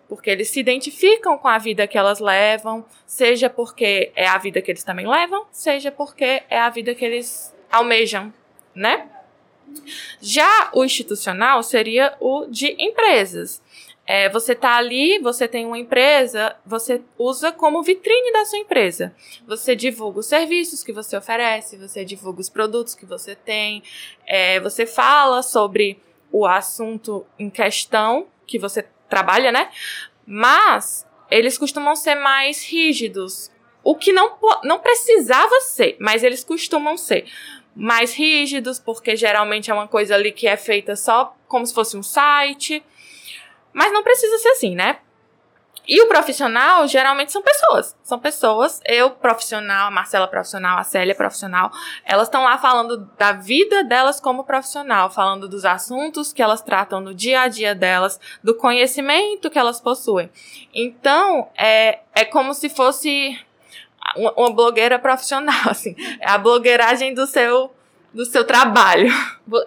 porque 0.07 0.29
eles 0.29 0.49
se 0.49 0.59
identificam 0.59 1.37
com 1.37 1.47
a 1.47 1.57
vida 1.57 1.87
que 1.87 1.97
elas 1.97 2.19
levam, 2.19 2.85
seja 3.07 3.49
porque 3.49 4.11
é 4.15 4.27
a 4.27 4.37
vida 4.37 4.61
que 4.61 4.69
eles 4.69 4.83
também 4.83 5.07
levam, 5.07 5.47
seja 5.51 5.91
porque 5.91 6.43
é 6.49 6.59
a 6.59 6.69
vida 6.69 6.93
que 6.93 7.03
eles 7.03 7.55
almejam, 7.71 8.31
né? 8.75 9.09
Já 10.21 10.69
o 10.73 10.83
institucional 10.83 11.63
seria 11.63 12.15
o 12.19 12.45
de 12.45 12.75
empresas. 12.77 13.61
É, 14.05 14.29
você 14.29 14.53
tá 14.53 14.75
ali, 14.75 15.17
você 15.19 15.47
tem 15.47 15.65
uma 15.65 15.77
empresa, 15.77 16.55
você 16.65 17.01
usa 17.17 17.51
como 17.51 17.81
vitrine 17.81 18.33
da 18.33 18.43
sua 18.43 18.59
empresa. 18.59 19.15
Você 19.47 19.75
divulga 19.75 20.19
os 20.19 20.25
serviços 20.25 20.83
que 20.83 20.91
você 20.91 21.15
oferece, 21.15 21.77
você 21.77 22.03
divulga 22.03 22.41
os 22.41 22.49
produtos 22.49 22.95
que 22.95 23.05
você 23.05 23.33
tem, 23.33 23.81
é, 24.27 24.59
você 24.59 24.85
fala 24.85 25.41
sobre 25.41 26.01
o 26.31 26.45
assunto 26.45 27.25
em 27.39 27.49
questão 27.49 28.27
que 28.45 28.59
você 28.59 28.85
trabalha, 29.07 29.51
né? 29.51 29.69
Mas 30.25 31.07
eles 31.31 31.57
costumam 31.57 31.95
ser 31.95 32.15
mais 32.15 32.63
rígidos. 32.65 33.51
O 33.83 33.95
que 33.95 34.11
não, 34.11 34.37
não 34.63 34.79
precisava 34.79 35.59
ser, 35.61 35.95
mas 35.99 36.23
eles 36.23 36.43
costumam 36.43 36.97
ser 36.97 37.25
mais 37.75 38.13
rígidos, 38.13 38.79
porque 38.79 39.15
geralmente 39.15 39.71
é 39.71 39.73
uma 39.73 39.87
coisa 39.87 40.15
ali 40.15 40.31
que 40.31 40.47
é 40.47 40.57
feita 40.57 40.95
só 40.95 41.35
como 41.47 41.65
se 41.65 41.73
fosse 41.73 41.97
um 41.97 42.03
site. 42.03 42.83
Mas 43.73 43.91
não 43.91 44.03
precisa 44.03 44.37
ser 44.37 44.49
assim, 44.49 44.75
né? 44.75 44.99
E 45.85 46.01
o 46.01 46.07
profissional, 46.07 46.87
geralmente, 46.87 47.31
são 47.31 47.41
pessoas. 47.41 47.95
São 48.03 48.17
pessoas, 48.17 48.79
eu 48.85 49.11
profissional, 49.11 49.87
a 49.87 49.91
Marcela 49.91 50.27
profissional, 50.27 50.77
a 50.77 50.83
Célia 50.83 51.13
profissional, 51.13 51.71
elas 52.05 52.27
estão 52.27 52.43
lá 52.43 52.57
falando 52.57 53.09
da 53.17 53.33
vida 53.33 53.83
delas 53.83 54.19
como 54.19 54.45
profissional, 54.45 55.09
falando 55.09 55.49
dos 55.49 55.65
assuntos 55.65 56.31
que 56.31 56.41
elas 56.41 56.61
tratam 56.61 57.01
no 57.01 57.13
dia 57.13 57.41
a 57.41 57.47
dia 57.49 57.75
delas, 57.75 58.17
do 58.41 58.55
conhecimento 58.55 59.49
que 59.49 59.59
elas 59.59 59.81
possuem. 59.81 60.31
Então, 60.73 61.49
é, 61.57 61.99
é 62.15 62.23
como 62.23 62.53
se 62.53 62.69
fosse 62.69 63.37
uma, 64.15 64.53
blogueira 64.53 64.97
profissional, 64.97 65.63
assim. 65.69 65.95
É 66.21 66.29
a 66.29 66.37
blogueiragem 66.37 67.13
do 67.13 67.27
seu, 67.27 67.73
do 68.13 68.25
seu 68.25 68.45
trabalho. 68.45 69.09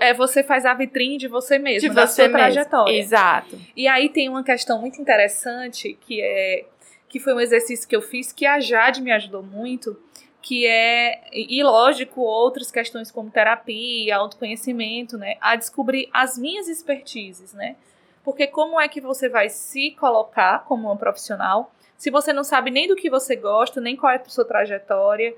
É, 0.01 0.15
você 0.15 0.43
faz 0.43 0.65
a 0.65 0.73
vitrine 0.73 1.19
de 1.19 1.29
você 1.29 1.59
mesmo, 1.59 1.89
de 1.89 1.95
da 1.95 2.07
você 2.07 2.15
sua 2.15 2.25
mesmo. 2.25 2.39
trajetória. 2.39 2.99
Exato. 2.99 3.59
E 3.77 3.89
aí 3.89 4.09
tem 4.09 4.29
uma 4.29 4.45
questão 4.45 4.81
muito 4.81 5.01
interessante 5.01 5.99
que 6.01 6.21
é 6.23 6.65
que 7.09 7.21
foi 7.21 7.35
um 7.35 7.41
exercício 7.41 7.89
que 7.89 7.95
eu 7.95 8.03
fiz 8.03 8.33
que 8.33 8.45
a 8.45 8.59
Jade 8.59 9.01
me 9.01 9.13
ajudou 9.13 9.43
muito, 9.43 9.97
que 10.43 10.67
é 10.67 11.21
e 11.33 11.59
e, 11.59 11.63
lógico 11.63 12.21
outras 12.21 12.71
questões 12.71 13.11
como 13.11 13.31
terapia, 13.31 14.17
autoconhecimento, 14.17 15.17
né, 15.17 15.37
a 15.41 15.57
descobrir 15.57 16.09
as 16.13 16.37
minhas 16.37 16.69
expertises, 16.69 17.53
né? 17.53 17.77
Porque 18.25 18.47
como 18.49 18.81
é 18.81 18.89
que 18.89 19.01
você 19.01 19.29
vai 19.29 19.49
se 19.49 19.93
colocar 19.93 20.65
como 20.65 20.89
uma 20.89 20.97
profissional 20.97 21.73
se 21.97 22.11
você 22.11 22.33
não 22.33 22.45
sabe 22.45 22.71
nem 22.71 22.87
do 22.87 22.97
que 22.97 23.09
você 23.09 23.35
gosta, 23.35 23.81
nem 23.81 23.97
qual 23.97 24.13
é 24.13 24.17
a 24.17 24.25
sua 24.29 24.45
trajetória, 24.45 25.35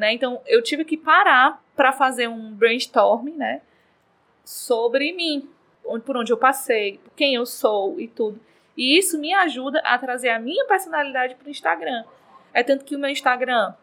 né? 0.00 0.12
Então 0.14 0.40
eu 0.46 0.62
tive 0.62 0.84
que 0.84 0.96
parar 0.96 1.62
para 1.76 1.92
fazer 1.92 2.28
um 2.28 2.52
brainstorming, 2.52 3.36
né, 3.36 3.60
sobre 4.44 5.12
mim, 5.12 5.48
por 6.04 6.16
onde 6.16 6.32
eu 6.32 6.36
passei, 6.36 6.98
quem 7.14 7.34
eu 7.34 7.46
sou 7.46 8.00
e 8.00 8.08
tudo. 8.08 8.40
E 8.76 8.98
isso 8.98 9.18
me 9.18 9.32
ajuda 9.34 9.80
a 9.80 9.98
trazer 9.98 10.30
a 10.30 10.38
minha 10.38 10.64
personalidade 10.64 11.34
para 11.34 11.46
o 11.46 11.50
Instagram. 11.50 12.04
É 12.52 12.62
tanto 12.62 12.84
que 12.84 12.96
o 12.96 12.98
meu 12.98 13.10
Instagram, 13.10 13.74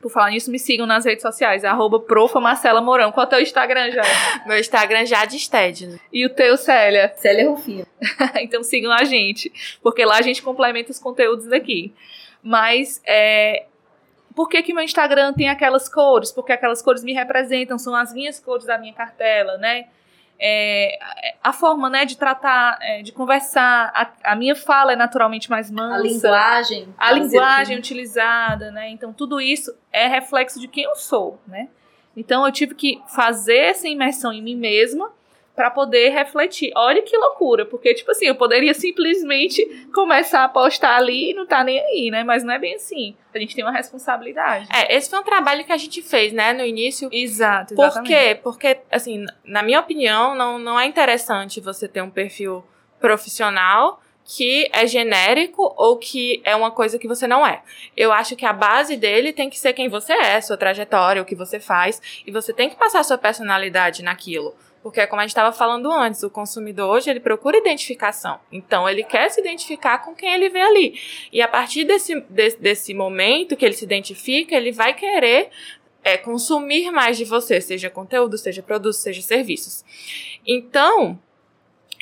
por 0.00 0.10
falar 0.10 0.30
nisso, 0.30 0.50
me 0.50 0.58
sigam 0.58 0.86
nas 0.86 1.04
redes 1.04 1.22
sociais, 1.22 1.64
arroba 1.64 1.98
profa 1.98 2.38
Marcela 2.40 2.80
Mourão. 2.80 3.10
Qual 3.10 3.24
é 3.24 3.26
o 3.26 3.30
teu 3.30 3.40
Instagram, 3.40 3.90
já? 3.90 4.02
Meu 4.46 4.58
Instagram 4.58 5.06
já 5.06 5.24
de 5.24 5.38
Sted, 5.38 5.86
né? 5.86 5.98
E 6.12 6.26
o 6.26 6.30
teu, 6.30 6.56
Célia? 6.56 7.12
Célia 7.16 7.48
Rufino. 7.48 7.86
então 8.36 8.62
sigam 8.62 8.92
a 8.92 9.04
gente, 9.04 9.50
porque 9.82 10.04
lá 10.04 10.18
a 10.18 10.22
gente 10.22 10.42
complementa 10.42 10.90
os 10.90 10.98
conteúdos 10.98 11.46
daqui. 11.46 11.94
Mas 12.42 13.00
é, 13.06 13.64
por 14.34 14.48
que 14.48 14.62
que 14.62 14.74
meu 14.74 14.82
Instagram 14.82 15.32
tem 15.32 15.48
aquelas 15.48 15.88
cores? 15.88 16.32
Porque 16.32 16.52
aquelas 16.52 16.82
cores 16.82 17.04
me 17.04 17.12
representam, 17.12 17.78
são 17.78 17.94
as 17.94 18.12
minhas 18.12 18.40
cores 18.40 18.66
da 18.66 18.76
minha 18.76 18.92
cartela, 18.92 19.56
né? 19.58 19.86
É, 20.38 20.98
a 21.42 21.52
forma, 21.52 21.88
né, 21.88 22.04
de 22.04 22.18
tratar, 22.18 22.76
é, 22.82 23.02
de 23.02 23.12
conversar, 23.12 23.92
a, 23.94 24.32
a 24.32 24.36
minha 24.36 24.56
fala 24.56 24.92
é 24.92 24.96
naturalmente 24.96 25.48
mais 25.48 25.70
mansa. 25.70 25.94
A 25.94 25.98
linguagem. 25.98 26.94
a 26.98 27.12
linguagem 27.12 27.78
utilizada, 27.78 28.70
né? 28.72 28.90
Então 28.90 29.12
tudo 29.12 29.40
isso 29.40 29.72
é 29.92 30.08
reflexo 30.08 30.58
de 30.58 30.66
quem 30.66 30.84
eu 30.84 30.96
sou, 30.96 31.40
né? 31.46 31.68
Então 32.16 32.44
eu 32.44 32.52
tive 32.52 32.74
que 32.74 33.00
fazer 33.06 33.58
essa 33.58 33.88
imersão 33.88 34.32
em 34.32 34.42
mim 34.42 34.56
mesma 34.56 35.10
para 35.54 35.70
poder 35.70 36.10
refletir. 36.10 36.72
Olha 36.74 37.02
que 37.02 37.16
loucura, 37.16 37.64
porque, 37.64 37.94
tipo 37.94 38.10
assim, 38.10 38.26
eu 38.26 38.34
poderia 38.34 38.74
simplesmente 38.74 39.64
começar 39.94 40.44
a 40.44 40.48
postar 40.48 40.96
ali 40.96 41.30
e 41.30 41.34
não 41.34 41.46
tá 41.46 41.62
nem 41.62 41.78
aí, 41.78 42.10
né? 42.10 42.24
Mas 42.24 42.42
não 42.42 42.52
é 42.52 42.58
bem 42.58 42.74
assim. 42.74 43.14
A 43.32 43.38
gente 43.38 43.54
tem 43.54 43.64
uma 43.64 43.72
responsabilidade. 43.72 44.66
É, 44.72 44.96
esse 44.96 45.08
foi 45.08 45.18
um 45.20 45.24
trabalho 45.24 45.64
que 45.64 45.72
a 45.72 45.76
gente 45.76 46.02
fez, 46.02 46.32
né, 46.32 46.52
no 46.52 46.64
início. 46.64 47.08
Exato, 47.12 47.74
Por 47.74 47.86
exatamente. 47.86 48.12
quê? 48.12 48.40
Porque, 48.42 48.78
assim, 48.90 49.24
na 49.44 49.62
minha 49.62 49.78
opinião, 49.78 50.34
não, 50.34 50.58
não 50.58 50.78
é 50.78 50.86
interessante 50.86 51.60
você 51.60 51.86
ter 51.86 52.02
um 52.02 52.10
perfil 52.10 52.64
profissional 53.00 54.00
que 54.24 54.68
é 54.72 54.86
genérico 54.86 55.74
ou 55.76 55.98
que 55.98 56.40
é 56.44 56.56
uma 56.56 56.70
coisa 56.70 56.98
que 56.98 57.06
você 57.06 57.26
não 57.26 57.46
é. 57.46 57.62
Eu 57.96 58.10
acho 58.10 58.34
que 58.34 58.46
a 58.46 58.52
base 58.52 58.96
dele 58.96 59.32
tem 59.32 59.50
que 59.50 59.58
ser 59.58 59.74
quem 59.74 59.88
você 59.88 60.14
é, 60.14 60.40
sua 60.40 60.56
trajetória, 60.56 61.20
o 61.20 61.26
que 61.26 61.34
você 61.34 61.60
faz, 61.60 62.00
e 62.26 62.32
você 62.32 62.52
tem 62.52 62.70
que 62.70 62.76
passar 62.76 63.04
sua 63.04 63.18
personalidade 63.18 64.02
naquilo. 64.02 64.54
Porque, 64.84 65.06
como 65.06 65.20
a 65.20 65.22
gente 65.24 65.30
estava 65.30 65.50
falando 65.50 65.90
antes, 65.90 66.22
o 66.22 66.28
consumidor 66.28 66.90
hoje 66.90 67.08
ele 67.08 67.18
procura 67.18 67.56
identificação. 67.56 68.38
Então, 68.52 68.86
ele 68.86 69.02
quer 69.02 69.30
se 69.30 69.40
identificar 69.40 70.00
com 70.04 70.14
quem 70.14 70.34
ele 70.34 70.50
vê 70.50 70.60
ali. 70.60 71.00
E 71.32 71.40
a 71.40 71.48
partir 71.48 71.84
desse, 71.84 72.20
desse, 72.28 72.60
desse 72.60 72.92
momento 72.92 73.56
que 73.56 73.64
ele 73.64 73.72
se 73.72 73.82
identifica, 73.82 74.54
ele 74.54 74.72
vai 74.72 74.92
querer 74.92 75.48
é, 76.02 76.18
consumir 76.18 76.90
mais 76.90 77.16
de 77.16 77.24
você, 77.24 77.62
seja 77.62 77.88
conteúdo, 77.88 78.36
seja 78.36 78.62
produto, 78.62 78.92
seja 78.92 79.22
serviços. 79.22 79.82
Então, 80.46 81.18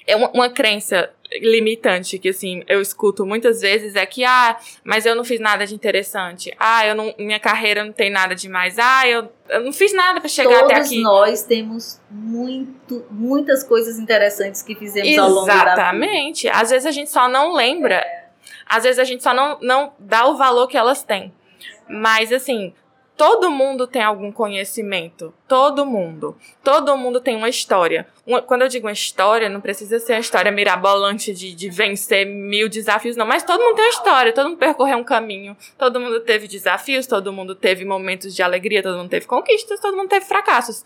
é 0.04 0.16
uma, 0.16 0.30
uma 0.32 0.50
crença 0.50 1.14
limitante 1.40 2.18
que 2.18 2.28
assim 2.28 2.62
eu 2.68 2.80
escuto 2.80 3.24
muitas 3.24 3.60
vezes 3.60 3.94
é 3.96 4.04
que 4.04 4.24
ah 4.24 4.58
mas 4.84 5.06
eu 5.06 5.14
não 5.14 5.24
fiz 5.24 5.40
nada 5.40 5.66
de 5.66 5.74
interessante. 5.74 6.54
Ah 6.58 6.86
eu 6.86 6.94
não 6.94 7.14
minha 7.18 7.40
carreira 7.40 7.84
não 7.84 7.92
tem 7.92 8.10
nada 8.10 8.34
demais. 8.34 8.78
Ah 8.78 9.08
eu, 9.08 9.28
eu 9.48 9.64
não 9.64 9.72
fiz 9.72 9.92
nada 9.92 10.20
para 10.20 10.28
chegar 10.28 10.60
Todos 10.60 10.72
até 10.72 10.80
aqui. 10.80 11.02
nós 11.02 11.42
temos 11.44 12.00
muito, 12.10 13.04
muitas 13.10 13.64
coisas 13.64 13.98
interessantes 13.98 14.62
que 14.62 14.74
fizemos 14.74 15.16
ao 15.18 15.28
longo 15.28 15.46
da 15.46 15.52
vida. 15.52 15.72
exatamente. 15.72 16.48
Às 16.48 16.70
vezes 16.70 16.86
a 16.86 16.90
gente 16.90 17.10
só 17.10 17.28
não 17.28 17.54
lembra. 17.54 18.04
Às 18.66 18.84
vezes 18.84 18.98
a 18.98 19.04
gente 19.04 19.22
só 19.22 19.32
não 19.32 19.58
não 19.60 19.92
dá 19.98 20.26
o 20.26 20.36
valor 20.36 20.66
que 20.66 20.76
elas 20.76 21.02
têm. 21.02 21.32
Mas 21.88 22.32
assim 22.32 22.72
Todo 23.16 23.50
mundo 23.50 23.86
tem 23.86 24.02
algum 24.02 24.32
conhecimento. 24.32 25.32
Todo 25.46 25.84
mundo. 25.84 26.36
Todo 26.64 26.96
mundo 26.96 27.20
tem 27.20 27.36
uma 27.36 27.48
história. 27.48 28.06
Uma, 28.26 28.40
quando 28.40 28.62
eu 28.62 28.68
digo 28.68 28.86
uma 28.86 28.92
história, 28.92 29.48
não 29.48 29.60
precisa 29.60 29.98
ser 29.98 30.14
uma 30.14 30.20
história 30.20 30.50
mirabolante 30.50 31.32
de, 31.32 31.54
de 31.54 31.68
vencer 31.68 32.26
mil 32.26 32.68
desafios, 32.68 33.16
não. 33.16 33.26
Mas 33.26 33.42
todo 33.42 33.60
mundo 33.60 33.76
tem 33.76 33.84
uma 33.84 33.90
história. 33.90 34.32
Todo 34.32 34.48
mundo 34.48 34.58
percorreu 34.58 34.98
um 34.98 35.04
caminho. 35.04 35.56
Todo 35.76 36.00
mundo 36.00 36.20
teve 36.20 36.48
desafios. 36.48 37.06
Todo 37.06 37.32
mundo 37.32 37.54
teve 37.54 37.84
momentos 37.84 38.34
de 38.34 38.42
alegria. 38.42 38.82
Todo 38.82 38.96
mundo 38.96 39.10
teve 39.10 39.26
conquistas. 39.26 39.78
Todo 39.78 39.96
mundo 39.96 40.08
teve 40.08 40.24
fracassos. 40.24 40.82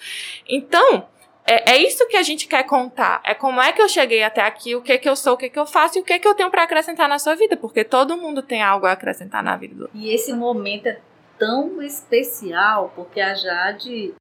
Então, 0.49 1.07
é, 1.47 1.75
é, 1.75 1.79
isso 1.79 2.07
que 2.09 2.17
a 2.17 2.23
gente 2.23 2.49
quer 2.49 2.65
contar. 2.65 3.21
É 3.25 3.33
como 3.33 3.61
é 3.61 3.73
que 3.73 3.81
eu 3.81 3.89
cheguei 3.89 4.25
até 4.25 4.41
aqui, 4.43 4.75
o 4.75 4.83
que 4.83 4.99
que 4.99 5.09
eu 5.09 5.15
sou, 5.15 5.35
o 5.35 5.37
que 5.37 5.49
que 5.49 5.59
eu 5.59 5.65
faço 5.65 5.97
e 5.97 6.01
o 6.01 6.05
que 6.05 6.19
que 6.19 6.27
eu 6.27 6.35
tenho 6.35 6.51
para 6.51 6.65
acrescentar 6.65 7.09
na 7.09 7.21
sua 7.21 7.37
vida, 7.37 7.57
porque 7.57 7.85
todo 7.85 8.17
mundo 8.17 8.43
tem 8.43 8.62
algo 8.62 8.85
a 8.85 8.93
acrescentar 8.93 9.45
na 9.45 9.57
vida 9.57 9.89
E 9.95 10.12
esse 10.12 10.33
momento 10.33 10.89
é 10.89 10.99
tão 11.38 11.83
especial, 11.83 12.92
porque 12.94 13.20
a 13.20 13.35
Jade. 13.35 14.14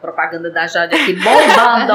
Propaganda 0.00 0.50
da 0.50 0.66
Jade 0.66 0.94
aqui 0.94 1.14
bombando! 1.14 1.92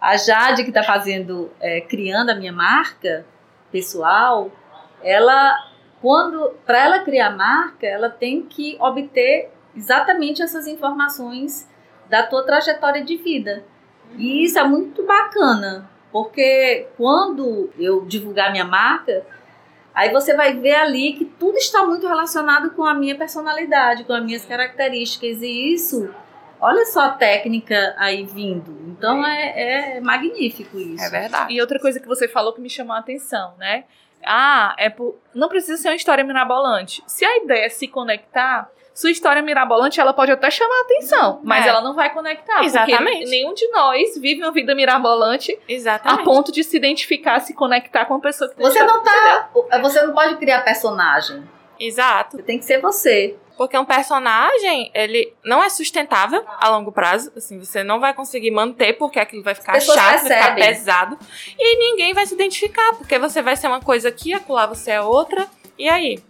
a 0.00 0.16
Jade, 0.16 0.62
que 0.62 0.70
está 0.70 0.82
fazendo, 0.82 1.50
é, 1.60 1.80
criando 1.82 2.30
a 2.30 2.34
minha 2.34 2.52
marca 2.52 3.26
pessoal, 3.70 4.50
ela, 5.02 5.54
quando. 6.00 6.54
Para 6.64 6.78
ela 6.78 6.98
criar 7.00 7.30
marca, 7.30 7.86
ela 7.86 8.08
tem 8.08 8.42
que 8.42 8.76
obter 8.80 9.50
exatamente 9.76 10.42
essas 10.42 10.66
informações 10.66 11.68
da 12.08 12.22
tua 12.22 12.44
trajetória 12.44 13.04
de 13.04 13.16
vida. 13.16 13.64
E 14.16 14.44
isso 14.44 14.58
é 14.58 14.64
muito 14.64 15.04
bacana, 15.04 15.90
porque 16.12 16.86
quando 16.96 17.70
eu 17.78 18.04
divulgar 18.04 18.52
minha 18.52 18.64
marca, 18.64 19.26
Aí 19.94 20.10
você 20.10 20.34
vai 20.34 20.54
ver 20.54 20.74
ali 20.74 21.12
que 21.12 21.24
tudo 21.24 21.56
está 21.56 21.84
muito 21.84 22.06
relacionado 22.06 22.70
com 22.72 22.84
a 22.84 22.92
minha 22.92 23.16
personalidade, 23.16 24.04
com 24.04 24.12
as 24.12 24.24
minhas 24.24 24.44
características. 24.44 25.40
E 25.40 25.72
isso, 25.72 26.12
olha 26.60 26.84
só 26.86 27.02
a 27.02 27.10
técnica 27.10 27.94
aí 27.96 28.24
vindo. 28.24 28.76
Então 28.88 29.24
é, 29.24 29.96
é 29.96 30.00
magnífico 30.00 30.78
isso. 30.78 31.04
É 31.04 31.08
verdade. 31.08 31.52
E 31.52 31.60
outra 31.60 31.78
coisa 31.78 32.00
que 32.00 32.08
você 32.08 32.26
falou 32.26 32.52
que 32.52 32.60
me 32.60 32.68
chamou 32.68 32.96
a 32.96 32.98
atenção, 32.98 33.54
né? 33.56 33.84
Ah, 34.26 34.74
é 34.78 34.90
por... 34.90 35.16
não 35.34 35.48
precisa 35.48 35.80
ser 35.80 35.88
uma 35.88 35.96
história 35.96 36.24
mirabolante. 36.24 37.02
Se 37.06 37.24
a 37.24 37.36
ideia 37.36 37.66
é 37.66 37.68
se 37.68 37.86
conectar, 37.86 38.68
sua 38.94 39.10
história 39.10 39.42
mirabolante 39.42 40.00
ela 40.00 40.12
pode 40.12 40.30
até 40.30 40.50
chamar 40.50 40.74
a 40.74 40.82
atenção, 40.82 41.40
mas 41.42 41.66
É. 41.66 41.68
ela 41.68 41.80
não 41.82 41.94
vai 41.94 42.14
conectar. 42.14 42.62
Exatamente. 42.62 43.18
Porque 43.18 43.24
nenhum 43.24 43.52
de 43.52 43.66
nós 43.68 44.16
vive 44.16 44.40
uma 44.40 44.52
vida 44.52 44.74
mirabolante 44.74 45.58
Exatamente. 45.68 46.20
a 46.20 46.24
ponto 46.24 46.52
de 46.52 46.62
se 46.62 46.76
identificar, 46.76 47.40
se 47.40 47.52
conectar 47.52 48.04
com 48.04 48.14
a 48.14 48.20
pessoa 48.20 48.48
que 48.48 48.56
Você 48.62 48.82
não 48.84 49.02
tá. 49.02 49.50
Você 49.82 50.00
não 50.00 50.14
pode 50.14 50.36
criar 50.36 50.62
personagem. 50.62 51.42
Exato. 51.78 52.36
Você 52.36 52.42
tem 52.44 52.58
que 52.58 52.64
ser 52.64 52.80
você. 52.80 53.36
Porque 53.56 53.78
um 53.78 53.84
personagem, 53.84 54.90
ele 54.94 55.32
não 55.44 55.62
é 55.62 55.68
sustentável 55.68 56.44
a 56.60 56.68
longo 56.70 56.90
prazo. 56.90 57.32
Assim, 57.36 57.58
você 57.58 57.84
não 57.84 58.00
vai 58.00 58.12
conseguir 58.12 58.50
manter 58.50 58.94
porque 58.94 59.18
aquilo 59.18 59.42
vai 59.44 59.54
ficar 59.54 59.78
chato, 59.80 59.96
vai 59.96 60.18
ficar 60.18 60.54
pesado. 60.56 61.18
E 61.58 61.76
ninguém 61.78 62.12
vai 62.12 62.26
se 62.26 62.34
identificar, 62.34 62.94
porque 62.96 63.18
você 63.18 63.42
vai 63.42 63.56
ser 63.56 63.68
uma 63.68 63.80
coisa 63.80 64.08
aqui, 64.08 64.32
acolá 64.34 64.66
você 64.66 64.92
é 64.92 65.00
outra. 65.00 65.46
E 65.78 65.88
aí? 65.88 66.20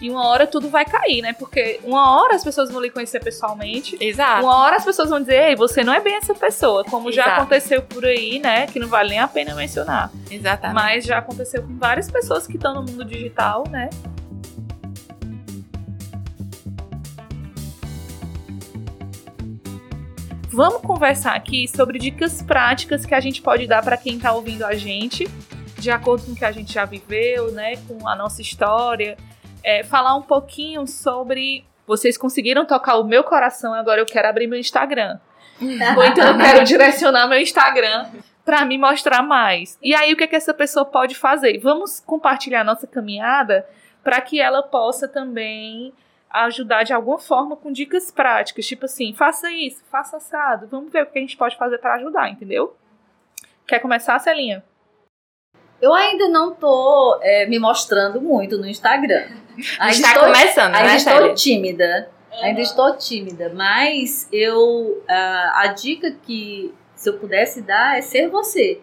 E 0.00 0.08
uma 0.10 0.26
hora 0.26 0.46
tudo 0.46 0.68
vai 0.68 0.84
cair, 0.84 1.22
né? 1.22 1.32
Porque 1.32 1.80
uma 1.82 2.20
hora 2.20 2.36
as 2.36 2.44
pessoas 2.44 2.70
vão 2.70 2.80
lhe 2.80 2.90
conhecer 2.90 3.20
pessoalmente. 3.20 3.96
Exato. 4.00 4.44
Uma 4.44 4.56
hora 4.58 4.76
as 4.76 4.84
pessoas 4.84 5.10
vão 5.10 5.20
dizer, 5.20 5.50
ei, 5.50 5.56
você 5.56 5.82
não 5.82 5.92
é 5.92 6.00
bem 6.00 6.14
essa 6.14 6.34
pessoa, 6.34 6.84
como 6.84 7.10
já 7.10 7.22
Exato. 7.22 7.40
aconteceu 7.40 7.82
por 7.82 8.04
aí, 8.04 8.38
né? 8.38 8.66
Que 8.66 8.78
não 8.78 8.88
vale 8.88 9.10
nem 9.10 9.18
a 9.18 9.26
pena 9.26 9.54
mencionar. 9.54 10.10
Exatamente. 10.30 10.74
Mas 10.74 11.04
já 11.04 11.18
aconteceu 11.18 11.62
com 11.62 11.76
várias 11.76 12.10
pessoas 12.10 12.46
que 12.46 12.56
estão 12.56 12.74
no 12.74 12.82
mundo 12.82 13.04
digital, 13.04 13.64
né? 13.68 13.90
Vamos 20.50 20.80
conversar 20.82 21.34
aqui 21.34 21.68
sobre 21.68 21.98
dicas 21.98 22.42
práticas 22.42 23.04
que 23.04 23.14
a 23.14 23.20
gente 23.20 23.40
pode 23.42 23.66
dar 23.66 23.82
para 23.82 23.96
quem 23.96 24.16
está 24.16 24.32
ouvindo 24.32 24.64
a 24.64 24.74
gente, 24.74 25.28
de 25.78 25.90
acordo 25.90 26.24
com 26.24 26.32
o 26.32 26.34
que 26.34 26.44
a 26.44 26.50
gente 26.50 26.72
já 26.72 26.84
viveu, 26.84 27.52
né? 27.52 27.76
Com 27.86 28.08
a 28.08 28.16
nossa 28.16 28.42
história. 28.42 29.16
É, 29.62 29.82
falar 29.82 30.14
um 30.14 30.22
pouquinho 30.22 30.86
sobre. 30.86 31.64
Vocês 31.86 32.18
conseguiram 32.18 32.64
tocar 32.66 32.96
o 32.96 33.04
meu 33.04 33.24
coração, 33.24 33.72
agora 33.72 34.00
eu 34.00 34.06
quero 34.06 34.28
abrir 34.28 34.46
meu 34.46 34.58
Instagram. 34.58 35.18
Ou 35.96 36.04
então 36.04 36.28
eu 36.28 36.38
quero 36.38 36.64
direcionar 36.64 37.26
meu 37.26 37.40
Instagram 37.40 38.06
para 38.44 38.64
me 38.64 38.78
mostrar 38.78 39.22
mais. 39.22 39.78
E 39.82 39.94
aí 39.94 40.12
o 40.12 40.16
que, 40.16 40.24
é 40.24 40.26
que 40.26 40.36
essa 40.36 40.54
pessoa 40.54 40.84
pode 40.84 41.14
fazer? 41.14 41.58
Vamos 41.58 42.00
compartilhar 42.00 42.64
nossa 42.64 42.86
caminhada 42.86 43.66
para 44.02 44.20
que 44.20 44.40
ela 44.40 44.62
possa 44.62 45.08
também 45.08 45.92
ajudar 46.30 46.82
de 46.82 46.92
alguma 46.92 47.18
forma 47.18 47.56
com 47.56 47.72
dicas 47.72 48.10
práticas, 48.10 48.66
tipo 48.66 48.84
assim, 48.84 49.12
faça 49.14 49.50
isso, 49.50 49.82
faça 49.90 50.18
assado. 50.18 50.66
Vamos 50.66 50.92
ver 50.92 51.02
o 51.02 51.06
que 51.06 51.18
a 51.18 51.20
gente 51.20 51.36
pode 51.36 51.56
fazer 51.56 51.78
para 51.78 51.94
ajudar, 51.94 52.30
entendeu? 52.30 52.76
Quer 53.66 53.80
começar, 53.80 54.18
Celinha? 54.18 54.64
Eu 55.80 55.94
ainda 55.94 56.28
não 56.28 56.54
tô 56.54 57.18
é, 57.22 57.46
me 57.46 57.58
mostrando 57.58 58.20
muito 58.20 58.58
no 58.58 58.66
Instagram. 58.66 59.28
Ainda 59.78 59.92
Está 59.92 60.08
estou, 60.12 60.24
começando, 60.24 60.74
ainda 60.76 60.88
né, 60.88 60.96
estou 60.96 61.34
tímida. 61.34 62.10
Ainda 62.42 62.60
estou 62.60 62.96
tímida. 62.96 63.52
Mas 63.52 64.28
eu 64.30 65.02
a, 65.08 65.62
a 65.62 65.66
dica 65.68 66.12
que 66.22 66.72
se 66.94 67.08
eu 67.08 67.18
pudesse 67.18 67.62
dar 67.62 67.98
é 67.98 68.00
ser 68.00 68.28
você. 68.28 68.80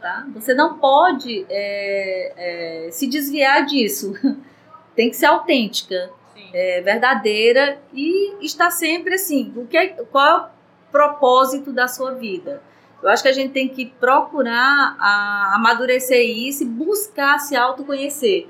Tá? 0.00 0.26
Você 0.34 0.54
não 0.54 0.78
pode 0.78 1.44
é, 1.50 2.86
é, 2.86 2.90
se 2.90 3.06
desviar 3.06 3.66
disso. 3.66 4.14
Tem 4.96 5.10
que 5.10 5.16
ser 5.16 5.26
autêntica, 5.26 6.10
é, 6.54 6.80
verdadeira 6.80 7.78
e 7.92 8.44
estar 8.44 8.70
sempre 8.70 9.14
assim. 9.14 9.52
O 9.54 9.66
que 9.66 9.76
é, 9.76 9.88
qual 10.10 10.26
é 10.26 10.36
o 10.40 10.48
propósito 10.90 11.72
da 11.72 11.86
sua 11.86 12.14
vida? 12.14 12.62
Eu 13.02 13.08
acho 13.08 13.22
que 13.22 13.28
a 13.28 13.32
gente 13.32 13.52
tem 13.52 13.68
que 13.68 13.86
procurar 13.86 14.96
a, 14.98 15.52
amadurecer 15.54 16.20
isso 16.20 16.62
e 16.62 16.66
buscar 16.66 17.38
se 17.38 17.56
autoconhecer. 17.56 18.48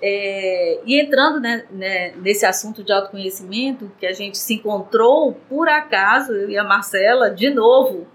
É, 0.00 0.80
e 0.84 1.00
entrando 1.00 1.40
né, 1.40 1.64
né, 1.70 2.12
nesse 2.16 2.44
assunto 2.44 2.82
de 2.82 2.92
autoconhecimento, 2.92 3.90
que 3.98 4.06
a 4.06 4.12
gente 4.12 4.36
se 4.36 4.54
encontrou 4.54 5.34
por 5.48 5.68
acaso, 5.68 6.32
eu 6.32 6.50
e 6.50 6.58
a 6.58 6.64
Marcela, 6.64 7.30
de 7.30 7.50
novo, 7.50 8.06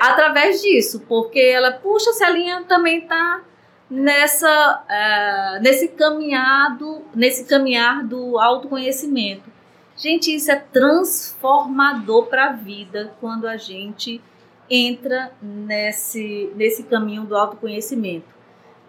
através 0.00 0.60
disso, 0.60 1.04
porque 1.08 1.40
ela, 1.40 1.72
puxa, 1.72 2.12
Celinha 2.12 2.62
também 2.68 2.98
está 2.98 3.42
nessa, 3.88 4.84
ah, 4.88 5.58
nesse 5.62 5.88
caminhado, 5.88 7.02
nesse 7.14 7.44
caminhar 7.44 8.04
do 8.04 8.38
autoconhecimento. 8.38 9.52
Gente, 9.96 10.34
isso 10.34 10.50
é 10.50 10.56
transformador 10.56 12.26
para 12.26 12.46
a 12.46 12.52
vida 12.52 13.14
quando 13.20 13.46
a 13.46 13.56
gente 13.56 14.20
entra 14.68 15.32
nesse, 15.40 16.50
nesse 16.54 16.84
caminho 16.84 17.24
do 17.24 17.36
autoconhecimento. 17.36 18.26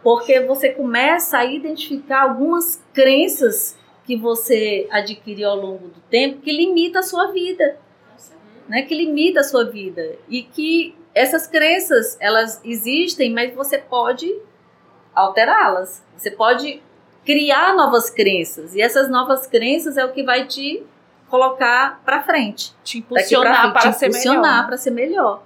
Porque 0.03 0.39
você 0.41 0.69
começa 0.69 1.37
a 1.37 1.45
identificar 1.45 2.21
algumas 2.21 2.81
crenças 2.93 3.77
que 4.05 4.15
você 4.15 4.87
adquiriu 4.91 5.49
ao 5.49 5.55
longo 5.57 5.87
do 5.87 5.99
tempo 6.09 6.41
que 6.41 6.51
limita 6.51 6.99
a 6.99 7.03
sua 7.03 7.31
vida. 7.31 7.77
né, 8.67 8.81
que 8.83 8.95
limita 8.95 9.41
a 9.41 9.43
sua 9.43 9.65
vida 9.65 10.15
e 10.27 10.43
que 10.43 10.95
essas 11.13 11.47
crenças 11.47 12.17
elas 12.19 12.59
existem, 12.63 13.31
mas 13.31 13.53
você 13.53 13.77
pode 13.77 14.33
alterá-las. 15.13 16.03
Você 16.17 16.31
pode 16.31 16.81
criar 17.23 17.75
novas 17.75 18.09
crenças 18.09 18.75
e 18.75 18.81
essas 18.81 19.09
novas 19.09 19.47
crenças 19.47 19.97
é 19.97 20.05
o 20.05 20.11
que 20.11 20.23
vai 20.23 20.45
te 20.45 20.83
colocar 21.29 22.01
para 22.05 22.21
frente, 22.21 22.73
te 22.83 22.99
impulsionar 22.99 23.73
para 23.73 23.91
ser 23.93 24.07
impulsionar 24.07 24.65
para 24.67 24.77
ser 24.77 24.91
melhor. 24.91 25.43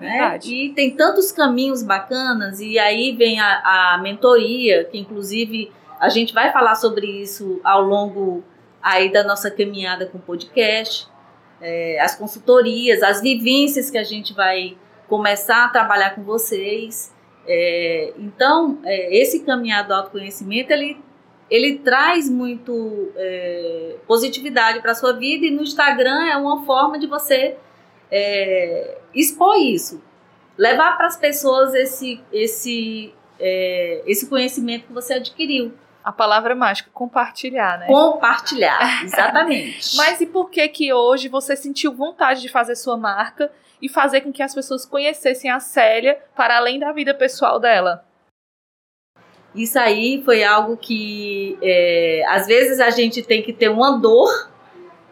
Né? 0.00 0.38
E 0.44 0.70
tem 0.70 0.90
tantos 0.92 1.32
caminhos 1.32 1.82
bacanas, 1.82 2.60
e 2.60 2.78
aí 2.78 3.14
vem 3.16 3.40
a, 3.40 3.94
a 3.94 3.98
mentoria, 3.98 4.84
que 4.84 4.98
inclusive 4.98 5.72
a 5.98 6.08
gente 6.08 6.32
vai 6.32 6.52
falar 6.52 6.76
sobre 6.76 7.06
isso 7.06 7.60
ao 7.64 7.82
longo 7.82 8.44
aí 8.80 9.10
da 9.10 9.24
nossa 9.24 9.50
caminhada 9.50 10.06
com 10.06 10.18
o 10.18 10.20
podcast, 10.20 11.08
é, 11.60 12.00
as 12.00 12.14
consultorias, 12.14 13.02
as 13.02 13.20
vivências 13.20 13.90
que 13.90 13.98
a 13.98 14.04
gente 14.04 14.32
vai 14.32 14.76
começar 15.08 15.64
a 15.64 15.68
trabalhar 15.68 16.14
com 16.14 16.22
vocês. 16.22 17.12
É, 17.46 18.12
então, 18.18 18.78
é, 18.84 19.18
esse 19.18 19.40
caminhar 19.40 19.86
do 19.86 19.94
autoconhecimento, 19.94 20.72
ele, 20.72 21.02
ele 21.50 21.78
traz 21.78 22.30
muito 22.30 23.10
é, 23.16 23.96
positividade 24.06 24.80
para 24.80 24.92
a 24.92 24.94
sua 24.94 25.14
vida 25.14 25.46
e 25.46 25.50
no 25.50 25.62
Instagram 25.62 26.26
é 26.26 26.36
uma 26.36 26.64
forma 26.64 26.98
de 26.98 27.08
você 27.08 27.56
é, 28.10 28.98
expor 29.14 29.56
isso, 29.56 30.02
levar 30.56 30.96
para 30.96 31.06
as 31.06 31.16
pessoas 31.16 31.74
esse, 31.74 32.20
esse, 32.32 33.14
é, 33.38 34.02
esse 34.06 34.28
conhecimento 34.28 34.86
que 34.86 34.92
você 34.92 35.14
adquiriu. 35.14 35.72
A 36.02 36.12
palavra 36.12 36.54
mágica, 36.54 36.90
compartilhar, 36.92 37.78
né? 37.78 37.86
Compartilhar, 37.86 39.02
exatamente. 39.04 39.96
Mas 39.96 40.20
e 40.20 40.26
por 40.26 40.48
que 40.50 40.66
que 40.68 40.92
hoje 40.92 41.28
você 41.28 41.54
sentiu 41.54 41.92
vontade 41.92 42.40
de 42.40 42.48
fazer 42.48 42.76
sua 42.76 42.96
marca 42.96 43.50
e 43.80 43.88
fazer 43.88 44.22
com 44.22 44.32
que 44.32 44.42
as 44.42 44.54
pessoas 44.54 44.86
conhecessem 44.86 45.50
a 45.50 45.60
Célia 45.60 46.18
para 46.34 46.56
além 46.56 46.78
da 46.78 46.92
vida 46.92 47.14
pessoal 47.14 47.60
dela? 47.60 48.04
Isso 49.54 49.78
aí 49.78 50.22
foi 50.24 50.44
algo 50.44 50.76
que 50.76 51.58
é, 51.62 52.24
às 52.28 52.46
vezes 52.46 52.80
a 52.80 52.90
gente 52.90 53.22
tem 53.22 53.42
que 53.42 53.52
ter 53.52 53.68
uma 53.68 53.98
dor 53.98 54.50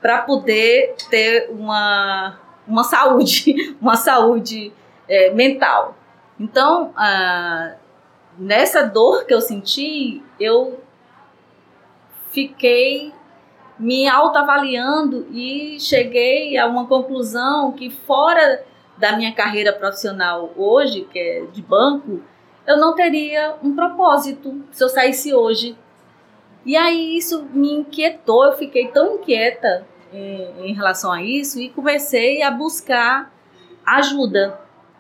para 0.01 0.23
poder 0.23 0.95
ter 1.11 1.51
uma, 1.51 2.39
uma 2.67 2.85
saúde, 2.85 3.77
uma 3.81 3.97
saúde 3.97 4.73
é, 5.09 5.31
mental. 5.33 5.97
Então, 6.39 6.93
ah, 6.97 7.75
nessa 8.39 8.83
dor 8.83 9.25
que 9.25 9.33
eu 9.33 9.41
senti, 9.41 10.23
eu 10.39 10.81
fiquei 12.31 13.13
me 13.79 14.09
autoavaliando 14.09 15.27
e 15.31 15.79
cheguei 15.81 16.57
a 16.57 16.67
uma 16.67 16.87
conclusão 16.87 17.73
que 17.73 17.91
fora 17.91 18.65
da 18.97 19.17
minha 19.17 19.33
carreira 19.33 19.73
profissional 19.73 20.53
hoje, 20.57 21.07
que 21.11 21.19
é 21.19 21.47
de 21.53 21.63
banco, 21.63 22.23
eu 22.67 22.79
não 22.79 22.95
teria 22.95 23.55
um 23.63 23.75
propósito 23.75 24.63
se 24.71 24.83
eu 24.83 24.89
saísse 24.89 25.35
hoje. 25.35 25.77
E 26.65 26.77
aí 26.77 27.17
isso 27.17 27.45
me 27.53 27.73
inquietou, 27.73 28.45
eu 28.45 28.53
fiquei 28.53 28.89
tão 28.89 29.17
inquieta 29.17 29.87
em, 30.17 30.73
relação 30.73 31.13
a 31.13 31.23
isso 31.23 31.61
e 31.61 31.69
comecei 31.69 32.43
a 32.43 32.51
buscar 32.51 33.33
ajuda 33.85 34.59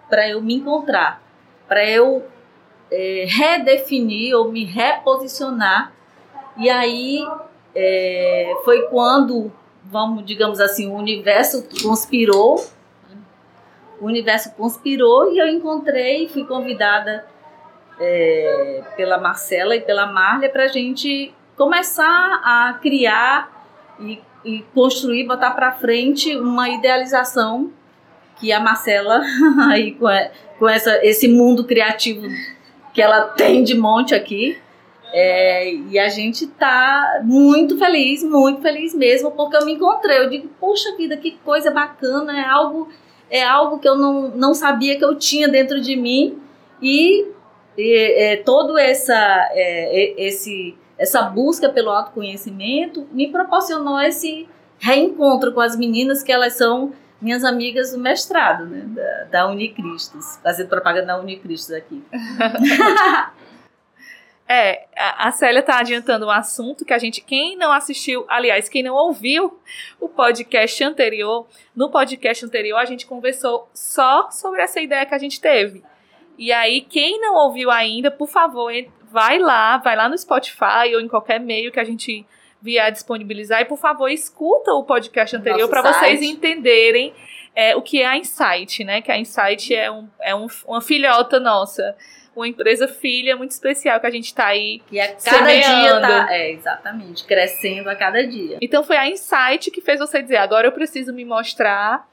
para 0.08 0.28
eu 0.28 0.40
me 0.40 0.54
encontrar, 0.54 1.22
para 1.66 1.84
eu 1.88 2.24
é, 2.90 3.24
redefinir 3.28 4.36
ou 4.36 4.50
me 4.50 4.64
reposicionar. 4.64 5.92
E 6.56 6.70
aí 6.70 7.26
é, 7.74 8.54
foi 8.64 8.82
quando, 8.82 9.52
vamos, 9.84 10.24
digamos 10.24 10.60
assim, 10.60 10.88
o 10.88 10.94
universo 10.94 11.66
conspirou. 11.82 12.64
O 14.00 14.06
universo 14.06 14.52
conspirou 14.54 15.32
e 15.32 15.38
eu 15.38 15.48
encontrei, 15.48 16.28
fui 16.28 16.44
convidada 16.44 17.26
é, 17.98 18.84
pela 18.96 19.18
Marcela 19.18 19.74
e 19.74 19.80
pela 19.80 20.06
Marlia 20.06 20.50
para 20.50 20.64
a 20.64 20.68
gente 20.68 21.34
começar 21.56 22.40
a 22.44 22.78
criar 22.80 23.50
e, 23.98 24.20
e 24.46 24.64
construir, 24.72 25.24
botar 25.24 25.50
para 25.50 25.72
frente 25.72 26.36
uma 26.36 26.70
idealização 26.70 27.72
que 28.38 28.52
a 28.52 28.60
Marcela 28.60 29.20
aí 29.70 29.92
com, 29.92 30.06
com 30.58 30.68
essa, 30.68 31.04
esse 31.04 31.26
mundo 31.26 31.64
criativo 31.64 32.26
que 32.94 33.02
ela 33.02 33.22
tem 33.22 33.62
de 33.62 33.76
monte 33.76 34.14
aqui. 34.14 34.56
É, 35.12 35.72
e 35.72 35.98
a 35.98 36.08
gente 36.08 36.46
tá 36.46 37.20
muito 37.24 37.78
feliz, 37.78 38.22
muito 38.22 38.60
feliz 38.60 38.94
mesmo, 38.94 39.30
porque 39.30 39.56
eu 39.56 39.64
me 39.64 39.72
encontrei. 39.72 40.18
Eu 40.18 40.30
digo, 40.30 40.48
poxa 40.60 40.96
vida, 40.96 41.16
que 41.16 41.32
coisa 41.44 41.70
bacana, 41.70 42.38
é 42.38 42.44
algo, 42.44 42.88
é 43.30 43.42
algo 43.42 43.78
que 43.78 43.88
eu 43.88 43.96
não, 43.96 44.28
não 44.28 44.54
sabia 44.54 44.96
que 44.96 45.04
eu 45.04 45.14
tinha 45.14 45.48
dentro 45.48 45.80
de 45.80 45.96
mim. 45.96 46.38
E, 46.82 47.26
e 47.78 47.94
é, 48.16 48.36
todo 48.36 48.78
essa, 48.78 49.14
é, 49.52 50.14
esse, 50.18 50.76
essa 50.98 51.22
busca 51.22 51.68
pelo 51.68 51.90
autoconhecimento 51.90 53.06
me 53.12 53.30
proporcionou 53.30 54.00
esse 54.00 54.48
reencontro 54.78 55.52
com 55.52 55.60
as 55.60 55.76
meninas 55.76 56.22
que 56.22 56.32
elas 56.32 56.54
são 56.54 56.92
minhas 57.20 57.44
amigas 57.44 57.92
do 57.92 57.98
mestrado, 57.98 58.66
né, 58.66 58.82
da, 58.86 59.24
da 59.24 59.46
Unicristos, 59.48 60.38
fazendo 60.42 60.68
propaganda 60.68 61.06
da 61.06 61.18
Unicristos 61.18 61.72
aqui. 61.72 62.02
É, 64.48 64.86
a 64.96 65.32
Célia 65.32 65.58
está 65.58 65.80
adiantando 65.80 66.26
um 66.26 66.30
assunto 66.30 66.84
que 66.84 66.94
a 66.94 66.98
gente, 66.98 67.20
quem 67.20 67.56
não 67.56 67.72
assistiu, 67.72 68.24
aliás, 68.28 68.68
quem 68.68 68.80
não 68.80 68.94
ouviu 68.94 69.58
o 69.98 70.08
podcast 70.08 70.84
anterior, 70.84 71.48
no 71.74 71.90
podcast 71.90 72.44
anterior 72.44 72.76
a 72.76 72.84
gente 72.84 73.06
conversou 73.06 73.68
só 73.74 74.30
sobre 74.30 74.62
essa 74.62 74.80
ideia 74.80 75.04
que 75.04 75.14
a 75.14 75.18
gente 75.18 75.40
teve. 75.40 75.82
E 76.38 76.52
aí, 76.52 76.82
quem 76.82 77.20
não 77.20 77.34
ouviu 77.34 77.72
ainda, 77.72 78.08
por 78.08 78.28
favor, 78.28 78.70
vai 79.16 79.38
lá, 79.38 79.78
vai 79.78 79.96
lá 79.96 80.10
no 80.10 80.18
Spotify 80.18 80.94
ou 80.94 81.00
em 81.00 81.08
qualquer 81.08 81.40
meio 81.40 81.72
que 81.72 81.80
a 81.80 81.84
gente 81.84 82.26
vier 82.60 82.92
disponibilizar. 82.92 83.62
E, 83.62 83.64
por 83.64 83.78
favor, 83.78 84.10
escuta 84.10 84.74
o 84.74 84.84
podcast 84.84 85.34
anterior 85.34 85.70
para 85.70 85.80
vocês 85.80 86.20
entenderem 86.20 87.14
é, 87.54 87.74
o 87.74 87.80
que 87.80 88.02
é 88.02 88.06
a 88.06 88.18
Insight, 88.18 88.84
né? 88.84 89.00
Que 89.00 89.10
a 89.10 89.16
Insight 89.16 89.74
é, 89.74 89.90
um, 89.90 90.06
é 90.20 90.34
um, 90.34 90.46
uma 90.66 90.82
filhota 90.82 91.40
nossa. 91.40 91.96
Uma 92.36 92.46
empresa 92.46 92.86
filha 92.86 93.34
muito 93.34 93.52
especial 93.52 93.98
que 93.98 94.06
a 94.06 94.10
gente 94.10 94.26
está 94.26 94.48
aí. 94.48 94.82
E 94.92 95.00
a 95.00 95.08
cada 95.08 95.46
semeando. 95.46 95.80
dia 95.80 96.00
tá. 96.02 96.26
É, 96.28 96.50
exatamente. 96.52 97.24
Crescendo 97.24 97.88
a 97.88 97.96
cada 97.96 98.26
dia. 98.26 98.58
Então 98.60 98.84
foi 98.84 98.98
a 98.98 99.08
Insight 99.08 99.70
que 99.70 99.80
fez 99.80 99.98
você 99.98 100.20
dizer: 100.20 100.36
agora 100.36 100.66
eu 100.66 100.72
preciso 100.72 101.14
me 101.14 101.24
mostrar. 101.24 102.06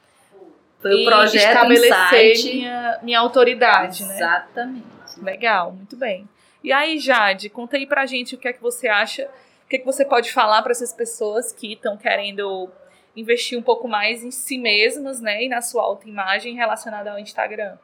Foi 0.80 1.02
o 1.02 1.04
projeto 1.04 1.48
estabelecer 1.48 2.32
Insight. 2.32 2.56
Minha, 2.56 2.98
minha 3.02 3.20
autoridade, 3.20 4.02
exatamente. 4.02 4.08
né? 4.08 4.16
Exatamente. 4.16 5.20
Legal, 5.22 5.72
muito 5.72 5.96
bem. 5.96 6.26
E 6.64 6.72
aí, 6.72 6.98
Jade, 6.98 7.50
conta 7.50 7.76
aí 7.76 7.86
pra 7.86 8.06
gente 8.06 8.34
o 8.34 8.38
que 8.38 8.48
é 8.48 8.52
que 8.54 8.62
você 8.62 8.88
acha 8.88 9.30
o 9.64 9.68
que, 9.68 9.78
que 9.78 9.84
você 9.84 10.02
pode 10.02 10.32
falar 10.32 10.62
para 10.62 10.72
essas 10.72 10.94
pessoas 10.94 11.52
que 11.52 11.74
estão 11.74 11.94
querendo 11.96 12.70
investir 13.14 13.58
um 13.58 13.62
pouco 13.62 13.86
mais 13.86 14.24
em 14.24 14.30
si 14.30 14.56
mesmas, 14.56 15.20
né, 15.20 15.44
e 15.44 15.48
na 15.48 15.60
sua 15.60 15.82
autoimagem 15.82 16.54
relacionada 16.54 17.12
ao 17.12 17.18
Instagram? 17.18 17.76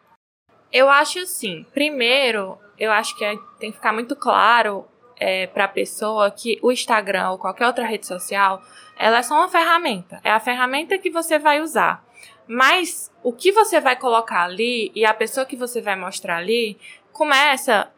Eu 0.72 0.88
acho 0.88 1.18
assim, 1.18 1.64
primeiro, 1.74 2.58
eu 2.78 2.90
acho 2.90 3.16
que 3.16 3.24
é, 3.24 3.34
tem 3.58 3.70
que 3.70 3.76
ficar 3.76 3.92
muito 3.92 4.16
claro 4.16 4.86
é, 5.18 5.46
para 5.46 5.64
a 5.64 5.68
pessoa 5.68 6.30
que 6.30 6.58
o 6.62 6.72
Instagram 6.72 7.30
ou 7.32 7.38
qualquer 7.38 7.66
outra 7.66 7.84
rede 7.84 8.06
social, 8.06 8.62
ela 8.98 9.18
é 9.18 9.22
só 9.22 9.34
uma 9.34 9.48
ferramenta. 9.48 10.20
É 10.24 10.30
a 10.30 10.40
ferramenta 10.40 10.96
que 10.96 11.10
você 11.10 11.38
vai 11.38 11.60
usar. 11.60 12.02
Mas 12.46 13.10
o 13.22 13.32
que 13.32 13.52
você 13.52 13.78
vai 13.78 13.96
colocar 13.96 14.44
ali 14.44 14.90
e 14.94 15.04
a 15.04 15.12
pessoa 15.12 15.44
que 15.44 15.56
você 15.56 15.80
vai 15.80 15.96
mostrar 15.96 16.38
ali 16.38 16.78
começa 17.12 17.90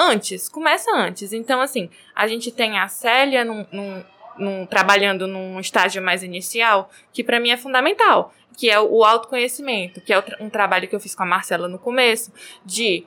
antes, 0.00 0.48
começa 0.48 0.90
antes. 0.92 1.32
Então, 1.32 1.60
assim, 1.60 1.90
a 2.14 2.26
gente 2.26 2.50
tem 2.50 2.78
a 2.78 2.88
Célia 2.88 3.44
num, 3.44 3.66
num, 3.70 4.04
num, 4.38 4.66
trabalhando 4.66 5.26
num 5.26 5.60
estágio 5.60 6.02
mais 6.02 6.22
inicial, 6.22 6.90
que 7.12 7.22
para 7.22 7.38
mim 7.38 7.50
é 7.50 7.56
fundamental, 7.56 8.32
que 8.56 8.70
é 8.70 8.80
o 8.80 9.04
autoconhecimento, 9.04 10.00
que 10.00 10.12
é 10.12 10.24
um 10.40 10.48
trabalho 10.48 10.88
que 10.88 10.96
eu 10.96 11.00
fiz 11.00 11.14
com 11.14 11.22
a 11.22 11.26
Marcela 11.26 11.68
no 11.68 11.78
começo, 11.78 12.32
de 12.64 13.04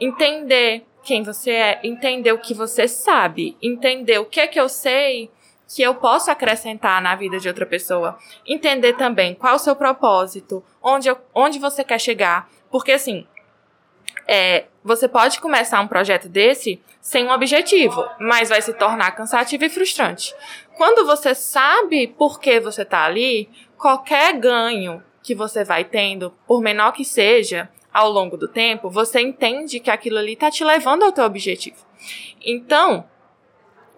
entender 0.00 0.86
quem 1.02 1.22
você 1.22 1.50
é, 1.50 1.80
entender 1.82 2.32
o 2.32 2.38
que 2.38 2.54
você 2.54 2.88
sabe, 2.88 3.56
entender 3.62 4.18
o 4.18 4.24
que 4.24 4.40
é 4.40 4.46
que 4.46 4.60
eu 4.60 4.68
sei 4.68 5.30
que 5.74 5.82
eu 5.82 5.94
posso 5.94 6.30
acrescentar 6.30 7.00
na 7.00 7.14
vida 7.14 7.38
de 7.38 7.46
outra 7.46 7.64
pessoa. 7.64 8.18
Entender 8.44 8.94
também 8.94 9.36
qual 9.36 9.54
o 9.54 9.58
seu 9.58 9.76
propósito, 9.76 10.64
onde, 10.82 11.08
eu, 11.08 11.16
onde 11.32 11.60
você 11.60 11.84
quer 11.84 12.00
chegar. 12.00 12.50
Porque, 12.70 12.90
assim, 12.90 13.24
é, 14.32 14.66
você 14.84 15.08
pode 15.08 15.40
começar 15.40 15.80
um 15.80 15.88
projeto 15.88 16.28
desse 16.28 16.80
sem 17.00 17.26
um 17.26 17.32
objetivo, 17.32 18.08
mas 18.20 18.48
vai 18.48 18.62
se 18.62 18.72
tornar 18.72 19.10
cansativo 19.10 19.64
e 19.64 19.68
frustrante. 19.68 20.32
Quando 20.76 21.04
você 21.04 21.34
sabe 21.34 22.06
por 22.06 22.38
que 22.38 22.60
você 22.60 22.82
está 22.82 23.04
ali, 23.04 23.50
qualquer 23.76 24.34
ganho 24.34 25.02
que 25.20 25.34
você 25.34 25.64
vai 25.64 25.82
tendo, 25.82 26.32
por 26.46 26.62
menor 26.62 26.92
que 26.92 27.04
seja, 27.04 27.68
ao 27.92 28.08
longo 28.08 28.36
do 28.36 28.46
tempo, 28.46 28.88
você 28.88 29.20
entende 29.20 29.80
que 29.80 29.90
aquilo 29.90 30.18
ali 30.18 30.34
está 30.34 30.48
te 30.48 30.62
levando 30.62 31.02
ao 31.02 31.10
teu 31.10 31.24
objetivo. 31.24 31.84
Então, 32.40 33.04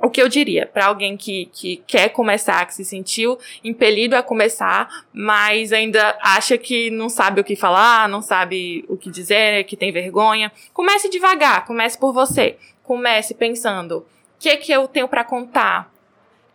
o 0.03 0.11
que 0.11 0.21
eu 0.21 0.29
diria 0.29 0.67
para 0.67 0.87
alguém 0.87 1.17
que, 1.17 1.47
que 1.47 1.77
quer 1.87 2.09
começar, 2.09 2.67
que 2.67 2.75
se 2.75 2.85
sentiu 2.85 3.39
impelido 3.63 4.17
a 4.17 4.23
começar, 4.23 5.05
mas 5.13 5.73
ainda 5.73 6.19
acha 6.21 6.59
que 6.59 6.91
não 6.91 7.09
sabe 7.09 7.41
o 7.41 7.45
que 7.45 7.55
falar, 7.55 8.09
não 8.09 8.21
sabe 8.21 8.85
o 8.89 8.97
que 8.97 9.11
dizer, 9.11 9.63
que 9.65 9.77
tem 9.77 9.93
vergonha? 9.93 10.51
Comece 10.75 11.09
devagar, 11.09 11.65
comece 11.65 11.97
por 11.97 12.13
você. 12.13 12.59
Comece 12.83 13.33
pensando: 13.33 13.99
o 13.99 14.05
que, 14.41 14.57
que 14.57 14.73
eu 14.73 14.89
tenho 14.89 15.07
para 15.07 15.23
contar? 15.23 15.89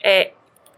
É, 0.04 0.32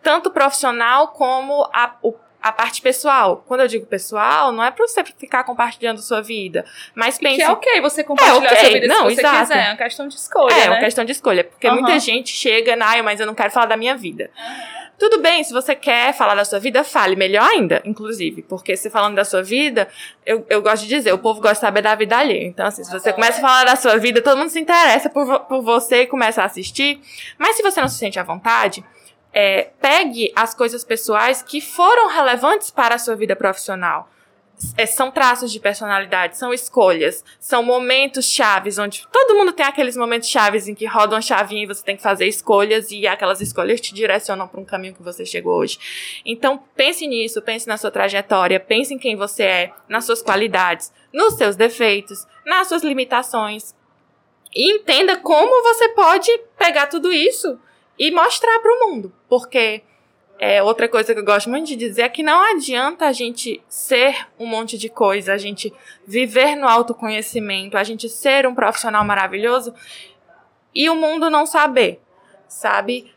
tanto 0.04 0.30
profissional 0.30 1.10
como 1.10 1.68
a, 1.74 1.96
o 2.04 2.14
a 2.42 2.52
parte 2.52 2.82
pessoal. 2.82 3.44
Quando 3.48 3.62
eu 3.62 3.68
digo 3.68 3.86
pessoal, 3.86 4.52
não 4.52 4.64
é 4.64 4.72
pra 4.72 4.88
você 4.88 5.04
ficar 5.04 5.44
compartilhando 5.44 6.02
sua 6.02 6.22
vida. 6.22 6.66
Mas 6.96 7.18
pense. 7.18 7.38
Que 7.38 7.44
é 7.44 7.52
ok 7.52 7.82
você 7.82 8.04
compartilhar 8.04 8.50
é 8.50 8.54
okay. 8.54 8.60
sua 8.60 8.70
vida 8.70 8.88
não, 8.88 9.10
se 9.10 9.16
você 9.16 9.22
exato. 9.22 9.40
quiser. 9.40 9.66
É 9.66 9.70
uma 9.70 9.78
questão 9.78 10.08
de 10.08 10.16
escolha. 10.16 10.54
É, 10.54 10.60
né? 10.62 10.70
uma 10.70 10.80
questão 10.80 11.06
de 11.06 11.12
escolha. 11.12 11.44
Porque 11.44 11.68
uhum. 11.68 11.76
muita 11.76 12.00
gente 12.00 12.30
chega, 12.30 12.78
ai, 12.82 13.02
mas 13.02 13.20
eu 13.20 13.26
não 13.26 13.36
quero 13.36 13.52
falar 13.52 13.66
da 13.66 13.78
minha 13.78 13.96
vida. 13.96 14.30
Uhum. 14.38 14.80
Tudo 15.00 15.22
bem, 15.22 15.42
se 15.46 15.54
você 15.54 15.74
quer 15.74 16.14
falar 16.14 16.36
da 16.36 16.44
sua 16.44 16.60
vida, 16.60 16.84
fale. 16.84 17.16
Melhor 17.16 17.50
ainda, 17.50 17.82
inclusive. 17.86 18.42
Porque 18.42 18.76
se 18.76 18.90
falando 18.90 19.16
da 19.16 19.24
sua 19.24 19.42
vida, 19.42 19.88
eu, 20.26 20.46
eu 20.50 20.62
gosto 20.62 20.84
de 20.84 20.90
dizer, 20.90 21.14
o 21.14 21.18
povo 21.18 21.40
gosta 21.40 21.56
de 21.56 21.62
saber 21.62 21.82
da 21.82 21.96
vida 21.96 22.18
alheia. 22.18 22.46
Então, 22.46 22.66
assim, 22.66 22.84
se 22.84 22.92
você 22.92 23.14
começa 23.14 23.38
a 23.38 23.42
falar 23.42 23.64
da 23.64 23.78
sua 23.78 23.96
vida, 23.98 24.22
todo 24.22 24.38
mundo 24.38 24.50
se 24.50 24.60
interessa 24.60 25.10
por, 25.10 25.40
por 25.42 25.62
você 25.62 26.02
e 26.02 26.08
começa 26.08 26.42
a 26.42 26.46
assistir. 26.46 27.00
Mas 27.38 27.56
se 27.56 27.64
você 27.64 27.80
não 27.80 27.88
se 27.88 27.98
sente 27.98 28.20
à 28.20 28.24
vontade, 28.24 28.84
é, 29.34 29.70
pegue 29.80 30.32
as 30.36 30.54
coisas 30.54 30.84
pessoais 30.84 31.42
que 31.42 31.62
foram 31.62 32.08
relevantes 32.08 32.72
para 32.72 32.96
a 32.96 33.00
sua 33.00 33.16
vida 33.16 33.36
profissional. 33.36 34.10
É, 34.76 34.86
são 34.86 35.10
traços 35.10 35.54
de 35.54 35.60
personalidade, 35.60 36.38
são 36.38 36.54
escolhas, 36.54 37.24
são 37.40 37.64
momentos 37.64 38.26
chaves, 38.26 38.78
onde 38.78 39.08
todo 39.10 39.34
mundo 39.38 39.54
tem 39.54 39.66
aqueles 39.66 39.96
momentos 39.96 40.28
chaves 40.28 40.68
em 40.68 40.76
que 40.76 40.86
roda 40.86 41.16
uma 41.16 41.22
chavinha 41.22 41.64
e 41.64 41.66
você 41.66 41.82
tem 41.82 41.96
que 41.96 42.04
fazer 42.04 42.28
escolhas 42.28 42.92
e 42.92 43.08
aquelas 43.08 43.40
escolhas 43.40 43.80
te 43.80 43.94
direcionam 43.94 44.50
para 44.50 44.60
um 44.60 44.66
caminho 44.66 44.94
que 44.94 45.02
você 45.02 45.26
chegou 45.26 45.58
hoje. 45.58 45.80
Então, 46.26 46.62
pense 46.76 47.08
nisso, 47.08 47.42
pense 47.42 47.70
na 47.70 47.78
sua 47.78 47.90
trajetória, 47.90 48.60
pense 48.60 48.94
em 48.94 48.98
quem 48.98 49.16
você 49.16 49.44
é, 49.44 49.74
nas 49.88 50.04
suas 50.04 50.22
qualidades, 50.22 50.92
nos 51.14 51.36
seus 51.36 51.56
defeitos, 51.56 52.28
nas 52.46 52.68
suas 52.68 52.84
limitações. 52.84 53.74
E 54.54 54.74
entenda 54.74 55.16
como 55.16 55.64
você 55.64 55.88
pode 55.90 56.38
pegar 56.58 56.88
tudo 56.88 57.14
isso 57.14 57.58
e 58.00 58.10
mostrar 58.12 58.60
para 58.60 58.72
o 58.72 58.88
mundo. 58.88 59.14
Porque 59.28 59.84
é, 60.39 60.64
outra 60.64 60.88
coisa 60.88 61.14
que 61.14 61.20
eu 61.20 61.26
gosto 61.26 61.50
muito 61.50 61.68
de 61.68 61.76
dizer 61.76 62.04
é 62.04 62.10
que 62.10 62.24
não 62.24 62.39
adianta 62.56 63.06
a 63.06 63.12
gente 63.12 63.62
ser 63.68 64.28
um 64.39 64.45
monte 64.45 64.78
de 64.78 64.88
coisa, 64.88 65.34
a 65.34 65.38
gente 65.38 65.74
viver 66.08 66.56
no 66.56 66.66
autoconhecimento, 66.66 67.78
a 67.78 67.84
gente 67.84 68.08
ser 68.08 68.47
um 68.47 68.56
profissional 68.56 69.04
maravilhoso 69.04 69.74
e 70.74 70.89
o 70.89 70.95
mundo 70.95 71.30
não 71.30 71.45
saber, 71.45 72.00
sabe? 72.47 73.14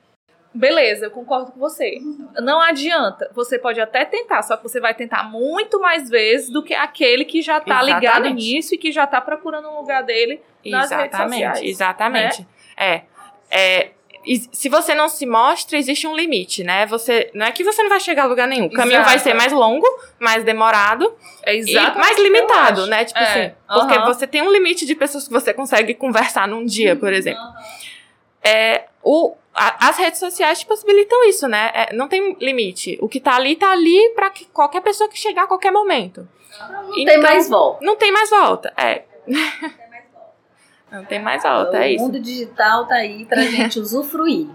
Beleza, 0.55 1.07
eu 1.07 1.11
concordo 1.11 1.53
com 1.53 1.61
você. 1.61 1.99
Não 2.43 2.61
adianta. 2.61 3.30
Você 3.35 3.59
pode 3.59 3.80
até 3.80 4.05
tentar, 4.05 4.43
só 4.43 4.57
que 4.57 4.62
você 4.64 4.80
vai 4.80 4.93
tentar 4.93 5.22
muito 5.22 5.80
mais 5.80 6.11
vezes 6.11 6.51
do 6.51 6.62
que 6.62 6.74
aquele 6.74 7.24
que 7.24 7.41
já 7.41 7.59
tá 7.59 7.83
exatamente. 7.83 7.95
ligado 7.95 8.28
nisso 8.35 8.74
e 8.74 8.78
que 8.78 8.93
já 8.93 9.07
tá 9.07 9.20
procurando 9.20 9.68
um 9.68 9.78
lugar 9.78 10.03
dele 10.03 10.43
nas 10.66 10.87
exatamente, 10.87 11.09
redes 11.09 11.18
sociais. 11.18 11.62
Exatamente, 11.62 12.43
né? 12.43 12.47
é. 12.76 13.03
É, 13.55 13.91
se 14.53 14.68
você 14.68 14.95
não 14.95 15.09
se 15.09 15.27
mostra, 15.27 15.77
existe 15.77 16.07
um 16.07 16.14
limite, 16.14 16.62
né? 16.62 16.87
Você 16.87 17.31
não 17.35 17.47
é 17.47 17.53
que 17.53 17.64
você 17.64 17.83
não 17.83 17.91
vai 17.91 17.99
chegar 17.99 18.25
a 18.25 18.27
lugar 18.27 18.47
nenhum. 18.47 18.66
O 18.66 18.73
caminho 18.73 18.99
Exato. 18.99 19.11
vai 19.11 19.18
ser 19.18 19.35
mais 19.35 19.53
longo, 19.53 19.87
mais 20.20 20.45
demorado 20.45 21.12
é 21.43 21.57
e 21.57 21.75
mais 21.75 22.18
limitado, 22.18 22.87
né? 22.87 23.05
Tipo 23.05 23.18
é. 23.18 23.23
assim, 23.23 23.55
porque 23.66 23.99
você 24.01 24.27
tem 24.27 24.43
um 24.43 24.53
limite 24.53 24.87
de 24.87 24.95
pessoas 24.95 25.27
que 25.27 25.33
você 25.33 25.53
consegue 25.53 25.95
conversar 25.95 26.47
num 26.47 26.64
dia, 26.64 26.95
por 26.95 27.12
exemplo. 27.12 27.43
É, 28.45 28.85
o, 29.03 29.35
a, 29.55 29.89
as 29.89 29.97
redes 29.97 30.20
sociais 30.20 30.61
te 30.61 30.66
possibilitam 30.66 31.25
isso, 31.29 31.49
né? 31.49 31.70
É, 31.75 31.93
não 31.93 32.07
tem 32.07 32.37
limite. 32.41 32.99
O 33.01 33.09
que 33.09 33.18
tá 33.18 33.35
ali, 33.35 33.57
tá 33.57 33.73
ali 33.73 34.11
para 34.14 34.33
qualquer 34.53 34.83
pessoa 34.83 35.11
que 35.11 35.18
chegar 35.18 35.45
a 35.45 35.47
qualquer 35.47 35.73
momento. 35.73 36.29
Não 36.70 36.99
então, 36.99 37.14
tem 37.14 37.18
mais 37.18 37.49
volta. 37.49 37.85
Não 37.85 37.97
tem 37.97 38.12
mais 38.12 38.31
volta, 38.31 38.73
é. 38.77 39.03
Não 40.93 41.07
tem 41.07 41.22
mais 41.22 41.43
alta, 41.43 41.78
é 41.78 41.93
isso. 41.93 42.05
O 42.05 42.07
mundo 42.07 42.20
digital 42.20 42.86
tá 42.86 42.97
aí 42.97 43.24
pra 43.24 43.40
gente 43.49 43.80
usufruir 43.80 44.47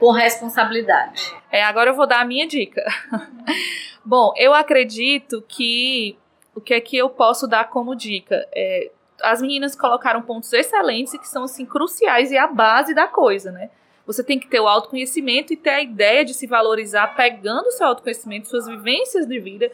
com 0.00 0.10
responsabilidade. 0.10 1.32
É, 1.50 1.62
agora 1.62 1.90
eu 1.90 1.94
vou 1.94 2.06
dar 2.06 2.20
a 2.20 2.24
minha 2.24 2.48
dica. 2.48 2.84
Bom, 4.04 4.32
eu 4.36 4.52
acredito 4.52 5.42
que 5.46 6.18
o 6.54 6.60
que 6.60 6.74
é 6.74 6.80
que 6.80 6.96
eu 6.96 7.08
posso 7.08 7.46
dar 7.46 7.68
como 7.68 7.94
dica? 7.94 8.44
É, 8.52 8.90
as 9.22 9.40
meninas 9.40 9.76
colocaram 9.76 10.20
pontos 10.22 10.52
excelentes 10.52 11.14
e 11.14 11.18
que 11.18 11.28
são 11.28 11.44
assim 11.44 11.64
cruciais 11.64 12.32
e 12.32 12.36
a 12.36 12.48
base 12.48 12.92
da 12.92 13.06
coisa, 13.06 13.52
né? 13.52 13.70
Você 14.04 14.24
tem 14.24 14.38
que 14.38 14.48
ter 14.48 14.58
o 14.58 14.66
autoconhecimento 14.66 15.52
e 15.52 15.56
ter 15.56 15.70
a 15.70 15.82
ideia 15.82 16.24
de 16.24 16.34
se 16.34 16.46
valorizar 16.46 17.14
pegando 17.14 17.66
o 17.66 17.72
seu 17.72 17.86
autoconhecimento, 17.86 18.48
suas 18.48 18.66
vivências 18.66 19.26
de 19.26 19.38
vida 19.38 19.70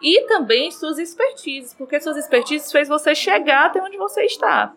e 0.00 0.22
também 0.22 0.70
suas 0.70 0.98
expertises, 0.98 1.74
porque 1.74 2.00
suas 2.00 2.16
expertises 2.16 2.70
fez 2.70 2.88
você 2.88 3.14
chegar 3.14 3.66
até 3.66 3.82
onde 3.82 3.96
você 3.96 4.24
está 4.24 4.72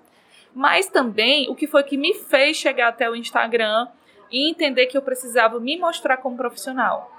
mas 0.57 0.87
também 0.87 1.47
o 1.51 1.55
que 1.55 1.67
foi 1.67 1.83
que 1.83 1.95
me 1.95 2.15
fez 2.15 2.57
chegar 2.57 2.87
até 2.87 3.07
o 3.07 3.15
Instagram 3.15 3.87
e 4.31 4.49
entender 4.49 4.87
que 4.87 4.97
eu 4.97 5.03
precisava 5.03 5.59
me 5.59 5.77
mostrar 5.77 6.17
como 6.17 6.35
profissional. 6.35 7.11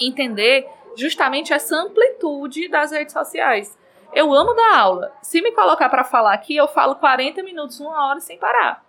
Entender 0.00 0.66
justamente 0.96 1.52
essa 1.52 1.76
amplitude 1.76 2.68
das 2.68 2.90
redes 2.90 3.12
sociais. 3.12 3.78
Eu 4.14 4.32
amo 4.32 4.54
dar 4.54 4.78
aula. 4.78 5.12
Se 5.20 5.42
me 5.42 5.52
colocar 5.52 5.90
para 5.90 6.04
falar 6.04 6.32
aqui, 6.32 6.56
eu 6.56 6.66
falo 6.66 6.94
40 6.94 7.42
minutos, 7.42 7.78
uma 7.80 8.08
hora 8.08 8.18
sem 8.18 8.38
parar. 8.38 8.82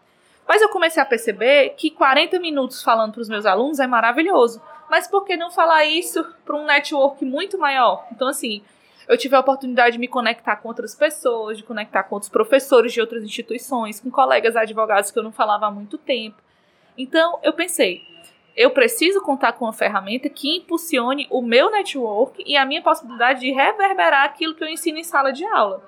Mas 0.47 0.61
eu 0.61 0.69
comecei 0.69 1.03
a 1.03 1.05
perceber 1.05 1.71
que 1.71 1.91
40 1.91 2.39
minutos 2.39 2.81
falando 2.81 3.11
para 3.11 3.21
os 3.21 3.27
meus 3.27 3.45
alunos 3.45 3.77
é 3.81 3.87
maravilhoso. 3.87 4.61
Mas 4.89 5.05
por 5.05 5.25
que 5.25 5.35
não 5.35 5.51
falar 5.51 5.83
isso 5.83 6.25
para 6.45 6.55
um 6.55 6.63
network 6.63 7.25
muito 7.25 7.57
maior? 7.57 8.07
Então, 8.09 8.29
assim, 8.29 8.63
eu 9.11 9.17
tive 9.17 9.35
a 9.35 9.41
oportunidade 9.41 9.93
de 9.93 9.99
me 9.99 10.07
conectar 10.07 10.55
com 10.55 10.69
outras 10.69 10.95
pessoas, 10.95 11.57
de 11.57 11.63
conectar 11.63 12.01
com 12.03 12.15
outros 12.15 12.29
professores 12.29 12.93
de 12.93 13.01
outras 13.01 13.21
instituições, 13.25 13.99
com 13.99 14.09
colegas 14.09 14.55
advogados 14.55 15.11
que 15.11 15.19
eu 15.19 15.23
não 15.23 15.33
falava 15.33 15.65
há 15.65 15.71
muito 15.71 15.97
tempo. 15.97 16.41
Então, 16.97 17.37
eu 17.43 17.51
pensei, 17.51 18.03
eu 18.55 18.71
preciso 18.71 19.19
contar 19.19 19.51
com 19.51 19.65
uma 19.65 19.73
ferramenta 19.73 20.29
que 20.29 20.55
impulsione 20.55 21.27
o 21.29 21.41
meu 21.41 21.69
network 21.69 22.41
e 22.47 22.55
a 22.55 22.65
minha 22.65 22.81
possibilidade 22.81 23.41
de 23.41 23.51
reverberar 23.51 24.23
aquilo 24.23 24.55
que 24.55 24.63
eu 24.63 24.69
ensino 24.69 24.97
em 24.97 25.03
sala 25.03 25.33
de 25.33 25.43
aula. 25.43 25.83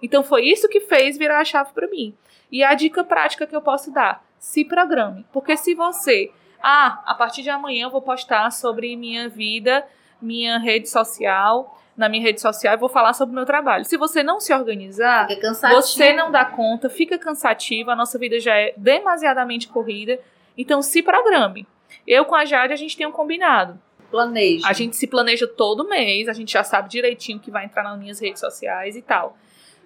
Então, 0.00 0.22
foi 0.22 0.44
isso 0.44 0.68
que 0.68 0.78
fez 0.78 1.18
virar 1.18 1.40
a 1.40 1.44
chave 1.44 1.72
para 1.72 1.88
mim. 1.88 2.14
E 2.48 2.62
a 2.62 2.74
dica 2.74 3.02
prática 3.02 3.44
que 3.44 3.56
eu 3.56 3.60
posso 3.60 3.90
dar: 3.90 4.24
se 4.38 4.64
programe. 4.64 5.26
Porque 5.32 5.56
se 5.56 5.74
você, 5.74 6.30
ah, 6.62 7.02
a 7.04 7.14
partir 7.16 7.42
de 7.42 7.50
amanhã 7.50 7.86
eu 7.86 7.90
vou 7.90 8.02
postar 8.02 8.52
sobre 8.52 8.94
minha 8.94 9.28
vida, 9.28 9.84
minha 10.22 10.58
rede 10.58 10.88
social, 10.88 11.76
na 11.98 12.08
minha 12.08 12.22
rede 12.22 12.40
social 12.40 12.72
e 12.72 12.76
vou 12.76 12.88
falar 12.88 13.12
sobre 13.12 13.32
o 13.32 13.34
meu 13.34 13.44
trabalho. 13.44 13.84
Se 13.84 13.96
você 13.96 14.22
não 14.22 14.38
se 14.38 14.54
organizar, 14.54 15.26
você 15.72 16.12
não 16.12 16.30
dá 16.30 16.44
conta, 16.44 16.88
fica 16.88 17.18
cansativo, 17.18 17.90
a 17.90 17.96
nossa 17.96 18.16
vida 18.16 18.38
já 18.38 18.56
é 18.56 18.72
demasiadamente 18.76 19.66
corrida. 19.66 20.18
Então 20.56 20.80
se 20.80 21.02
programe. 21.02 21.66
Eu 22.06 22.24
com 22.24 22.36
a 22.36 22.44
Jade 22.44 22.72
a 22.72 22.76
gente 22.76 22.96
tem 22.96 23.04
um 23.04 23.12
combinado. 23.12 23.78
Planeja. 24.12 24.66
A 24.66 24.72
gente 24.72 24.96
se 24.96 25.08
planeja 25.08 25.46
todo 25.46 25.86
mês, 25.88 26.28
a 26.28 26.32
gente 26.32 26.52
já 26.52 26.62
sabe 26.62 26.88
direitinho 26.88 27.40
que 27.40 27.50
vai 27.50 27.64
entrar 27.64 27.82
nas 27.82 27.98
minhas 27.98 28.20
redes 28.20 28.40
sociais 28.40 28.96
e 28.96 29.02
tal. 29.02 29.36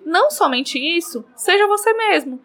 Não 0.04 0.30
somente 0.30 0.78
isso, 0.78 1.24
seja 1.34 1.66
você 1.66 1.94
mesmo. 1.94 2.40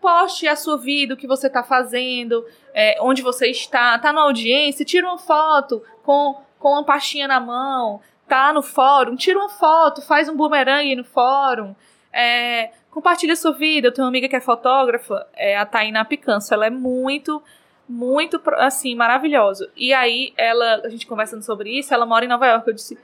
Poste 0.00 0.46
a 0.46 0.54
sua 0.54 0.78
vida, 0.78 1.14
o 1.14 1.16
que 1.16 1.26
você 1.26 1.48
está 1.48 1.64
fazendo, 1.64 2.46
é, 2.72 2.96
onde 3.00 3.20
você 3.20 3.48
está, 3.48 3.96
está 3.96 4.12
na 4.12 4.20
audiência, 4.20 4.84
tira 4.84 5.06
uma 5.06 5.18
foto 5.18 5.82
com, 6.04 6.40
com 6.58 6.70
uma 6.70 6.84
pastinha 6.84 7.26
na 7.26 7.40
mão, 7.40 8.00
tá 8.28 8.52
no 8.52 8.62
fórum, 8.62 9.16
tira 9.16 9.38
uma 9.38 9.48
foto, 9.48 10.02
faz 10.02 10.28
um 10.28 10.36
boomerang 10.36 10.94
no 10.94 11.04
fórum, 11.04 11.74
é, 12.12 12.70
compartilha 12.90 13.34
sua 13.34 13.52
vida. 13.52 13.88
Eu 13.88 13.92
tenho 13.92 14.04
uma 14.04 14.10
amiga 14.10 14.28
que 14.28 14.36
é 14.36 14.40
fotógrafa, 14.40 15.26
é 15.34 15.56
a 15.56 15.64
Tainá 15.64 16.04
Picanço, 16.04 16.52
ela 16.52 16.66
é 16.66 16.70
muito, 16.70 17.42
muito, 17.88 18.40
assim, 18.56 18.94
maravilhosa. 18.94 19.70
E 19.76 19.92
aí, 19.92 20.32
ela, 20.36 20.82
a 20.84 20.88
gente 20.88 21.06
conversando 21.06 21.42
sobre 21.42 21.78
isso, 21.78 21.92
ela 21.92 22.06
mora 22.06 22.24
em 22.24 22.28
Nova 22.28 22.46
York, 22.46 22.68
eu 22.68 22.74
disse, 22.74 22.98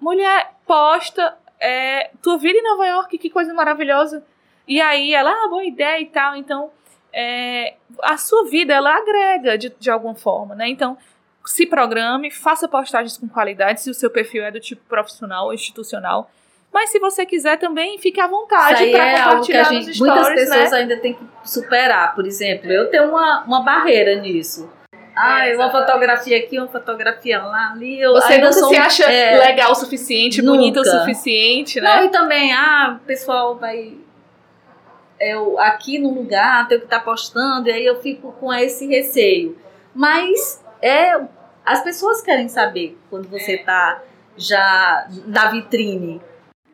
mulher, 0.00 0.52
posta 0.66 1.36
é, 1.58 2.10
tua 2.22 2.36
vida 2.36 2.58
em 2.58 2.62
Nova 2.62 2.86
York, 2.86 3.18
que 3.18 3.30
coisa 3.30 3.54
maravilhosa. 3.54 4.24
E 4.66 4.80
aí, 4.80 5.14
ela, 5.14 5.30
ah, 5.30 5.48
boa 5.48 5.64
ideia 5.64 6.00
e 6.00 6.06
tal, 6.06 6.36
então... 6.36 6.70
É, 7.12 7.74
a 8.04 8.16
sua 8.16 8.48
vida 8.48 8.72
ela 8.72 8.96
agrega 8.96 9.58
de, 9.58 9.68
de 9.70 9.90
alguma 9.90 10.14
forma, 10.14 10.54
né? 10.54 10.68
Então, 10.68 10.96
se 11.44 11.66
programe, 11.66 12.30
faça 12.30 12.68
postagens 12.68 13.16
com 13.16 13.28
qualidade, 13.28 13.80
se 13.80 13.90
o 13.90 13.94
seu 13.94 14.10
perfil 14.10 14.44
é 14.44 14.50
do 14.50 14.60
tipo 14.60 14.82
profissional 14.88 15.46
ou 15.46 15.54
institucional. 15.54 16.30
Mas 16.72 16.90
se 16.90 17.00
você 17.00 17.26
quiser 17.26 17.58
também, 17.58 17.98
fique 17.98 18.20
à 18.20 18.28
vontade 18.28 18.90
para 18.90 19.06
é 19.06 19.18
compartilhar 19.18 19.28
algo 19.28 19.46
que 19.46 19.56
a 19.56 19.64
gente, 19.64 19.94
stories, 19.94 19.98
Muitas 19.98 20.28
pessoas 20.28 20.70
né? 20.70 20.78
ainda 20.78 20.96
têm 20.98 21.14
que 21.14 21.24
superar. 21.44 22.14
Por 22.14 22.26
exemplo, 22.26 22.70
eu 22.70 22.88
tenho 22.88 23.08
uma, 23.08 23.42
uma 23.44 23.62
barreira 23.62 24.20
nisso. 24.20 24.70
Ah, 25.16 25.48
é, 25.48 25.56
uma 25.56 25.70
fotografia 25.70 26.38
aqui, 26.38 26.58
uma 26.58 26.68
fotografia 26.68 27.42
lá, 27.42 27.72
ali. 27.72 28.00
Eu, 28.00 28.12
Você 28.12 28.38
nunca 28.38 28.52
se 28.52 28.76
acha 28.76 29.04
é, 29.04 29.36
legal 29.38 29.72
o 29.72 29.74
suficiente, 29.74 30.40
nunca. 30.40 30.58
bonita 30.58 30.80
o 30.80 30.84
suficiente, 30.84 31.80
né? 31.80 31.96
Não, 31.96 32.04
e 32.04 32.08
também, 32.10 32.52
ah, 32.52 32.98
o 33.02 33.04
pessoal 33.04 33.56
vai 33.56 33.96
eu 35.20 35.58
aqui 35.58 35.98
no 35.98 36.14
lugar 36.14 36.66
tenho 36.66 36.80
que 36.80 36.86
estar 36.86 37.00
tá 37.00 37.04
postando, 37.04 37.68
e 37.68 37.72
aí 37.72 37.84
eu 37.84 38.00
fico 38.00 38.32
com 38.32 38.52
esse 38.52 38.86
receio. 38.86 39.58
Mas 39.94 40.64
é 40.82 41.20
as 41.64 41.82
pessoas 41.82 42.22
querem 42.22 42.48
saber 42.48 42.98
quando 43.08 43.28
você 43.28 43.56
está 43.56 44.02
já 44.36 45.06
na 45.26 45.50
vitrine. 45.50 46.20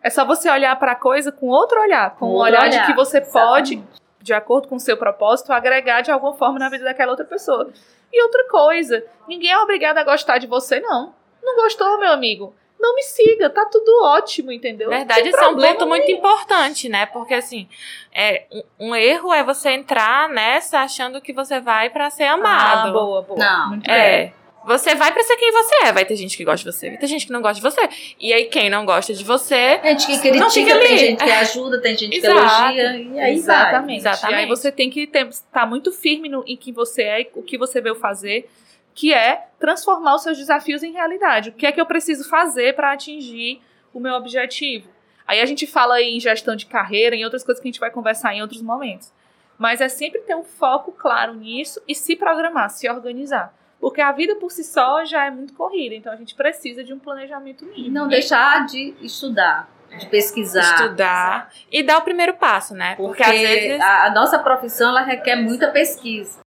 É 0.02 0.08
só 0.08 0.24
você 0.24 0.48
olhar 0.48 0.76
para 0.78 0.92
a 0.92 0.96
coisa 0.96 1.32
com 1.32 1.48
outro 1.48 1.80
olhar, 1.80 2.14
com 2.16 2.26
o 2.26 2.34
um 2.34 2.36
olhar, 2.36 2.62
olhar, 2.62 2.68
de 2.68 2.86
que 2.86 2.94
você 2.94 3.20
pode, 3.20 3.82
de 4.22 4.32
acordo 4.32 4.68
com 4.68 4.76
o 4.76 4.80
seu 4.80 4.96
propósito, 4.96 5.52
agregar 5.52 6.00
de 6.02 6.10
alguma 6.10 6.34
forma 6.34 6.58
na 6.58 6.68
vida 6.68 6.84
daquela 6.84 7.10
outra 7.10 7.26
pessoa. 7.26 7.72
E 8.12 8.22
outra 8.22 8.48
coisa, 8.48 9.04
ninguém 9.26 9.50
é 9.50 9.58
obrigado 9.58 9.98
a 9.98 10.04
gostar 10.04 10.38
de 10.38 10.46
você, 10.46 10.80
não. 10.80 11.12
Não 11.42 11.56
gostou, 11.56 11.98
meu 11.98 12.12
amigo? 12.12 12.54
Não 12.86 12.94
me 12.94 13.02
siga, 13.02 13.50
tá 13.50 13.64
tudo 13.66 14.04
ótimo, 14.04 14.52
entendeu? 14.52 14.88
Verdade, 14.88 15.28
isso 15.28 15.38
é 15.38 15.48
um 15.48 15.56
ponto 15.56 15.86
muito 15.86 16.10
importante, 16.10 16.88
né? 16.88 17.06
Porque 17.06 17.34
assim, 17.34 17.68
é, 18.14 18.44
um, 18.52 18.90
um, 18.90 18.94
erro 18.94 19.32
é 19.32 19.42
você 19.42 19.70
entrar 19.70 20.28
nessa 20.28 20.80
achando 20.80 21.20
que 21.20 21.32
você 21.32 21.60
vai 21.60 21.90
para 21.90 22.08
ser 22.10 22.24
amado. 22.24 22.88
Ah, 22.88 22.92
boa, 22.92 23.22
boa. 23.22 23.38
Não, 23.38 23.68
muito 23.70 23.90
é. 23.90 24.18
Bem. 24.18 24.34
Você 24.66 24.96
vai 24.96 25.12
pra 25.12 25.22
ser 25.22 25.36
quem 25.36 25.52
você 25.52 25.74
é. 25.84 25.92
Vai 25.92 26.04
ter 26.04 26.16
gente 26.16 26.36
que 26.36 26.44
gosta 26.44 26.68
de 26.68 26.76
você, 26.76 26.88
vai 26.88 26.98
ter 26.98 27.06
gente 27.06 27.26
que 27.26 27.32
não 27.32 27.40
gosta 27.40 27.54
de 27.54 27.62
você. 27.62 27.88
E 28.18 28.32
aí, 28.32 28.46
quem 28.46 28.68
não 28.68 28.84
gosta 28.84 29.14
de 29.14 29.22
você. 29.22 29.78
Tem 29.78 29.96
gente 29.96 30.20
que 30.20 30.28
critica, 30.28 30.78
tem 30.80 30.98
gente 30.98 31.24
que 31.24 31.30
ajuda, 31.30 31.80
tem 31.80 31.96
gente 31.96 32.20
que 32.20 32.26
elogia. 32.26 32.96
E 32.96 33.18
aí 33.18 33.34
Exatamente. 33.34 34.02
Vai. 34.02 34.12
Exatamente. 34.12 34.38
E 34.38 34.42
aí 34.42 34.48
você 34.48 34.72
tem 34.72 34.90
que 34.90 35.02
estar 35.02 35.30
tá 35.52 35.66
muito 35.66 35.92
firme 35.92 36.28
no, 36.28 36.42
em 36.46 36.56
quem 36.56 36.72
você 36.72 37.02
é 37.02 37.20
e 37.20 37.30
o 37.34 37.42
que 37.42 37.56
você 37.56 37.80
veio 37.80 37.94
fazer 37.94 38.48
que 38.96 39.12
é 39.12 39.48
transformar 39.60 40.14
os 40.14 40.22
seus 40.22 40.38
desafios 40.38 40.82
em 40.82 40.90
realidade. 40.90 41.50
O 41.50 41.52
que 41.52 41.66
é 41.66 41.70
que 41.70 41.80
eu 41.80 41.84
preciso 41.84 42.26
fazer 42.28 42.74
para 42.74 42.92
atingir 42.92 43.60
o 43.92 44.00
meu 44.00 44.14
objetivo? 44.14 44.88
Aí 45.26 45.38
a 45.38 45.44
gente 45.44 45.66
fala 45.66 46.00
em 46.00 46.18
gestão 46.18 46.56
de 46.56 46.64
carreira, 46.64 47.14
em 47.14 47.22
outras 47.22 47.44
coisas 47.44 47.60
que 47.60 47.68
a 47.68 47.70
gente 47.70 47.80
vai 47.80 47.90
conversar 47.90 48.34
em 48.34 48.40
outros 48.40 48.62
momentos. 48.62 49.12
Mas 49.58 49.82
é 49.82 49.88
sempre 49.88 50.22
ter 50.22 50.34
um 50.34 50.42
foco 50.42 50.92
claro 50.92 51.34
nisso 51.34 51.80
e 51.86 51.94
se 51.94 52.16
programar, 52.16 52.70
se 52.70 52.88
organizar. 52.88 53.54
Porque 53.78 54.00
a 54.00 54.10
vida 54.12 54.36
por 54.36 54.50
si 54.50 54.64
só 54.64 55.04
já 55.04 55.26
é 55.26 55.30
muito 55.30 55.52
corrida, 55.52 55.94
então 55.94 56.10
a 56.10 56.16
gente 56.16 56.34
precisa 56.34 56.82
de 56.82 56.94
um 56.94 56.98
planejamento 56.98 57.66
mínimo. 57.66 57.94
Não 57.94 58.08
deixar 58.08 58.64
de 58.64 58.94
estudar, 59.02 59.68
de 59.98 60.06
pesquisar. 60.06 60.74
Estudar 60.74 61.52
e 61.70 61.82
dar 61.82 61.98
o 61.98 62.02
primeiro 62.02 62.32
passo, 62.34 62.74
né? 62.74 62.94
Porque, 62.96 63.22
Porque 63.22 63.22
às 63.22 63.40
vezes 63.40 63.80
a, 63.80 64.06
a 64.06 64.10
nossa 64.10 64.38
profissão 64.38 64.88
ela 64.88 65.02
requer 65.02 65.36
muita 65.36 65.70
pesquisa. 65.70 66.45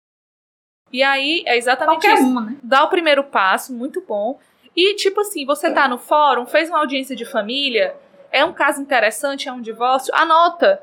E 0.91 1.03
aí 1.03 1.43
é 1.45 1.57
exatamente 1.57 2.01
Qualquer 2.01 2.15
isso. 2.15 2.27
Uma, 2.27 2.41
né? 2.41 2.57
Dá 2.63 2.83
o 2.83 2.89
primeiro 2.89 3.23
passo, 3.23 3.73
muito 3.73 4.01
bom. 4.01 4.39
E, 4.75 4.95
tipo 4.95 5.21
assim, 5.21 5.45
você 5.45 5.71
tá 5.71 5.87
no 5.87 5.97
fórum, 5.97 6.45
fez 6.45 6.69
uma 6.69 6.79
audiência 6.79 7.15
de 7.15 7.25
família, 7.25 7.95
é 8.31 8.45
um 8.45 8.53
caso 8.53 8.81
interessante, 8.81 9.49
é 9.49 9.51
um 9.51 9.61
divórcio, 9.61 10.13
anota. 10.15 10.81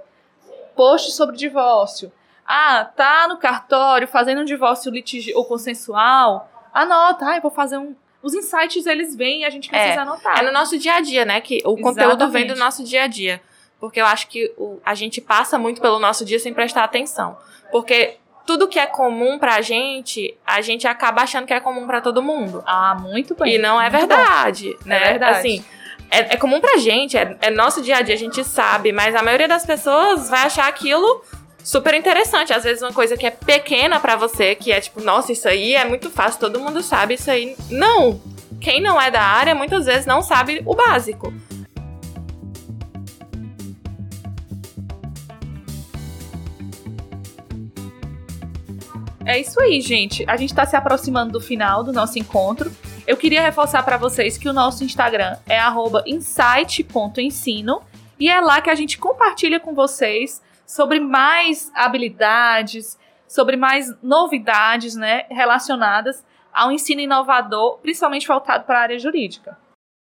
Post 0.75 1.13
sobre 1.13 1.37
divórcio. 1.37 2.13
Ah, 2.47 2.91
tá 2.97 3.27
no 3.29 3.39
cartório 3.39 4.09
fazendo 4.09 4.41
um 4.41 4.45
divórcio 4.45 4.91
litigio 4.91 5.37
ou 5.37 5.45
consensual. 5.45 6.51
Anota. 6.73 7.27
Ah, 7.27 7.37
eu 7.37 7.43
vou 7.43 7.51
fazer 7.51 7.79
um. 7.79 7.95
Os 8.23 8.35
insights 8.35 8.87
eles 8.87 9.15
vêm 9.15 9.43
e 9.43 9.45
a 9.45 9.51
gente 9.51 9.69
precisa 9.69 9.95
é, 9.95 9.99
anotar. 9.99 10.41
É 10.41 10.43
no 10.43 10.53
nosso 10.53 10.79
dia 10.79 10.95
a 10.95 11.01
dia, 11.01 11.25
né? 11.25 11.41
Que 11.41 11.57
o 11.65 11.79
Exatamente. 11.79 11.83
conteúdo 11.83 12.29
vem 12.31 12.47
do 12.47 12.57
nosso 12.57 12.83
dia 12.83 13.05
a 13.05 13.07
dia. 13.07 13.41
Porque 13.79 14.01
eu 14.01 14.07
acho 14.07 14.29
que 14.29 14.53
o, 14.57 14.81
a 14.85 14.95
gente 14.95 15.21
passa 15.21 15.59
muito 15.59 15.81
pelo 15.81 15.99
nosso 15.99 16.25
dia 16.25 16.39
sem 16.39 16.53
prestar 16.53 16.85
atenção. 16.85 17.37
Porque 17.71 18.17
tudo 18.47 18.69
que 18.69 18.79
é 18.79 18.87
comum 18.87 19.39
pra 19.39 19.61
gente, 19.61 20.37
a 20.47 20.61
gente 20.61 20.87
acaba 20.87 21.23
achando 21.23 21.47
que 21.47 21.55
é 21.55 21.61
comum 21.61 21.87
para 21.87 22.01
todo 22.01 22.23
mundo. 22.23 22.63
Ah, 22.67 22.97
muito 23.01 23.35
bem. 23.35 23.55
E 23.55 23.59
não 23.59 23.81
é 23.81 23.89
verdade, 23.89 24.77
bom. 24.81 24.89
né? 24.89 24.97
É 24.97 25.11
verdade. 25.11 25.39
Assim, 25.39 25.65
é, 26.11 26.35
é, 26.35 26.37
comum 26.37 26.61
pra 26.61 26.77
gente, 26.77 27.17
é, 27.17 27.37
é 27.41 27.51
nosso 27.51 27.83
dia 27.83 27.97
a 27.97 28.03
dia, 28.03 28.15
a 28.15 28.19
gente 28.19 28.45
sabe, 28.45 28.93
mas 28.93 29.15
a 29.15 29.23
maioria 29.23 29.49
das 29.49 29.65
pessoas 29.65 30.29
vai 30.29 30.43
achar 30.43 30.69
aquilo 30.69 31.25
super 31.63 31.95
interessante. 31.95 32.53
Às 32.53 32.65
vezes 32.65 32.83
uma 32.83 32.93
coisa 32.93 33.17
que 33.17 33.27
é 33.27 33.31
pequena 33.31 33.99
para 33.99 34.15
você, 34.15 34.55
que 34.55 34.71
é 34.71 34.81
tipo, 34.81 35.01
nossa, 35.01 35.33
isso 35.33 35.49
aí 35.49 35.75
é 35.75 35.85
muito 35.85 36.11
fácil, 36.11 36.39
todo 36.39 36.61
mundo 36.61 36.83
sabe 36.83 37.15
isso 37.15 37.31
aí. 37.31 37.57
Não! 37.71 38.21
Quem 38.61 38.81
não 38.81 39.01
é 39.01 39.11
da 39.11 39.21
área 39.21 39.55
muitas 39.55 39.87
vezes 39.87 40.07
não 40.07 40.23
sabe 40.23 40.63
o 40.65 40.75
básico. 40.75 41.33
É 49.27 49.41
isso 49.41 49.59
aí, 49.59 49.81
gente. 49.81 50.23
A 50.29 50.37
gente 50.37 50.51
está 50.51 50.67
se 50.67 50.77
aproximando 50.77 51.33
do 51.33 51.41
final 51.41 51.83
do 51.83 51.93
nosso 51.93 52.19
encontro. 52.19 52.71
Eu 53.07 53.17
queria 53.17 53.41
reforçar 53.41 53.83
para 53.83 53.97
vocês 53.97 54.37
que 54.37 54.49
o 54.49 54.53
nosso 54.53 54.85
Instagram 54.85 55.39
é 55.49 55.59
insight.ensino 56.07 57.83
e 58.21 58.29
é 58.29 58.39
lá 58.41 58.61
que 58.61 58.69
a 58.69 58.75
gente 58.75 58.99
compartilha 58.99 59.59
com 59.59 59.75
vocês 59.75 60.43
sobre 60.67 61.01
mais 61.01 61.73
habilidades, 61.75 62.99
sobre 63.27 63.57
mais 63.57 63.95
novidades, 64.03 64.95
né, 64.95 65.25
relacionadas 65.31 66.23
ao 66.53 66.71
ensino 66.71 67.01
inovador, 67.01 67.79
principalmente 67.79 68.29
voltado 68.29 68.65
para 68.65 68.79
a 68.79 68.83
área 68.83 68.99
jurídica. 68.99 69.57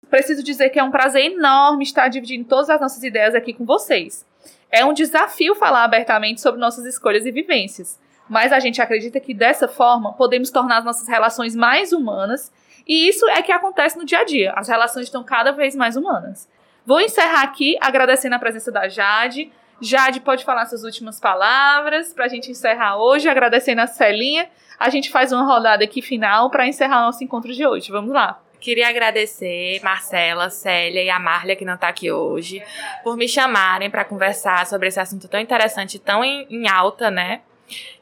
Preciso 0.10 0.44
dizer 0.44 0.70
que 0.70 0.80
é 0.80 0.84
um 0.84 0.92
prazer 0.92 1.32
enorme 1.32 1.84
estar 1.84 2.10
dividindo 2.10 2.44
todas 2.44 2.70
as 2.70 2.80
nossas 2.80 3.02
ideias 3.02 3.34
aqui 3.34 3.54
com 3.54 3.66
vocês. 3.66 4.26
É 4.70 4.84
um 4.84 4.94
desafio 4.94 5.56
falar 5.56 5.86
abertamente 5.86 6.42
sobre 6.42 6.60
nossas 6.60 6.86
escolhas 6.86 7.26
e 7.26 7.32
vivências 7.32 8.03
mas 8.34 8.52
a 8.52 8.60
gente 8.60 8.82
acredita 8.82 9.20
que 9.20 9.32
dessa 9.32 9.68
forma 9.68 10.12
podemos 10.14 10.50
tornar 10.50 10.80
as 10.80 10.84
nossas 10.84 11.08
relações 11.08 11.56
mais 11.56 11.94
humanas, 11.94 12.52
e 12.88 13.08
isso 13.08 13.30
é 13.30 13.44
que 13.44 13.52
acontece 13.52 13.96
no 13.96 14.04
dia 14.04 14.20
a 14.20 14.24
dia. 14.26 14.52
As 14.56 14.68
relações 14.68 15.06
estão 15.06 15.24
cada 15.24 15.52
vez 15.52 15.76
mais 15.76 15.96
humanas. 15.96 16.50
Vou 16.84 17.00
encerrar 17.00 17.44
aqui 17.44 17.78
agradecendo 17.80 18.36
a 18.36 18.40
presença 18.40 18.72
da 18.72 18.90
Jade. 18.90 19.52
Jade 19.80 20.20
pode 20.20 20.44
falar 20.44 20.66
suas 20.66 20.84
últimas 20.84 21.20
palavras 21.20 22.12
para 22.12 22.26
a 22.26 22.28
gente 22.28 22.50
encerrar 22.50 22.98
hoje, 22.98 23.30
agradecendo 23.30 23.82
a 23.82 23.88
Celinha. 23.88 24.50
A 24.80 24.90
gente 24.90 25.12
faz 25.12 25.32
uma 25.32 25.44
rodada 25.44 25.84
aqui 25.84 26.02
final 26.02 26.50
para 26.50 26.68
encerrar 26.68 27.02
nosso 27.02 27.24
encontro 27.24 27.54
de 27.54 27.66
hoje. 27.66 27.92
Vamos 27.92 28.12
lá. 28.12 28.42
Queria 28.60 28.90
agradecer 28.90 29.80
Marcela, 29.84 30.50
Célia 30.50 31.04
e 31.04 31.10
a 31.10 31.20
Marlia, 31.20 31.56
que 31.56 31.66
não 31.66 31.76
está 31.76 31.90
aqui 31.90 32.12
hoje, 32.12 32.64
por 33.04 33.16
me 33.16 33.28
chamarem 33.28 33.92
para 33.92 34.04
conversar 34.04 34.66
sobre 34.66 34.88
esse 34.88 35.00
assunto 35.00 35.28
tão 35.28 35.40
interessante, 35.40 36.00
tão 36.00 36.24
em, 36.24 36.48
em 36.50 36.68
alta, 36.68 37.12
né? 37.12 37.42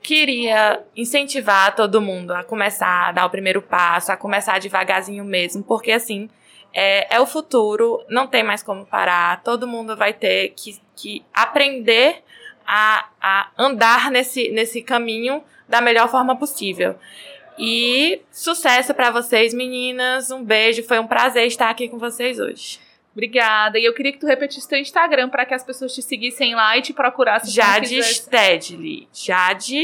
Queria 0.01 0.81
incentivar 0.95 1.75
todo 1.75 2.01
mundo 2.01 2.31
a 2.31 2.43
começar 2.43 3.09
a 3.09 3.11
dar 3.11 3.25
o 3.25 3.29
primeiro 3.29 3.61
passo, 3.61 4.11
a 4.11 4.17
começar 4.17 4.59
devagarzinho 4.59 5.23
mesmo, 5.23 5.63
porque 5.63 5.91
assim 5.91 6.29
é, 6.73 7.15
é 7.15 7.19
o 7.19 7.25
futuro, 7.25 8.03
não 8.09 8.27
tem 8.27 8.43
mais 8.43 8.63
como 8.63 8.85
parar, 8.85 9.43
todo 9.43 9.67
mundo 9.67 9.95
vai 9.95 10.13
ter 10.13 10.53
que, 10.55 10.79
que 10.95 11.23
aprender 11.33 12.23
a, 12.65 13.09
a 13.21 13.49
andar 13.57 14.09
nesse, 14.09 14.49
nesse 14.49 14.81
caminho 14.81 15.43
da 15.67 15.81
melhor 15.81 16.09
forma 16.09 16.35
possível. 16.35 16.95
E 17.57 18.21
sucesso 18.31 18.93
para 18.93 19.11
vocês, 19.11 19.53
meninas. 19.53 20.31
Um 20.31 20.43
beijo, 20.43 20.83
foi 20.83 20.99
um 20.99 21.07
prazer 21.07 21.45
estar 21.47 21.69
aqui 21.69 21.87
com 21.87 21.99
vocês 21.99 22.39
hoje. 22.39 22.79
Obrigada. 23.13 23.77
E 23.77 23.85
eu 23.85 23.93
queria 23.93 24.11
que 24.11 24.19
tu 24.19 24.25
repetisse 24.25 24.67
teu 24.67 24.79
Instagram 24.79 25.29
para 25.29 25.45
que 25.45 25.53
as 25.53 25.63
pessoas 25.63 25.93
te 25.93 26.01
seguissem 26.01 26.55
lá 26.55 26.77
e 26.77 26.81
te 26.81 26.93
procurassem. 26.93 27.51
Jade 27.51 28.01
Stedley. 28.03 29.07
Jade 29.13 29.83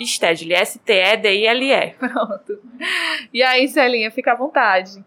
Stedley. 0.00 0.54
S-T-E-D-I-L-E. 0.54 1.94
Pronto. 1.98 2.58
E 3.32 3.42
aí, 3.42 3.66
Celinha, 3.68 4.10
fica 4.10 4.32
à 4.32 4.34
vontade. 4.34 5.02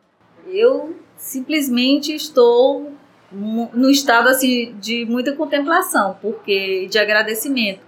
Eu 0.47 0.95
simplesmente 1.15 2.13
estou 2.13 2.91
no 3.31 3.89
estado 3.89 4.27
assim 4.27 4.75
de 4.79 5.05
muita 5.05 5.33
contemplação, 5.33 6.17
porque 6.21 6.87
de 6.87 6.99
agradecimento, 6.99 7.79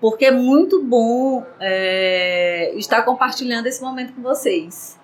porque 0.00 0.24
é 0.24 0.30
muito 0.30 0.82
bom 0.82 1.46
é, 1.60 2.72
estar 2.74 3.02
compartilhando 3.02 3.66
esse 3.66 3.80
momento 3.80 4.12
com 4.14 4.22
vocês. 4.22 4.98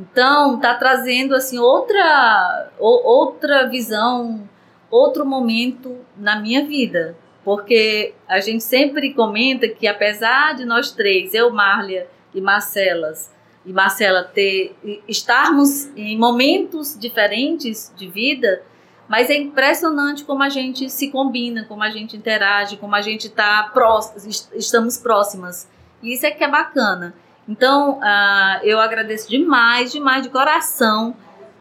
Então, 0.00 0.58
tá 0.58 0.74
trazendo 0.74 1.34
assim 1.34 1.58
outra 1.58 2.70
outra 2.78 3.68
visão, 3.68 4.48
outro 4.90 5.26
momento 5.26 5.98
na 6.16 6.40
minha 6.40 6.64
vida, 6.64 7.14
porque 7.44 8.14
a 8.26 8.40
gente 8.40 8.64
sempre 8.64 9.12
comenta 9.12 9.68
que 9.68 9.86
apesar 9.86 10.54
de 10.54 10.64
nós 10.64 10.90
três, 10.90 11.34
eu, 11.34 11.50
Marlia 11.50 12.08
e 12.34 12.40
Marcelas, 12.40 13.30
e 13.66 13.74
Marcela 13.74 14.24
ter 14.24 14.74
estarmos 15.06 15.94
em 15.94 16.16
momentos 16.16 16.98
diferentes 16.98 17.92
de 17.94 18.08
vida, 18.08 18.62
mas 19.06 19.28
é 19.28 19.36
impressionante 19.36 20.24
como 20.24 20.42
a 20.42 20.48
gente 20.48 20.88
se 20.88 21.10
combina, 21.10 21.66
como 21.66 21.82
a 21.82 21.90
gente 21.90 22.16
interage, 22.16 22.78
como 22.78 22.94
a 22.94 23.02
gente 23.02 23.28
tá 23.28 23.68
próximo, 23.74 24.30
estamos 24.54 24.96
próximas. 24.96 25.68
E 26.02 26.14
isso 26.14 26.24
é 26.24 26.30
que 26.30 26.42
é 26.42 26.48
bacana. 26.48 27.14
Então, 27.50 27.98
uh, 27.98 28.62
eu 28.64 28.78
agradeço 28.78 29.28
demais, 29.28 29.90
demais 29.90 30.22
de 30.22 30.28
coração 30.28 31.16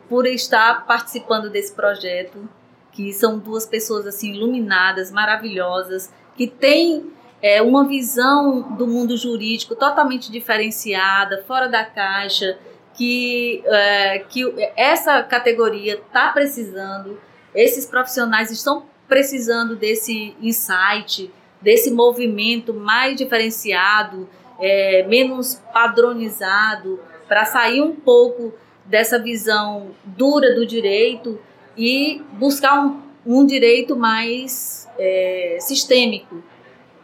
por 0.08 0.28
estar 0.28 0.86
participando 0.86 1.50
desse 1.50 1.74
projeto, 1.74 2.48
que 2.92 3.12
são 3.12 3.40
duas 3.40 3.66
pessoas 3.66 4.06
assim 4.06 4.32
iluminadas, 4.36 5.12
maravilhosas, 5.12 6.14
que 6.38 6.46
têm 6.46 7.12
é, 7.42 7.60
uma 7.64 7.88
visão 7.88 8.76
do 8.76 8.86
mundo 8.86 9.18
jurídico 9.18 9.76
totalmente 9.76 10.32
diferenciada, 10.32 11.44
fora 11.48 11.68
da 11.68 11.84
caixa, 11.84 12.60
que, 12.94 13.64
é, 13.66 14.20
que 14.30 14.46
essa 14.76 15.24
categoria 15.24 15.96
está 15.96 16.30
precisando, 16.30 17.20
esses 17.56 17.88
profissionais 17.88 18.52
estão 18.52 18.84
precisando 19.08 19.76
desse 19.76 20.36
insight, 20.40 21.32
desse 21.60 21.90
movimento 21.90 22.76
mais 22.76 23.16
diferenciado, 23.16 24.30
é, 24.60 25.04
menos 25.08 25.56
padronizado, 25.74 27.00
para 27.28 27.46
sair 27.46 27.82
um 27.82 27.96
pouco 27.96 28.54
dessa 28.86 29.20
visão 29.20 29.92
dura 30.04 30.56
do 30.56 30.66
direito 30.66 31.40
e 31.78 32.22
buscar 32.34 32.84
um, 32.84 33.02
um 33.26 33.46
direito 33.46 33.96
mais 33.96 34.90
é, 34.98 35.58
sistêmico, 35.62 36.44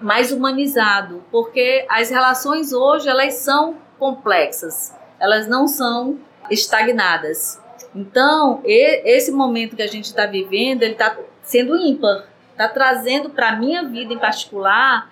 mais 0.01 0.31
humanizado, 0.31 1.23
porque 1.31 1.85
as 1.87 2.09
relações 2.09 2.73
hoje 2.73 3.07
elas 3.07 3.35
são 3.35 3.77
complexas, 3.99 4.93
elas 5.19 5.47
não 5.47 5.67
são 5.67 6.19
estagnadas. 6.49 7.61
Então, 7.95 8.61
esse 8.65 9.31
momento 9.31 9.75
que 9.75 9.81
a 9.81 9.87
gente 9.87 10.05
está 10.05 10.25
vivendo, 10.25 10.83
ele 10.83 10.93
está 10.93 11.17
sendo 11.43 11.77
ímpar, 11.77 12.25
está 12.51 12.67
trazendo 12.67 13.29
para 13.29 13.49
a 13.49 13.55
minha 13.55 13.83
vida 13.83 14.13
em 14.13 14.17
particular 14.17 15.09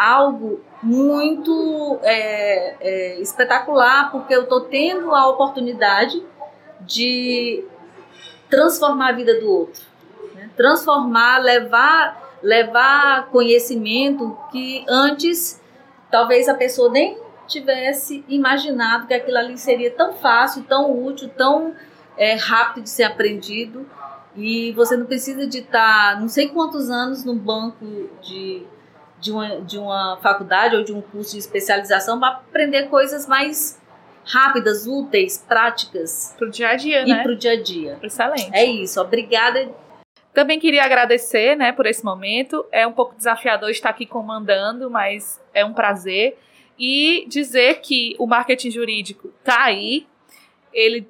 algo 0.00 0.60
muito 0.82 1.98
é, 2.02 2.76
é, 2.80 3.20
espetacular, 3.20 4.10
porque 4.10 4.34
eu 4.34 4.44
estou 4.44 4.62
tendo 4.62 5.14
a 5.14 5.28
oportunidade 5.28 6.22
de 6.80 7.62
transformar 8.48 9.10
a 9.10 9.12
vida 9.12 9.38
do 9.38 9.50
outro, 9.50 9.82
né? 10.34 10.48
transformar, 10.56 11.38
levar, 11.38 12.38
levar 12.42 13.26
conhecimento 13.26 14.36
que 14.50 14.84
antes 14.88 15.60
talvez 16.10 16.48
a 16.48 16.54
pessoa 16.54 16.90
nem 16.90 17.18
tivesse 17.46 18.24
imaginado 18.28 19.06
que 19.06 19.14
aquilo 19.14 19.36
ali 19.36 19.58
seria 19.58 19.90
tão 19.90 20.14
fácil, 20.14 20.62
tão 20.62 21.04
útil, 21.04 21.28
tão 21.36 21.74
é, 22.16 22.34
rápido 22.34 22.84
de 22.84 22.90
ser 22.90 23.02
aprendido. 23.02 23.86
E 24.36 24.72
você 24.72 24.96
não 24.96 25.06
precisa 25.06 25.46
de 25.46 25.58
estar 25.58 26.20
não 26.20 26.28
sei 26.28 26.48
quantos 26.48 26.88
anos 26.88 27.24
no 27.24 27.34
banco 27.34 27.84
de, 28.22 28.62
de, 29.20 29.30
uma, 29.30 29.60
de 29.60 29.78
uma 29.78 30.18
faculdade 30.22 30.76
ou 30.76 30.82
de 30.82 30.92
um 30.92 31.00
curso 31.00 31.32
de 31.32 31.38
especialização 31.38 32.18
para 32.18 32.36
aprender 32.36 32.88
coisas 32.88 33.26
mais 33.26 33.80
rápidas, 34.24 34.86
úteis, 34.86 35.38
práticas. 35.38 36.34
Para 36.38 36.48
o 36.48 36.50
dia 36.50 36.68
a 36.68 36.76
dia, 36.76 37.02
e 37.02 37.06
né? 37.08 37.22
para 37.22 37.32
o 37.32 37.36
dia 37.36 37.52
a 37.52 37.62
dia. 37.62 37.98
Excelente. 38.02 38.50
É 38.52 38.64
isso. 38.64 39.00
Obrigada. 39.00 39.70
Também 40.32 40.60
queria 40.60 40.84
agradecer, 40.84 41.56
né, 41.56 41.72
por 41.72 41.86
esse 41.86 42.04
momento. 42.04 42.64
É 42.70 42.86
um 42.86 42.92
pouco 42.92 43.16
desafiador 43.16 43.70
estar 43.70 43.90
aqui 43.90 44.06
comandando, 44.06 44.88
mas 44.90 45.40
é 45.52 45.64
um 45.64 45.72
prazer. 45.72 46.38
E 46.78 47.26
dizer 47.28 47.80
que 47.80 48.14
o 48.18 48.26
marketing 48.26 48.70
jurídico 48.70 49.32
está 49.40 49.64
aí. 49.64 50.06
Ele 50.72 51.06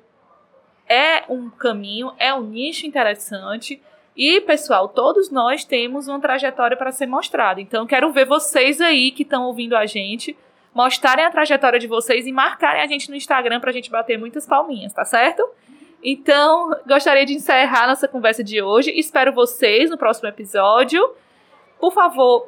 é 0.89 1.25
um 1.29 1.51
caminho, 1.51 2.13
é 2.19 2.35
um 2.35 2.43
nicho 2.43 2.87
interessante. 2.87 3.81
E, 4.23 4.39
pessoal, 4.43 4.87
todos 4.87 5.31
nós 5.31 5.65
temos 5.65 6.07
uma 6.07 6.21
trajetória 6.21 6.77
para 6.77 6.93
ser 6.93 7.07
mostrada. 7.07 7.59
Então, 7.59 7.87
quero 7.87 8.13
ver 8.13 8.27
vocês 8.27 8.79
aí 8.79 9.13
que 9.13 9.23
estão 9.23 9.45
ouvindo 9.45 9.75
a 9.75 9.87
gente 9.87 10.37
mostrarem 10.75 11.25
a 11.25 11.31
trajetória 11.31 11.79
de 11.79 11.87
vocês 11.87 12.27
e 12.27 12.31
marcarem 12.31 12.83
a 12.83 12.87
gente 12.87 13.09
no 13.09 13.17
Instagram 13.17 13.61
para 13.61 13.71
a 13.71 13.73
gente 13.73 13.91
bater 13.91 14.19
muitas 14.19 14.47
palminhas, 14.47 14.93
tá 14.93 15.07
certo? 15.07 15.43
Então, 16.05 16.71
gostaria 16.87 17.25
de 17.25 17.33
encerrar 17.33 17.87
nossa 17.87 18.07
conversa 18.07 18.45
de 18.45 18.61
hoje. 18.61 18.91
Espero 18.91 19.33
vocês 19.33 19.89
no 19.89 19.97
próximo 19.97 20.29
episódio. 20.29 21.03
Por 21.81 21.91
favor, 21.91 22.47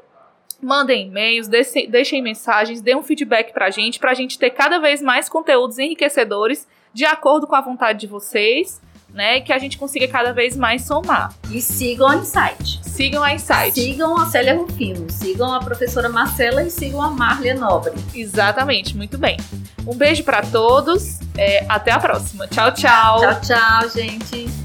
mandem 0.62 1.06
e-mails, 1.06 1.48
deixem 1.48 2.20
mensagens, 2.20 2.82
dêem 2.82 2.98
um 2.98 3.02
feedback 3.02 3.50
para 3.50 3.64
a 3.64 3.70
gente, 3.70 3.98
para 3.98 4.10
a 4.10 4.14
gente 4.14 4.38
ter 4.38 4.50
cada 4.50 4.78
vez 4.78 5.00
mais 5.00 5.26
conteúdos 5.26 5.78
enriquecedores 5.78 6.68
de 6.92 7.06
acordo 7.06 7.46
com 7.46 7.56
a 7.56 7.62
vontade 7.62 8.00
de 8.00 8.06
vocês, 8.06 8.78
né? 9.12 9.40
Que 9.40 9.52
a 9.52 9.58
gente 9.58 9.78
consiga 9.78 10.08
cada 10.08 10.32
vez 10.32 10.56
mais 10.56 10.82
somar. 10.84 11.34
E 11.50 11.60
sigam 11.60 12.08
a 12.08 12.16
Insight. 12.16 12.80
Sigam 12.82 13.22
a 13.22 13.34
Insight. 13.34 13.74
Sigam 13.74 14.16
a 14.18 14.26
Célia 14.26 14.54
Rufino, 14.54 15.10
sigam 15.10 15.52
a 15.52 15.60
professora 15.60 16.08
Marcela 16.08 16.62
e 16.62 16.70
sigam 16.70 17.00
a 17.00 17.10
Marlia 17.10 17.54
Nobre. 17.54 17.94
Exatamente, 18.14 18.96
muito 18.96 19.18
bem. 19.18 19.36
Um 19.86 19.96
beijo 19.96 20.22
para 20.24 20.42
todos, 20.42 21.18
é, 21.36 21.64
até 21.68 21.90
a 21.90 21.98
próxima. 21.98 22.46
Tchau, 22.46 22.72
tchau. 22.72 23.20
Tchau, 23.20 23.40
tchau, 23.40 23.88
gente. 23.90 24.61